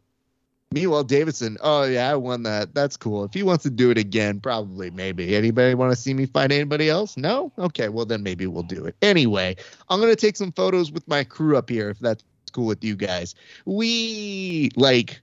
Meanwhile, 0.73 1.03
Davidson, 1.03 1.57
oh 1.61 1.83
yeah, 1.83 2.09
I 2.11 2.15
won 2.15 2.43
that. 2.43 2.73
That's 2.73 2.95
cool. 2.95 3.25
If 3.25 3.33
he 3.33 3.43
wants 3.43 3.63
to 3.63 3.69
do 3.69 3.91
it 3.91 3.97
again, 3.97 4.39
probably, 4.39 4.89
maybe. 4.89 5.35
Anybody 5.35 5.75
want 5.75 5.91
to 5.91 5.97
see 5.97 6.13
me 6.13 6.25
fight 6.25 6.51
anybody 6.51 6.89
else? 6.89 7.17
No? 7.17 7.51
Okay, 7.57 7.89
well 7.89 8.05
then 8.05 8.23
maybe 8.23 8.47
we'll 8.47 8.63
do 8.63 8.85
it. 8.85 8.95
Anyway, 9.01 9.57
I'm 9.89 9.99
gonna 9.99 10.15
take 10.15 10.37
some 10.37 10.53
photos 10.53 10.91
with 10.91 11.05
my 11.09 11.25
crew 11.25 11.57
up 11.57 11.69
here 11.69 11.89
if 11.89 11.99
that's 11.99 12.23
cool 12.53 12.67
with 12.67 12.83
you 12.83 12.95
guys. 12.95 13.35
We 13.65 14.71
like, 14.77 15.19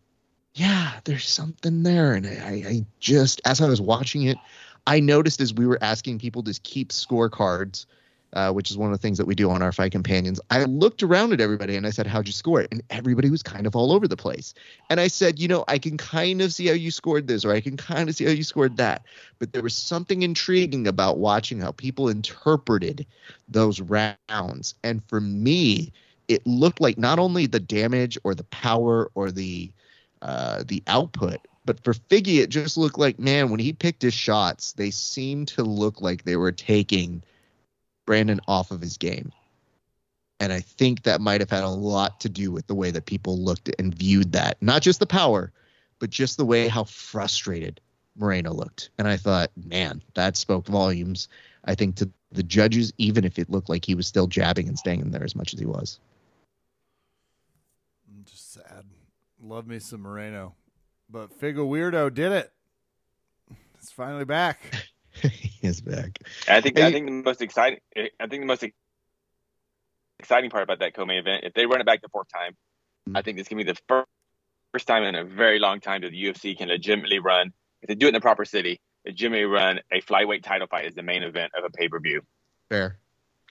yeah, 0.55 1.01
there's 1.05 1.29
something 1.29 1.83
there, 1.83 2.13
and 2.13 2.27
I, 2.27 2.65
I 2.69 2.87
just 3.01 3.41
as 3.47 3.63
I 3.63 3.69
was 3.69 3.81
watching 3.81 4.25
it, 4.25 4.37
I 4.87 5.01
noticed 5.01 5.41
as 5.41 5.55
we 5.55 5.67
were 5.67 5.79
asking 5.81 6.19
people 6.19 6.43
to 6.43 6.61
keep 6.63 6.91
scorecards 6.91 7.87
uh, 8.35 8.53
which 8.53 8.71
is 8.71 8.77
one 8.77 8.93
of 8.93 8.99
the 8.99 9.01
things 9.01 9.19
that 9.19 9.27
we 9.27 9.35
do 9.35 9.51
on 9.51 9.63
our 9.63 9.73
fight 9.73 9.93
companions. 9.93 10.41
I 10.51 10.65
looked 10.65 11.03
around 11.03 11.33
at 11.33 11.41
everybody 11.41 11.77
and 11.77 11.87
I 11.87 11.91
said, 11.91 12.07
How'd 12.07 12.27
you 12.27 12.33
score 12.33 12.61
it? 12.61 12.69
And 12.71 12.83
everybody 12.91 13.31
was 13.31 13.43
kind 13.43 13.67
of 13.67 13.75
all 13.75 13.93
over 13.93 14.07
the 14.07 14.17
place. 14.17 14.55
And 14.91 15.01
I 15.01 15.09
said, 15.09 15.39
You 15.39 15.49
know, 15.49 15.65
I 15.69 15.79
can 15.79 15.97
kind 15.97 16.43
of 16.43 16.53
see 16.53 16.67
how 16.67 16.75
you 16.75 16.91
scored 16.91 17.27
this, 17.27 17.45
or 17.45 17.53
I 17.53 17.61
can 17.61 17.77
kind 17.77 18.09
of 18.09 18.15
see 18.15 18.25
how 18.25 18.31
you 18.31 18.45
scored 18.45 18.77
that. 18.77 19.05
But 19.39 19.53
there 19.53 19.63
was 19.63 19.75
something 19.75 20.23
intriguing 20.23 20.87
about 20.87 21.19
watching 21.19 21.61
how 21.61 21.73
people 21.73 22.09
interpreted 22.09 23.07
those 23.49 23.81
rounds. 23.81 24.75
And 24.85 25.03
for 25.05 25.21
me, 25.21 25.93
it 26.29 26.47
looked 26.47 26.81
like 26.81 26.99
not 26.99 27.19
only 27.19 27.47
the 27.47 27.61
damage 27.61 28.19
or 28.25 28.35
the 28.35 28.45
power 28.45 29.11
or 29.15 29.31
the 29.31 29.71
uh, 30.21 30.65
the 30.67 30.83
output, 30.89 31.39
but 31.65 31.83
for 31.85 31.93
Figgy, 31.95 32.39
it 32.39 32.49
just 32.49 32.77
looked 32.77 32.99
like, 32.99 33.19
man, 33.19 33.51
when 33.51 33.61
he 33.61 33.73
picked 33.73 34.03
his 34.03 34.15
shots, 34.15 34.73
they 34.73 34.91
seemed 34.91 35.49
to 35.49 35.63
look 35.63 36.01
like 36.01 36.25
they 36.25 36.37
were 36.37 36.51
taking 36.51 37.23
Brandon 38.09 38.41
off 38.49 38.71
of 38.71 38.81
his 38.81 38.97
game. 38.97 39.31
And 40.41 40.51
I 40.51 40.61
think 40.61 41.03
that 41.03 41.21
might 41.21 41.43
have 41.43 41.51
had 41.51 41.63
a 41.63 41.69
lot 41.69 42.21
to 42.21 42.31
do 42.31 42.51
with 42.51 42.67
the 42.67 42.75
way 42.75 42.91
that 42.91 43.05
people 43.05 43.39
looked 43.39 43.71
and 43.79 43.95
viewed 43.95 44.33
that. 44.33 44.57
Not 44.63 44.81
just 44.81 44.99
the 44.99 45.07
power, 45.07 45.53
but 45.99 46.09
just 46.09 46.39
the 46.39 46.47
way 46.47 46.69
how 46.69 46.85
frustrated 46.85 47.83
Moreno 48.17 48.55
looked. 48.55 48.89
And 48.97 49.07
I 49.07 49.19
thought, 49.19 49.51
man, 49.63 50.03
that 50.15 50.39
spoke 50.39 50.67
volumes, 50.69 51.29
I 51.67 51.75
think, 51.75 51.97
to 51.97 52.09
the 52.33 52.43
judges, 52.43 52.95
even 52.97 53.27
if 53.27 53.39
it 53.39 53.51
looked 53.51 53.69
like 53.69 53.85
he 53.85 53.95
was 53.95 54.07
still 54.07 54.27
jabbing 54.27 54.69
and 54.69 54.79
staying 54.79 55.01
in 55.01 55.11
there 55.11 55.23
as 55.25 55.37
much 55.37 55.53
as 55.53 55.61
he 55.61 55.67
was. 55.67 56.01
I'm 58.09 58.25
just 58.25 58.55
sad. 58.55 58.87
Love 59.39 59.67
me 59.67 59.81
some 59.81 60.01
Moreno. 60.01 60.55
But 61.11 61.39
Figueiredo 61.39 62.15
did 62.15 62.33
it. 62.33 62.53
It's 63.75 63.93
finally 63.93 64.25
back. 64.25 64.78
he 65.31 65.67
is 65.67 65.81
back. 65.81 66.19
I 66.49 66.61
think 66.61 66.79
I 66.79 66.93
think 66.93 67.07
the 67.07 67.13
most 67.13 67.43
exciting 67.43 67.81
I 67.97 68.27
think 68.27 68.43
the 68.43 68.47
most 68.47 68.65
exciting 70.19 70.51
part 70.51 70.63
about 70.65 70.81
that 70.81 70.95
co-main 70.95 71.19
event, 71.19 71.45
if 71.45 71.55
they 71.55 71.67
run 71.67 71.81
it 71.81 71.87
back 71.87 72.03
the 72.03 72.09
fourth 72.09 72.29
time, 72.33 72.57
Mm. 73.09 73.17
I 73.19 73.23
think 73.23 73.39
this 73.39 73.49
can 73.49 73.57
be 73.57 73.65
the 73.65 73.77
fir- 73.89 74.05
first 74.73 74.87
time 74.87 75.03
in 75.05 75.15
a 75.15 75.25
very 75.25 75.59
long 75.59 75.81
time 75.81 76.03
that 76.03 76.11
the 76.11 76.25
UFC 76.25 76.57
can 76.57 76.69
legitimately 76.69 77.19
run. 77.19 77.53
If 77.83 77.89
they 77.89 77.95
do 77.95 78.07
it 78.07 78.11
in 78.11 78.15
the 78.15 78.21
proper 78.21 78.45
city, 78.45 78.81
legitimately 79.07 79.45
run 79.45 79.81
a 79.93 80.01
flyweight 80.01 80.43
title 80.43 80.67
fight 80.67 80.87
as 80.87 80.95
the 80.95 81.03
main 81.03 81.23
event 81.23 81.53
of 81.57 81.65
a 81.65 81.71
pay 81.71 81.89
per 81.89 82.01
view, 82.01 82.23
Fair. 82.69 82.99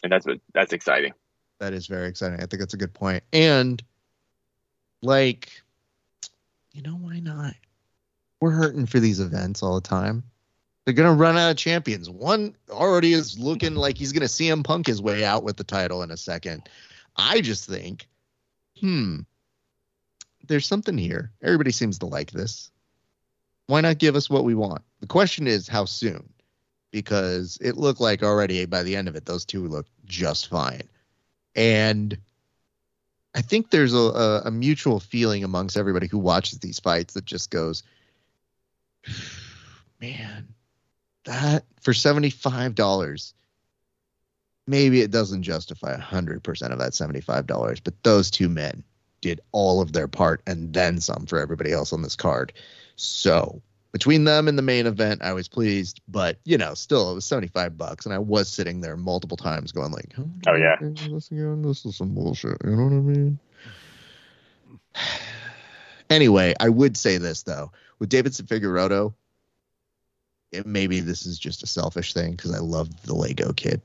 and 0.04 0.12
that's 0.12 0.26
what 0.26 0.40
that's 0.54 0.74
exciting. 0.74 1.14
That 1.60 1.74
is 1.74 1.88
very 1.88 2.08
exciting. 2.08 2.38
I 2.38 2.46
think 2.46 2.60
that's 2.60 2.76
a 2.76 2.78
good 2.78 2.94
point. 2.94 3.24
And 3.34 3.82
like, 5.02 5.50
you 6.74 6.82
know, 6.84 6.96
why 6.96 7.20
not? 7.20 7.56
We're 8.40 8.52
hurting 8.52 8.86
for 8.86 9.00
these 9.00 9.20
events 9.20 9.64
all 9.64 9.76
the 9.76 9.88
time. 9.88 10.24
They're 10.88 10.94
gonna 10.94 11.14
run 11.14 11.38
out 11.38 11.52
of 11.52 11.58
champions. 11.58 12.10
One 12.10 12.56
already 12.70 13.12
is 13.12 13.38
looking 13.38 13.76
like 13.76 13.98
he's 13.98 14.14
gonna 14.14 14.28
CM 14.28 14.64
Punk 14.64 14.88
his 14.88 15.02
way 15.02 15.26
out 15.26 15.44
with 15.44 15.58
the 15.58 15.66
title 15.66 16.02
in 16.02 16.12
a 16.12 16.16
second. 16.16 16.70
I 17.18 17.42
just 17.42 17.68
think, 17.68 18.08
hmm, 18.80 19.20
there's 20.48 20.66
something 20.66 20.98
here. 20.98 21.34
Everybody 21.44 21.72
seems 21.72 22.00
to 22.00 22.06
like 22.06 22.32
this. 22.32 22.72
Why 23.66 23.82
not 23.82 23.98
give 23.98 24.16
us 24.16 24.30
what 24.30 24.46
we 24.46 24.56
want? 24.56 24.82
The 25.02 25.08
question 25.08 25.46
is 25.46 25.68
how 25.68 25.84
soon? 25.84 26.30
Because 26.92 27.58
it 27.60 27.76
looked 27.76 28.00
like 28.00 28.24
already 28.24 28.66
by 28.66 28.84
the 28.84 28.96
end 28.96 29.10
of 29.10 29.18
it, 29.18 29.26
those 29.26 29.44
two 29.44 29.68
looked 29.68 29.92
just 30.06 30.48
fine. 30.48 30.88
And 31.54 32.18
I 33.36 33.42
think 33.42 33.72
there's 33.72 33.94
a, 33.94 33.98
a, 33.98 34.42
a 34.46 34.52
mutual 34.52 35.02
feeling 35.02 35.44
amongst 35.44 35.76
everybody 35.76 36.08
who 36.08 36.18
watches 36.18 36.60
these 36.60 36.80
fights 36.80 37.14
that 37.16 37.26
just 37.26 37.52
goes, 37.52 37.84
man, 40.00 40.48
that 41.28 41.64
for 41.82 41.94
$75, 41.94 43.34
maybe 44.66 45.02
it 45.02 45.12
doesn't 45.12 45.44
justify 45.44 45.96
100% 45.98 46.72
of 46.72 46.80
that 46.80 46.92
$75, 46.94 47.82
but 47.84 48.04
those 48.04 48.30
two 48.32 48.50
men 48.50 48.84
did 49.22 49.40
all 49.52 49.82
of 49.82 49.94
their 49.94 50.08
part 50.08 50.42
and 50.48 50.74
then 50.74 51.00
some 51.00 51.26
for 51.26 51.40
everybody 51.40 51.72
else 51.72 51.94
on 51.94 52.02
this 52.02 52.16
card. 52.16 52.54
So 52.98 53.62
between 53.92 54.26
them 54.26 54.48
and 54.48 54.58
the 54.58 54.62
main 54.64 54.86
event, 54.86 55.22
I 55.24 55.34
was 55.34 55.48
pleased, 55.48 56.02
but 56.08 56.40
you 56.44 56.58
know, 56.58 56.74
still 56.74 57.12
it 57.12 57.16
was 57.16 57.26
75 57.26 57.78
bucks 57.78 58.06
and 58.06 58.14
I 58.14 58.20
was 58.20 58.50
sitting 58.50 58.82
there 58.82 58.98
multiple 58.98 59.38
times 59.38 59.72
going 59.72 59.92
like, 59.92 60.14
Oh, 60.48 60.56
yeah. 60.56 60.76
this 60.82 61.32
again, 61.32 61.62
this 61.62 61.86
is 61.86 61.96
some 61.96 62.14
bullshit. 62.14 62.58
You 62.64 62.76
know 62.76 62.84
what 62.84 62.94
I 62.94 62.96
mean? 63.02 63.40
Anyway, 66.10 66.54
I 66.62 66.70
would 66.70 66.96
say 66.96 67.18
this 67.18 67.44
though, 67.44 67.70
with 68.00 68.08
Davidson 68.08 68.46
Figueiredo, 68.46 69.14
it, 70.52 70.66
maybe 70.66 71.00
this 71.00 71.26
is 71.26 71.38
just 71.40 71.64
a 71.64 71.68
selfish 71.68 72.14
thing 72.14 72.32
because 72.32 72.54
I 72.54 72.60
love 72.60 73.04
the 73.04 73.16
Lego 73.16 73.54
kid. 73.54 73.82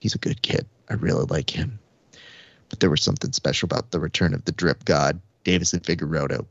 He's 0.00 0.14
a 0.14 0.18
good 0.18 0.42
kid. 0.42 0.66
I 0.88 0.94
really 0.94 1.24
like 1.24 1.50
him. 1.50 1.78
But 2.68 2.80
there 2.80 2.90
was 2.90 3.02
something 3.02 3.32
special 3.32 3.66
about 3.66 3.90
the 3.90 4.00
return 4.00 4.34
of 4.34 4.44
the 4.44 4.52
drip 4.52 4.84
god, 4.84 5.20
Davison 5.44 5.80
Figueiredo. 5.80 6.46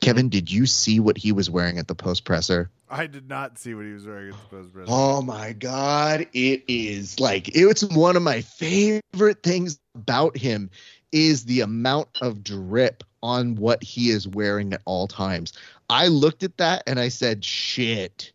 Kevin, 0.00 0.28
did 0.28 0.50
you 0.50 0.66
see 0.66 1.00
what 1.00 1.16
he 1.16 1.32
was 1.32 1.48
wearing 1.48 1.78
at 1.78 1.88
the 1.88 1.94
post 1.94 2.24
presser? 2.24 2.70
I 2.90 3.06
did 3.06 3.28
not 3.28 3.58
see 3.58 3.74
what 3.74 3.86
he 3.86 3.92
was 3.92 4.04
wearing 4.04 4.28
at 4.28 4.34
the 4.50 4.56
post 4.56 4.72
press. 4.72 4.86
Oh 4.90 5.22
my 5.22 5.52
god, 5.52 6.26
it 6.32 6.64
is 6.68 7.18
like 7.18 7.48
it's 7.56 7.82
one 7.82 8.16
of 8.16 8.22
my 8.22 8.42
favorite 8.42 9.42
things 9.42 9.78
about 9.94 10.36
him 10.36 10.70
is 11.10 11.44
the 11.44 11.62
amount 11.62 12.08
of 12.20 12.44
drip 12.44 13.02
on 13.22 13.54
what 13.54 13.82
he 13.82 14.10
is 14.10 14.28
wearing 14.28 14.74
at 14.74 14.82
all 14.84 15.08
times. 15.08 15.54
I 15.88 16.08
looked 16.08 16.42
at 16.42 16.58
that 16.58 16.82
and 16.86 17.00
I 17.00 17.08
said, 17.08 17.44
"Shit. 17.44 18.33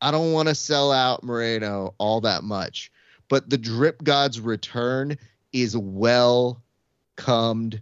I 0.00 0.10
don't 0.10 0.32
want 0.32 0.48
to 0.48 0.54
sell 0.54 0.92
out 0.92 1.22
Moreno 1.22 1.94
all 1.98 2.20
that 2.22 2.44
much." 2.44 2.90
But 3.28 3.50
the 3.50 3.58
drip 3.58 4.02
god's 4.02 4.40
return 4.40 5.16
is 5.52 5.76
well 5.76 6.62
calmed 7.16 7.80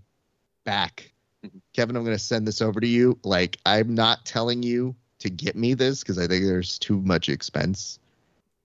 back. 0.64 1.12
Mm-hmm. 1.44 1.58
Kevin, 1.72 1.96
I'm 1.96 2.04
going 2.04 2.16
to 2.16 2.22
send 2.22 2.46
this 2.46 2.60
over 2.60 2.80
to 2.80 2.86
you. 2.86 3.18
Like, 3.22 3.58
I'm 3.64 3.94
not 3.94 4.24
telling 4.24 4.62
you 4.62 4.94
to 5.20 5.30
get 5.30 5.56
me 5.56 5.74
this 5.74 6.00
because 6.00 6.18
I 6.18 6.26
think 6.26 6.44
there's 6.44 6.78
too 6.78 7.00
much 7.02 7.28
expense 7.28 7.98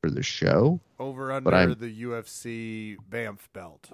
for 0.02 0.10
the 0.10 0.24
show. 0.24 0.80
Over 1.00 1.32
under 1.32 1.76
the 1.76 2.04
UFC 2.04 2.98
Banff 3.10 3.48
belt. 3.54 3.92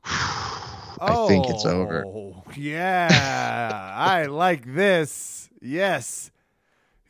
I 0.04 1.26
think 1.28 1.48
it's 1.48 1.64
over. 1.64 2.04
Oh, 2.06 2.42
Yeah, 2.56 3.92
I 3.96 4.26
like 4.26 4.74
this. 4.74 5.48
Yes, 5.60 6.30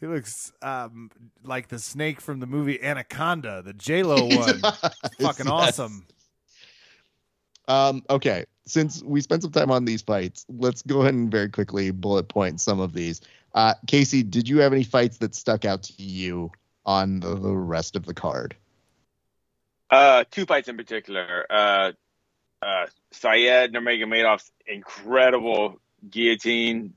he 0.01 0.07
looks 0.07 0.53
um, 0.63 1.11
like 1.43 1.69
the 1.69 1.79
snake 1.79 2.21
from 2.21 2.41
the 2.41 2.47
movie 2.47 2.83
Anaconda, 2.83 3.63
the 3.63 3.73
J 3.73 4.03
Lo 4.03 4.25
one. 4.37 4.63
Fucking 5.19 5.47
Yes. 5.47 5.53
awesome. 5.53 6.07
Um, 7.67 8.03
okay, 8.09 8.47
since 8.67 9.03
we 9.03 9.21
spent 9.21 9.43
some 9.43 9.53
time 9.53 9.71
on 9.71 9.85
these 9.85 10.03
fights, 10.03 10.47
let's 10.49 10.83
go 10.83 11.03
ahead 11.03 11.15
and 11.15 11.31
very 11.31 11.51
quickly 11.51 11.91
bullet 11.91 12.29
point 12.29 12.61
some 12.61 12.81
of 12.81 12.93
these. 12.95 13.21
Uh, 13.55 13.75
Casey, 13.87 14.23
did 14.23 14.49
you 14.49 14.61
have 14.61 14.73
any 14.73 14.85
fights 14.85 15.19
that 15.19 15.35
stuck 15.35 15.65
out 15.65 15.83
to 15.85 16.03
you 16.03 16.51
on 16.87 17.21
the, 17.21 17.35
the 17.35 17.55
rest 17.55 17.97
of 17.97 18.07
the 18.07 18.15
card? 18.15 18.57
Uh, 19.91 20.25
two 20.31 20.47
fights 20.47 20.69
in 20.69 20.77
particular. 20.77 21.47
Uh, 21.51 21.93
uh, 22.63 22.87
Said 23.11 23.73
Nurmagomedov's 23.73 24.51
incredible 24.67 25.81
guillotine, 26.09 26.95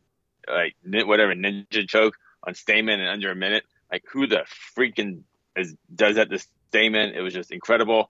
like 0.48 0.76
whatever 0.84 1.34
ninja 1.34 1.88
choke 1.88 2.16
on 2.44 2.54
Stamann 2.54 3.00
in 3.00 3.08
under 3.08 3.32
a 3.32 3.36
minute. 3.36 3.64
Like 3.92 4.04
who 4.12 4.28
the 4.28 4.46
freaking 4.78 5.22
is 5.56 5.76
does 5.94 6.16
that 6.16 6.30
to 6.30 6.40
Stamann? 6.72 7.16
It 7.16 7.22
was 7.22 7.34
just 7.34 7.52
incredible. 7.52 8.10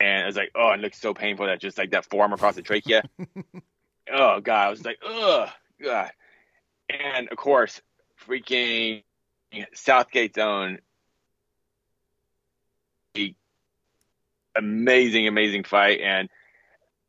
And 0.00 0.22
it 0.22 0.26
was 0.26 0.36
like, 0.36 0.52
oh, 0.54 0.70
it 0.70 0.80
looks 0.80 1.00
so 1.00 1.12
painful 1.12 1.46
that 1.46 1.60
just 1.60 1.76
like 1.76 1.90
that 1.90 2.06
forearm 2.06 2.32
across 2.32 2.54
the 2.54 2.62
trachea. 2.62 3.02
oh 4.12 4.40
god, 4.40 4.66
I 4.66 4.70
was 4.70 4.84
like, 4.84 4.98
oh 5.04 5.46
god. 5.82 6.12
And 6.88 7.28
of 7.28 7.36
course, 7.36 7.80
freaking 8.26 9.02
Southgate's 9.74 10.38
own 10.38 10.78
amazing, 14.58 15.28
amazing 15.28 15.64
fight. 15.64 16.00
And 16.00 16.28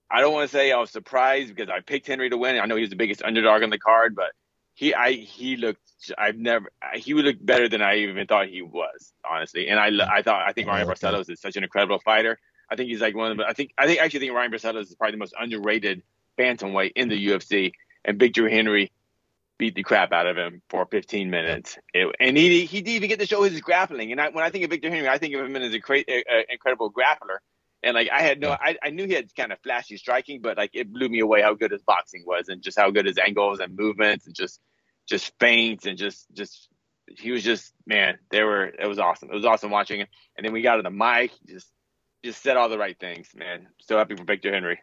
I 0.09 0.21
don't 0.21 0.33
want 0.33 0.49
to 0.49 0.55
say 0.55 0.71
I 0.71 0.79
was 0.79 0.91
surprised 0.91 1.53
because 1.53 1.69
I 1.69 1.81
picked 1.81 2.07
Henry 2.07 2.29
to 2.29 2.37
win. 2.37 2.59
I 2.59 2.65
know 2.65 2.75
he 2.75 2.81
was 2.81 2.89
the 2.89 2.95
biggest 2.95 3.23
underdog 3.23 3.63
on 3.63 3.69
the 3.69 3.79
card, 3.79 4.15
but 4.15 4.31
he, 4.79 4.93
I, 4.93 5.11
he 5.11 5.57
looked. 5.57 5.81
I've 6.17 6.37
never. 6.37 6.71
He 6.95 7.13
would 7.13 7.25
look 7.25 7.35
better 7.41 7.67
than 7.67 7.81
I 7.81 7.97
even 7.97 8.25
thought 8.27 8.47
he 8.47 8.61
was, 8.61 9.11
honestly. 9.29 9.67
And 9.67 9.77
I, 9.77 9.89
I 10.09 10.21
thought 10.21 10.47
I 10.47 10.53
think 10.53 10.69
Ryan. 10.69 10.87
Barcelos 10.87 11.29
is 11.29 11.41
such 11.41 11.57
an 11.57 11.65
incredible 11.65 11.99
fighter. 11.99 12.39
I 12.69 12.77
think 12.77 12.89
he's 12.89 13.01
like 13.01 13.13
one 13.13 13.31
of 13.31 13.37
the. 13.37 13.45
I 13.45 13.51
think 13.51 13.73
I 13.77 13.87
think 13.87 13.99
actually 13.99 14.21
think 14.21 14.33
Ryan 14.33 14.53
Barcelos 14.53 14.83
is 14.83 14.95
probably 14.95 15.11
the 15.11 15.17
most 15.17 15.33
underrated 15.37 16.01
bantamweight 16.37 16.93
in 16.95 17.09
the 17.09 17.27
UFC. 17.27 17.73
And 18.05 18.17
Victor 18.17 18.47
Henry 18.47 18.89
beat 19.57 19.75
the 19.75 19.83
crap 19.83 20.13
out 20.13 20.27
of 20.27 20.37
him 20.37 20.61
for 20.69 20.85
15 20.85 21.29
minutes. 21.29 21.77
It, 21.93 22.15
and 22.17 22.37
he 22.37 22.63
he 22.63 22.79
didn't 22.79 22.95
even 22.95 23.09
get 23.09 23.19
to 23.19 23.27
show 23.27 23.43
his 23.43 23.59
grappling. 23.59 24.13
And 24.13 24.21
I, 24.21 24.29
when 24.29 24.45
I 24.45 24.49
think 24.49 24.63
of 24.63 24.69
Victor 24.69 24.89
Henry, 24.89 25.09
I 25.09 25.17
think 25.17 25.35
of 25.35 25.45
him 25.45 25.57
as 25.57 25.73
a 25.73 25.79
great, 25.79 26.09
incredible 26.49 26.89
grappler. 26.89 27.39
And 27.83 27.95
like 27.95 28.09
I 28.09 28.21
had 28.21 28.39
no, 28.39 28.51
I, 28.51 28.77
I 28.81 28.91
knew 28.91 29.07
he 29.07 29.13
had 29.13 29.35
kind 29.35 29.51
of 29.51 29.59
flashy 29.59 29.97
striking, 29.97 30.39
but 30.41 30.55
like 30.55 30.71
it 30.73 30.93
blew 30.93 31.09
me 31.09 31.19
away 31.19 31.41
how 31.41 31.53
good 31.53 31.71
his 31.71 31.81
boxing 31.81 32.23
was, 32.25 32.47
and 32.47 32.61
just 32.61 32.79
how 32.79 32.91
good 32.91 33.05
his 33.05 33.17
angles 33.17 33.59
and 33.59 33.75
movements, 33.75 34.25
and 34.25 34.33
just 34.33 34.61
just 35.09 35.33
faints 35.39 35.85
and 35.85 35.97
just 35.97 36.25
just 36.33 36.69
he 37.17 37.31
was 37.31 37.43
just 37.43 37.73
man, 37.85 38.17
they 38.29 38.43
were 38.43 38.65
it 38.65 38.87
was 38.87 38.99
awesome. 38.99 39.29
It 39.29 39.35
was 39.35 39.45
awesome 39.45 39.71
watching 39.71 40.01
it. 40.01 40.09
And 40.37 40.45
then 40.45 40.53
we 40.53 40.61
got 40.61 40.77
on 40.77 40.83
the 40.83 40.91
mic, 40.91 41.31
just 41.47 41.67
just 42.23 42.41
said 42.41 42.57
all 42.57 42.69
the 42.69 42.77
right 42.77 42.97
things, 42.99 43.29
man. 43.35 43.67
So 43.79 43.97
happy 43.97 44.15
for 44.15 44.23
Victor 44.23 44.51
Henry. 44.51 44.79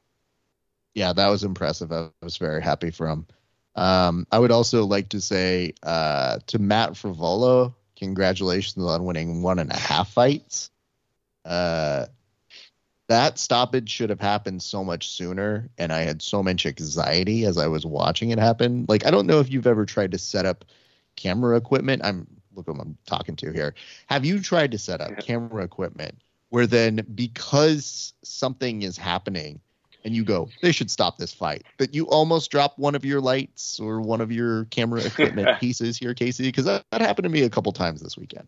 Yeah, 0.94 1.12
that 1.12 1.28
was 1.28 1.44
impressive. 1.44 1.92
I 1.92 2.08
was 2.22 2.38
very 2.38 2.62
happy 2.62 2.90
for 2.90 3.06
him. 3.06 3.26
Um, 3.74 4.26
I 4.32 4.38
would 4.38 4.50
also 4.50 4.86
like 4.86 5.10
to 5.10 5.20
say 5.20 5.74
uh, 5.82 6.38
to 6.46 6.58
Matt 6.58 6.92
Frevola, 6.92 7.74
congratulations 7.96 8.82
on 8.82 9.04
winning 9.04 9.42
one 9.42 9.58
and 9.58 9.70
a 9.70 9.76
half 9.76 10.10
fights. 10.10 10.70
Uh, 11.44 12.06
that 13.08 13.38
stoppage 13.38 13.90
should 13.90 14.10
have 14.10 14.20
happened 14.20 14.62
so 14.62 14.82
much 14.82 15.10
sooner, 15.10 15.68
and 15.78 15.92
I 15.92 16.00
had 16.00 16.22
so 16.22 16.42
much 16.42 16.66
anxiety 16.66 17.44
as 17.44 17.56
I 17.56 17.68
was 17.68 17.86
watching 17.86 18.30
it 18.30 18.38
happen. 18.38 18.84
Like, 18.88 19.06
I 19.06 19.10
don't 19.10 19.26
know 19.26 19.38
if 19.40 19.50
you've 19.50 19.66
ever 19.66 19.86
tried 19.86 20.12
to 20.12 20.18
set 20.18 20.44
up 20.44 20.64
camera 21.14 21.56
equipment. 21.56 22.02
I'm 22.04 22.26
look 22.54 22.66
who 22.66 22.72
I'm 22.72 22.96
talking 23.06 23.36
to 23.36 23.52
here. 23.52 23.74
Have 24.06 24.24
you 24.24 24.40
tried 24.40 24.72
to 24.72 24.78
set 24.78 25.00
up 25.00 25.18
camera 25.18 25.62
equipment 25.62 26.16
where 26.48 26.66
then 26.66 27.06
because 27.14 28.14
something 28.22 28.82
is 28.82 28.96
happening 28.96 29.60
and 30.04 30.14
you 30.14 30.24
go, 30.24 30.48
they 30.62 30.72
should 30.72 30.90
stop 30.90 31.18
this 31.18 31.34
fight, 31.34 31.64
but 31.78 31.94
you 31.94 32.06
almost 32.06 32.50
drop 32.50 32.78
one 32.78 32.94
of 32.94 33.04
your 33.04 33.20
lights 33.20 33.78
or 33.78 34.00
one 34.00 34.20
of 34.20 34.32
your 34.32 34.64
camera 34.66 35.04
equipment 35.04 35.48
pieces 35.60 35.98
here, 35.98 36.14
Casey? 36.14 36.44
Because 36.44 36.64
that, 36.64 36.84
that 36.92 37.00
happened 37.00 37.24
to 37.24 37.28
me 37.28 37.42
a 37.42 37.50
couple 37.50 37.72
times 37.72 38.00
this 38.00 38.16
weekend. 38.16 38.46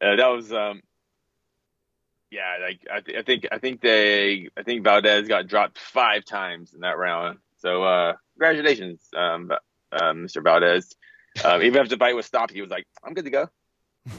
Uh, 0.00 0.14
that 0.16 0.28
was 0.28 0.52
um 0.52 0.80
yeah 2.30 2.56
like 2.60 2.80
I, 2.92 3.00
th- 3.00 3.18
I 3.18 3.22
think 3.22 3.46
i 3.52 3.58
think 3.58 3.80
they 3.80 4.48
i 4.56 4.62
think 4.62 4.84
valdez 4.84 5.28
got 5.28 5.46
dropped 5.46 5.78
five 5.78 6.24
times 6.24 6.74
in 6.74 6.80
that 6.80 6.98
round. 6.98 7.38
So 7.58 7.82
uh 7.82 8.14
congratulations 8.34 9.00
um 9.16 9.50
uh, 9.90 10.12
mr 10.12 10.42
valdez. 10.42 10.94
Um, 11.44 11.62
even 11.62 11.80
after 11.80 11.90
the 11.94 11.98
fight 11.98 12.14
was 12.16 12.26
stopped 12.26 12.52
he 12.52 12.60
was 12.60 12.70
like 12.70 12.84
i'm 13.04 13.14
good 13.14 13.24
to 13.24 13.30
go. 13.30 13.48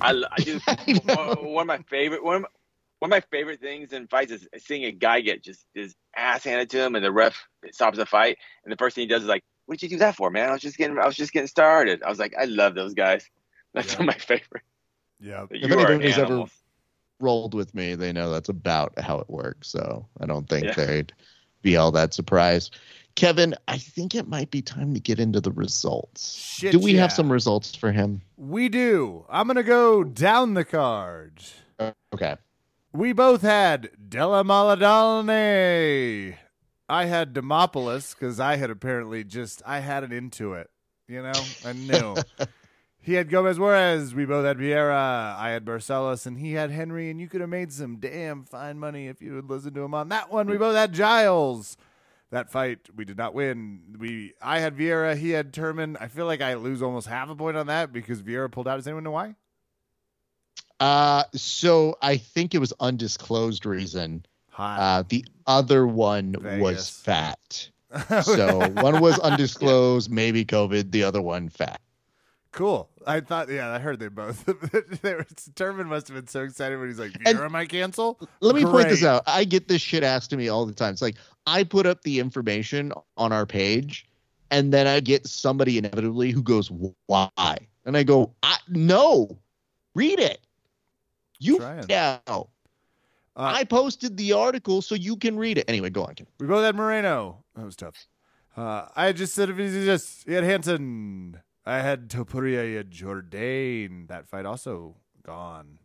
I, 0.01 0.11
I 0.31 0.41
just 0.41 0.63
I 0.67 0.99
one 1.05 1.53
one 1.53 1.61
of 1.63 1.67
my 1.67 1.79
favorite 1.89 2.23
one 2.23 2.35
of 2.37 2.41
my, 2.43 2.47
one 2.99 3.09
of 3.09 3.11
my 3.11 3.21
favorite 3.31 3.59
things 3.61 3.93
in 3.93 4.07
fights 4.07 4.31
is 4.31 4.47
seeing 4.57 4.83
a 4.85 4.91
guy 4.91 5.21
get 5.21 5.41
just 5.43 5.65
his 5.73 5.95
ass 6.15 6.43
handed 6.43 6.69
to 6.71 6.83
him 6.85 6.95
and 6.95 7.03
the 7.05 7.11
ref 7.11 7.47
stops 7.71 7.97
the 7.97 8.05
fight. 8.05 8.37
And 8.63 8.71
the 8.71 8.77
first 8.77 8.95
thing 8.95 9.03
he 9.03 9.07
does 9.07 9.23
is 9.23 9.29
like 9.29 9.43
what 9.67 9.77
did 9.79 9.91
you 9.91 9.97
do 9.97 9.99
that 9.99 10.15
for 10.15 10.29
man? 10.31 10.49
I 10.49 10.53
was 10.53 10.61
just 10.61 10.77
getting 10.77 10.97
i 10.99 11.05
was 11.05 11.15
just 11.15 11.31
getting 11.31 11.47
started. 11.47 12.03
I 12.03 12.09
was 12.09 12.19
like 12.19 12.33
i 12.39 12.45
love 12.45 12.75
those 12.75 12.93
guys. 12.93 13.25
That's 13.73 13.93
Yeah. 13.93 13.99
one 13.99 14.09
of 14.09 14.15
my 14.15 14.19
favorite. 14.19 14.63
Yeah. 15.19 15.45
If 15.49 15.69
you 15.69 15.77
are 15.79 15.87
anybody's 15.91 16.17
ever- 16.17 16.25
animals. 16.25 16.51
Rolled 17.19 17.53
with 17.53 17.75
me, 17.75 17.95
they 17.95 18.11
know 18.13 18.29
that's 18.31 18.49
about 18.49 18.97
how 18.99 19.19
it 19.19 19.29
works. 19.29 19.67
So 19.69 20.05
I 20.21 20.25
don't 20.25 20.47
think 20.47 20.65
Yeah. 20.65 20.73
they'd 20.73 21.13
be 21.61 21.75
all 21.75 21.91
that 21.91 22.13
surprised. 22.13 22.77
Kevin, 23.15 23.53
I 23.67 23.77
think 23.77 24.15
it 24.15 24.29
might 24.29 24.49
be 24.49 24.61
time 24.61 24.93
to 24.93 24.99
get 24.99 25.19
into 25.19 25.41
the 25.41 25.51
results. 25.51 26.35
Shit, 26.35 26.71
Do 26.71 26.79
we 26.79 26.93
have 26.95 27.11
some 27.11 27.29
results 27.29 27.75
for 27.75 27.91
him? 27.91 28.21
We 28.37 28.69
do. 28.69 29.25
I'm 29.29 29.47
going 29.47 29.57
to 29.57 29.63
go 29.63 30.03
down 30.05 30.53
the 30.53 30.63
card. 30.63 31.41
Okay. 32.13 32.37
We 32.93 33.11
both 33.11 33.41
had 33.41 33.89
Della 34.07 34.43
Maddalena. 34.45 36.37
I 36.87 37.05
had 37.05 37.33
Demopoulos 37.33 38.15
because 38.15 38.39
I 38.39 38.55
had 38.55 38.69
apparently 38.69 39.23
just 39.25 39.61
I 39.65 39.79
had 39.79 40.03
it 40.03 40.13
into 40.13 40.53
it. 40.53 40.69
You 41.07 41.21
know, 41.23 41.33
I 41.65 41.73
knew. 41.73 42.15
he 43.09 43.15
had 43.15 43.27
Gomez 43.31 43.57
Juarez. 43.57 44.13
We 44.13 44.25
both 44.25 44.45
had 44.45 44.59
Vieira. 44.59 45.35
I 45.35 45.49
had 45.49 45.65
Barcelos, 45.65 46.27
and 46.27 46.37
he 46.37 46.53
had 46.53 46.69
Henry. 46.69 47.09
And 47.09 47.19
you 47.19 47.27
could 47.27 47.41
have 47.41 47.49
made 47.49 47.73
some 47.73 47.95
damn 47.95 48.43
fine 48.43 48.77
money 48.77 49.07
if 49.07 49.19
you 49.19 49.33
had 49.33 49.49
listened 49.49 49.73
to 49.75 49.81
him 49.81 49.95
on 49.95 50.09
that 50.09 50.31
one. 50.31 50.45
We 50.45 50.57
both 50.57 50.75
had 50.75 50.93
Giles. 50.93 51.75
That 52.29 52.51
fight 52.51 52.81
we 52.95 53.05
did 53.05 53.17
not 53.17 53.33
win. 53.33 53.95
We 53.97 54.33
I 54.39 54.59
had 54.59 54.77
Vieira. 54.77 55.17
He 55.17 55.31
had 55.31 55.51
Turman. 55.51 55.97
I 55.99 56.07
feel 56.07 56.27
like 56.27 56.41
I 56.41 56.53
lose 56.53 56.83
almost 56.83 57.07
half 57.07 57.29
a 57.29 57.35
point 57.35 57.57
on 57.57 57.65
that 57.65 57.91
because 57.91 58.21
Vieira 58.21 58.51
pulled 58.51 58.67
out. 58.67 58.75
Does 58.75 58.85
anyone 58.85 59.05
know 59.05 59.11
why? 59.11 59.33
Uh, 60.79 61.23
so 61.33 61.97
I 62.03 62.17
think 62.17 62.53
it 62.53 62.59
was 62.59 62.73
undisclosed 62.79 63.65
reason. 63.65 64.23
Uh, 64.55 65.03
the 65.09 65.25
other 65.47 65.87
one 65.87 66.35
Vegas. 66.39 66.61
was 66.61 66.89
fat. 66.91 67.69
So 68.21 68.69
one 68.69 69.01
was 69.01 69.17
undisclosed, 69.17 70.11
maybe 70.11 70.45
COVID. 70.45 70.91
The 70.91 71.03
other 71.03 71.23
one 71.23 71.49
fat. 71.49 71.81
Cool. 72.51 72.89
I 73.05 73.19
thought, 73.19 73.49
yeah, 73.49 73.69
I 73.71 73.79
heard 73.79 73.99
they 73.99 74.07
both. 74.07 74.43
they 75.01 75.13
were, 75.13 75.23
Turman 75.53 75.85
must 75.85 76.07
have 76.07 76.15
been 76.15 76.27
so 76.27 76.43
excited 76.43 76.79
when 76.79 76.87
he's 76.89 76.99
like, 76.99 77.15
And- 77.25 77.37
Vieira 77.37 77.49
might 77.49 77.69
cancel? 77.69 78.19
Let 78.41 78.55
me 78.55 78.63
point 78.65 78.89
this 78.89 79.03
out. 79.03 79.23
I 79.27 79.43
get 79.43 79.67
this 79.67 79.81
shit 79.81 80.03
asked 80.03 80.31
to 80.31 80.37
me 80.37 80.49
all 80.49 80.65
the 80.65 80.73
time. 80.73 80.93
It's 80.93 81.01
like 81.01 81.15
I 81.45 81.63
put 81.63 81.85
up 81.85 82.01
the 82.01 82.19
information 82.19 82.91
on 83.17 83.31
our 83.31 83.45
page, 83.45 84.07
and 84.51 84.73
then 84.73 84.87
I 84.87 84.99
get 84.99 85.27
somebody 85.27 85.77
inevitably 85.77 86.31
who 86.31 86.41
goes, 86.41 86.71
"Why?" 87.05 87.57
And 87.85 87.95
I 87.95 88.03
go, 88.03 88.33
I, 88.41 88.57
"No, 88.67 89.37
read 89.93 90.19
it. 90.19 90.39
You 91.39 91.59
now. 91.59 92.21
Uh, 93.35 93.53
I 93.55 93.63
posted 93.63 94.17
the 94.17 94.33
article 94.33 94.81
so 94.81 94.95
you 94.95 95.15
can 95.15 95.37
read 95.37 95.57
it. 95.57 95.65
Anyway, 95.69 95.89
go 95.89 96.03
on. 96.03 96.15
Ken. 96.15 96.27
we 96.39 96.47
both 96.47 96.65
had 96.65 96.75
Moreno. 96.75 97.43
That 97.55 97.63
was 97.63 97.75
tough. 97.77 98.07
Uh, 98.57 98.87
I 98.95 99.13
just 99.13 99.33
said 99.33 99.49
if 99.49 99.57
he's 99.57 99.85
just, 99.85 100.27
he 100.27 100.33
had 100.33 100.43
Hansen. 100.43 101.39
I 101.65 101.79
had 101.79 102.09
Topuria, 102.09 102.83
Jourdain. 102.83 104.07
That 104.07 104.27
fight 104.27 104.45
also 104.45 104.95
gone. 105.23 105.79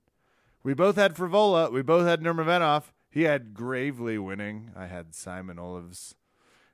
We 0.62 0.74
both 0.74 0.96
had 0.96 1.14
Frevola. 1.14 1.70
We 1.70 1.82
both 1.82 2.06
had 2.06 2.22
Nurmagomedov. 2.22 2.84
He 3.10 3.22
had 3.22 3.54
Gravely 3.54 4.18
winning. 4.18 4.70
I 4.74 4.86
had 4.86 5.14
Simon 5.14 5.58
Olives. 5.58 6.14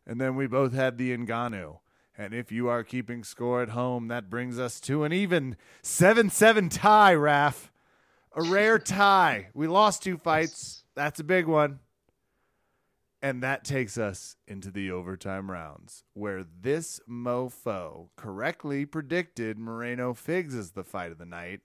And 0.06 0.20
then 0.20 0.36
we 0.36 0.46
both 0.46 0.72
had 0.72 0.96
the 0.96 1.16
Ngannou. 1.16 1.78
And 2.16 2.34
if 2.34 2.52
you 2.52 2.68
are 2.68 2.84
keeping 2.84 3.24
score 3.24 3.62
at 3.62 3.70
home, 3.70 4.08
that 4.08 4.30
brings 4.30 4.58
us 4.58 4.80
to 4.80 5.04
an 5.04 5.12
even 5.12 5.56
7 5.82 6.30
7 6.30 6.68
tie, 6.68 7.14
Raf. 7.14 7.72
A 8.36 8.42
rare 8.42 8.78
tie. 8.78 9.48
We 9.54 9.66
lost 9.66 10.02
two 10.02 10.18
fights. 10.18 10.84
That's 10.94 11.18
a 11.18 11.24
big 11.24 11.46
one. 11.46 11.80
And 13.22 13.42
that 13.42 13.64
takes 13.64 13.98
us 13.98 14.36
into 14.48 14.70
the 14.70 14.90
overtime 14.90 15.50
rounds, 15.50 16.04
where 16.14 16.42
this 16.42 17.00
mofo 17.08 18.08
correctly 18.16 18.86
predicted 18.86 19.58
Moreno 19.58 20.14
Figs 20.14 20.54
as 20.54 20.70
the 20.70 20.84
fight 20.84 21.12
of 21.12 21.18
the 21.18 21.26
night, 21.26 21.60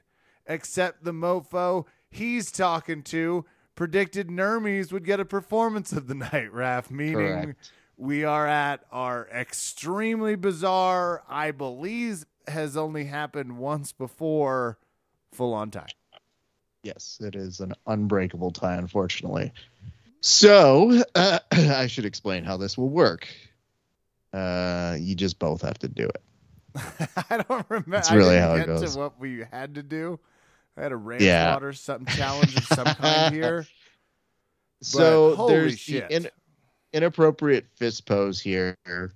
except 0.45 1.05
the 1.05 1.13
mofo 1.13 1.85
he's 2.09 2.51
talking 2.51 3.03
to 3.03 3.45
predicted 3.75 4.27
Nermies 4.27 4.91
would 4.91 5.05
get 5.05 5.19
a 5.19 5.25
performance 5.25 5.91
of 5.91 6.07
the 6.07 6.15
night, 6.15 6.51
Raf, 6.51 6.91
meaning 6.91 7.13
Correct. 7.13 7.71
we 7.97 8.23
are 8.23 8.47
at 8.47 8.81
our 8.91 9.27
extremely 9.33 10.35
bizarre, 10.35 11.23
I 11.29 11.51
believe 11.51 12.25
has 12.47 12.77
only 12.77 13.05
happened 13.05 13.57
once 13.57 13.91
before, 13.91 14.77
full 15.31 15.53
on 15.53 15.71
tie. 15.71 15.87
Yes, 16.83 17.17
it 17.21 17.35
is 17.35 17.59
an 17.61 17.73
unbreakable 17.87 18.51
tie, 18.51 18.75
unfortunately. 18.75 19.51
So 20.25 21.03
uh, 21.13 21.39
I 21.51 21.85
should 21.85 22.05
explain 22.05 22.43
how 22.45 22.57
this 22.57 22.79
will 22.79 22.89
work. 22.89 23.27
Uh, 24.33 24.97
you 24.99 25.13
just 25.13 25.37
both 25.37 25.61
have 25.61 25.77
to 25.79 25.87
do 25.87 26.07
it. 26.09 26.21
I 27.29 27.37
don't 27.47 27.65
remember. 27.69 27.91
That's 27.91 28.09
I 28.09 28.15
really 28.15 28.35
didn't 28.37 28.49
how 28.49 28.55
it 28.55 28.59
get 28.59 28.67
goes. 28.67 28.93
To 28.93 28.99
what 28.99 29.19
we 29.19 29.43
had 29.51 29.75
to 29.75 29.83
do. 29.83 30.19
I 30.75 30.81
had 30.81 30.91
a 30.91 30.95
ranch 30.97 31.21
Yeah. 31.21 31.53
water 31.53 31.73
something 31.73 32.11
challenge 32.15 32.57
of 32.57 32.65
some 32.65 32.95
kind 32.95 33.33
here. 33.33 33.67
So 34.81 35.35
holy 35.35 35.53
there's 35.53 35.79
shit. 35.79 36.09
the 36.09 36.15
in, 36.15 36.27
inappropriate 36.91 37.67
fist 37.75 38.07
pose 38.07 38.41
here. 38.41 38.75
Mm. 38.87 39.11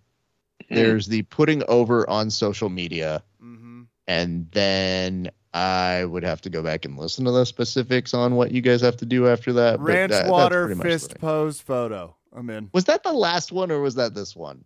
There's 0.69 1.07
the 1.07 1.23
putting 1.23 1.63
over 1.67 2.07
on 2.07 2.29
social 2.29 2.69
media, 2.69 3.23
hmm 3.41 3.81
and 4.07 4.47
then 4.51 5.31
I 5.53 6.05
would 6.05 6.23
have 6.23 6.41
to 6.41 6.49
go 6.49 6.61
back 6.61 6.85
and 6.85 6.97
listen 6.97 7.25
to 7.25 7.31
the 7.31 7.45
specifics 7.45 8.13
on 8.13 8.35
what 8.35 8.51
you 8.51 8.61
guys 8.61 8.81
have 8.81 8.97
to 8.97 9.05
do 9.05 9.27
after 9.27 9.51
that. 9.53 9.77
but 9.77 9.83
Ranch 9.85 10.11
that- 10.11 10.29
water 10.29 10.75
fist 10.75 11.19
pose 11.19 11.59
photo. 11.59 12.15
I'm 12.31 12.49
in. 12.51 12.69
Was 12.73 12.85
that 12.85 13.01
the 13.03 13.13
last 13.13 13.51
one 13.51 13.71
or 13.71 13.81
was 13.81 13.95
that 13.95 14.13
this 14.13 14.35
one? 14.35 14.63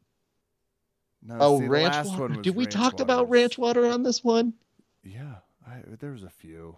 No, 1.26 1.38
Oh, 1.40 1.60
see, 1.60 1.68
ranch 1.68 2.06
water. 2.08 2.42
Did 2.42 2.56
we 2.56 2.66
ranch 2.66 2.74
talk 2.74 3.00
about 3.00 3.30
ranch 3.30 3.58
water 3.58 3.86
on 3.86 4.04
this 4.04 4.24
one? 4.24 4.54
Yeah, 5.04 5.36
I, 5.66 5.82
there 6.00 6.12
was 6.12 6.24
a 6.24 6.30
few. 6.30 6.76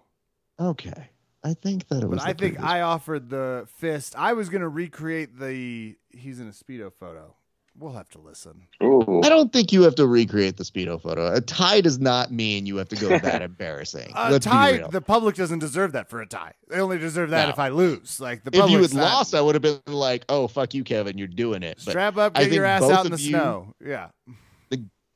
Okay. 0.60 1.10
I 1.44 1.54
think 1.56 1.88
that 1.88 2.04
it 2.04 2.08
was. 2.08 2.20
But 2.20 2.28
I 2.30 2.34
think 2.34 2.60
I 2.60 2.82
offered 2.82 3.30
the 3.30 3.68
fist. 3.78 4.16
I 4.18 4.34
was 4.34 4.50
gonna 4.50 4.70
recreate 4.70 5.40
the 5.40 5.96
he's 6.12 6.40
in 6.40 6.48
a 6.48 6.52
speedo 6.52 6.92
photo. 6.94 7.36
We'll 7.78 7.92
have 7.92 8.08
to 8.12 8.20
listen. 8.20 8.68
Ooh. 8.82 9.22
I 9.24 9.28
don't 9.28 9.52
think 9.52 9.74
you 9.74 9.82
have 9.84 9.96
to 9.96 10.08
recreate 10.08 10.56
the 10.56 10.64
speedo 10.64 11.02
photo. 11.02 11.34
A 11.34 11.42
tie 11.42 11.82
does 11.82 12.00
not 12.00 12.32
mean 12.32 12.66
you 12.66 12.78
have 12.78 12.88
to 12.90 12.96
go 12.96 13.10
that 13.20 13.42
embarrassing. 13.50 14.14
A 14.16 14.32
Let's 14.32 14.46
tie. 14.46 14.78
The 14.90 15.02
public 15.02 15.36
doesn't 15.36 15.60
deserve 15.60 15.92
that 15.92 16.10
for 16.10 16.22
a 16.22 16.26
tie. 16.26 16.54
They 16.70 16.80
only 16.80 16.98
deserve 17.00 17.32
that 17.32 17.48
No. 17.48 17.50
if 17.50 17.60
I 17.60 17.68
lose. 17.70 18.22
Like 18.22 18.44
the 18.46 18.52
if 18.52 18.56
you 18.56 18.62
public's 18.62 18.94
had 18.94 19.00
not- 19.02 19.14
lost, 19.14 19.36
I 19.36 19.42
would 19.42 19.56
have 19.56 19.62
been 19.62 19.82
like, 19.88 20.24
"Oh, 20.30 20.48
fuck 20.48 20.74
you, 20.74 20.86
Kevin, 20.86 21.18
you're 21.18 21.28
doing 21.28 21.64
it." 21.64 21.80
But 21.84 21.92
strap 21.92 22.16
up, 22.18 22.36
get 22.36 22.50
your 22.52 22.64
ass 22.64 22.84
out 22.84 23.06
in 23.06 23.12
the 23.12 23.20
you- 23.20 23.30
snow. 23.32 23.74
Yeah. 23.84 24.08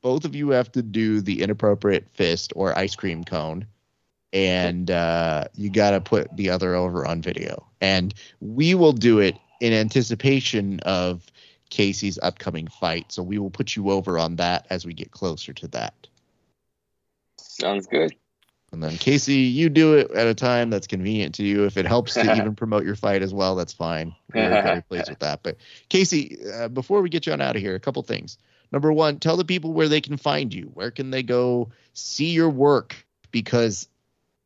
both 0.02 0.24
of 0.24 0.34
you 0.34 0.50
have 0.50 0.72
to 0.72 0.82
do 0.82 1.20
the 1.20 1.42
inappropriate 1.42 2.08
fist 2.10 2.52
or 2.56 2.76
ice 2.78 2.94
cream 2.94 3.22
cone, 3.24 3.66
and 4.32 4.90
uh, 4.90 5.44
you 5.56 5.70
got 5.70 5.90
to 5.90 6.00
put 6.00 6.34
the 6.36 6.50
other 6.50 6.74
over 6.74 7.06
on 7.06 7.20
video. 7.22 7.66
And 7.80 8.14
we 8.40 8.74
will 8.74 8.92
do 8.92 9.18
it 9.18 9.36
in 9.60 9.72
anticipation 9.74 10.80
of 10.80 11.26
Casey's 11.70 12.18
upcoming 12.22 12.66
fight. 12.66 13.10
So 13.12 13.22
we 13.22 13.38
will 13.38 13.50
put 13.50 13.76
you 13.76 13.90
over 13.90 14.18
on 14.18 14.36
that 14.36 14.66
as 14.70 14.84
we 14.84 14.92
get 14.92 15.10
closer 15.10 15.52
to 15.54 15.68
that. 15.68 16.06
Sounds 17.38 17.86
good. 17.86 18.14
And 18.72 18.82
then 18.82 18.96
Casey, 18.98 19.34
you 19.34 19.68
do 19.68 19.94
it 19.94 20.10
at 20.12 20.28
a 20.28 20.34
time 20.34 20.70
that's 20.70 20.86
convenient 20.86 21.34
to 21.36 21.42
you. 21.42 21.64
If 21.64 21.76
it 21.76 21.86
helps 21.86 22.14
to 22.14 22.20
even 22.36 22.54
promote 22.54 22.84
your 22.84 22.94
fight 22.94 23.22
as 23.22 23.34
well, 23.34 23.56
that's 23.56 23.72
fine. 23.72 24.14
We're 24.32 24.62
very 24.62 24.82
pleased 24.82 25.08
with 25.10 25.18
that. 25.20 25.42
But 25.42 25.56
Casey, 25.88 26.38
uh, 26.54 26.68
before 26.68 27.02
we 27.02 27.08
get 27.08 27.26
you 27.26 27.32
on 27.32 27.40
out 27.40 27.56
of 27.56 27.62
here, 27.62 27.74
a 27.74 27.80
couple 27.80 28.02
things. 28.02 28.38
Number 28.72 28.92
one, 28.92 29.18
tell 29.18 29.36
the 29.36 29.44
people 29.44 29.72
where 29.72 29.88
they 29.88 30.00
can 30.00 30.16
find 30.16 30.54
you. 30.54 30.70
Where 30.74 30.92
can 30.92 31.10
they 31.10 31.24
go 31.24 31.70
see 31.94 32.30
your 32.30 32.50
work? 32.50 33.04
Because 33.32 33.88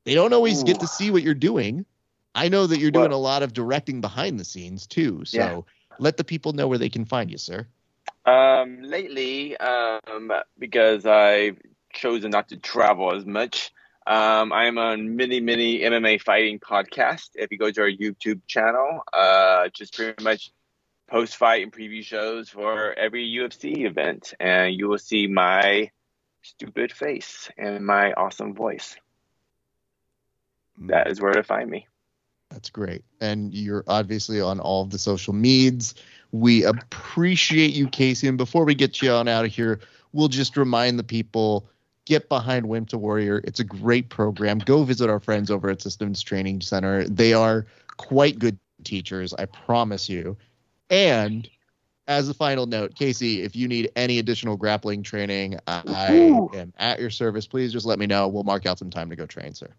they 0.04 0.14
don't 0.14 0.32
always 0.32 0.62
get 0.62 0.80
to 0.80 0.86
see 0.86 1.10
what 1.10 1.22
you're 1.22 1.34
doing. 1.34 1.84
I 2.34 2.48
know 2.48 2.66
that 2.66 2.78
you're 2.78 2.90
doing 2.90 3.10
Well- 3.10 3.18
a 3.18 3.20
lot 3.20 3.42
of 3.42 3.52
directing 3.52 4.00
behind 4.00 4.40
the 4.40 4.44
scenes 4.44 4.86
too. 4.86 5.24
So 5.26 5.38
Yeah. 5.38 5.60
Let 5.98 6.16
the 6.16 6.24
people 6.24 6.52
know 6.52 6.68
where 6.68 6.78
they 6.78 6.88
can 6.88 7.04
find 7.04 7.30
you, 7.30 7.38
sir. 7.38 7.66
Um, 8.26 8.82
lately, 8.82 9.56
um, 9.58 10.32
because 10.58 11.04
I've 11.04 11.58
chosen 11.92 12.30
not 12.30 12.48
to 12.48 12.56
travel 12.56 13.14
as 13.14 13.26
much, 13.26 13.70
um, 14.06 14.52
I'm 14.52 14.76
on 14.78 15.16
many, 15.16 15.40
many 15.40 15.80
MMA 15.80 16.20
fighting 16.20 16.58
podcast. 16.58 17.30
If 17.34 17.50
you 17.50 17.58
go 17.58 17.70
to 17.70 17.80
our 17.82 17.90
YouTube 17.90 18.40
channel, 18.46 19.02
uh, 19.12 19.68
just 19.68 19.94
pretty 19.94 20.22
much 20.22 20.50
post 21.06 21.36
fight 21.36 21.62
and 21.62 21.72
preview 21.72 22.02
shows 22.02 22.48
for 22.48 22.92
every 22.92 23.26
UFC 23.26 23.86
event, 23.86 24.34
and 24.40 24.74
you 24.74 24.88
will 24.88 24.98
see 24.98 25.26
my 25.26 25.90
stupid 26.42 26.92
face 26.92 27.50
and 27.56 27.84
my 27.86 28.12
awesome 28.12 28.54
voice. 28.54 28.96
That 30.86 31.08
is 31.08 31.20
where 31.20 31.32
to 31.32 31.42
find 31.42 31.70
me. 31.70 31.86
That's 32.54 32.70
great. 32.70 33.04
And 33.20 33.52
you're 33.52 33.82
obviously 33.88 34.40
on 34.40 34.60
all 34.60 34.82
of 34.82 34.90
the 34.90 34.98
social 34.98 35.34
medias. 35.34 35.96
We 36.30 36.62
appreciate 36.64 37.74
you, 37.74 37.88
Casey. 37.88 38.28
And 38.28 38.38
before 38.38 38.64
we 38.64 38.76
get 38.76 39.02
you 39.02 39.10
on 39.10 39.26
out 39.26 39.44
of 39.44 39.50
here, 39.50 39.80
we'll 40.12 40.28
just 40.28 40.56
remind 40.56 40.96
the 40.96 41.04
people 41.04 41.68
get 42.04 42.28
behind 42.28 42.68
Wimp 42.68 42.90
to 42.90 42.98
Warrior. 42.98 43.40
It's 43.42 43.58
a 43.58 43.64
great 43.64 44.08
program. 44.08 44.58
Go 44.60 44.84
visit 44.84 45.10
our 45.10 45.18
friends 45.18 45.50
over 45.50 45.68
at 45.68 45.82
Systems 45.82 46.22
Training 46.22 46.60
Center. 46.60 47.04
They 47.04 47.34
are 47.34 47.66
quite 47.96 48.38
good 48.38 48.56
teachers, 48.84 49.34
I 49.34 49.46
promise 49.46 50.08
you. 50.08 50.36
And 50.90 51.48
as 52.06 52.28
a 52.28 52.34
final 52.34 52.66
note, 52.66 52.94
Casey, 52.94 53.42
if 53.42 53.56
you 53.56 53.66
need 53.66 53.90
any 53.96 54.20
additional 54.20 54.56
grappling 54.56 55.02
training, 55.02 55.58
I 55.66 56.12
Ooh. 56.12 56.50
am 56.54 56.72
at 56.78 57.00
your 57.00 57.10
service. 57.10 57.48
Please 57.48 57.72
just 57.72 57.86
let 57.86 57.98
me 57.98 58.06
know. 58.06 58.28
We'll 58.28 58.44
mark 58.44 58.64
out 58.64 58.78
some 58.78 58.90
time 58.90 59.10
to 59.10 59.16
go 59.16 59.26
train, 59.26 59.54
sir. 59.54 59.74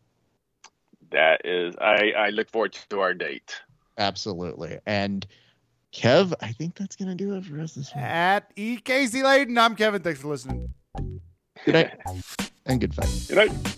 That 1.12 1.41
is, 1.45 1.76
I, 1.80 2.12
I 2.18 2.30
look 2.30 2.49
forward 2.49 2.74
to 2.89 2.99
our 2.99 3.14
date. 3.14 3.56
Absolutely. 3.97 4.80
And 4.86 5.26
Kev, 5.93 6.34
I 6.41 6.51
think 6.51 6.76
that's 6.76 6.95
gonna 6.95 7.16
do 7.16 7.36
it 7.36 7.45
for 7.45 7.60
us 7.62 7.76
this 7.76 7.93
week. 7.95 8.03
At 8.03 8.53
EKC 8.56 8.84
Casey 8.84 9.22
Layden, 9.22 9.58
I'm 9.58 9.76
Kevin. 9.76 10.01
Thanks 10.01 10.20
for 10.20 10.28
listening. 10.28 10.74
Good 11.64 11.74
night 11.74 11.97
and 12.66 12.82
good 12.82 12.93
fight. 12.93 13.26
Good 13.28 13.38
night. 13.38 13.78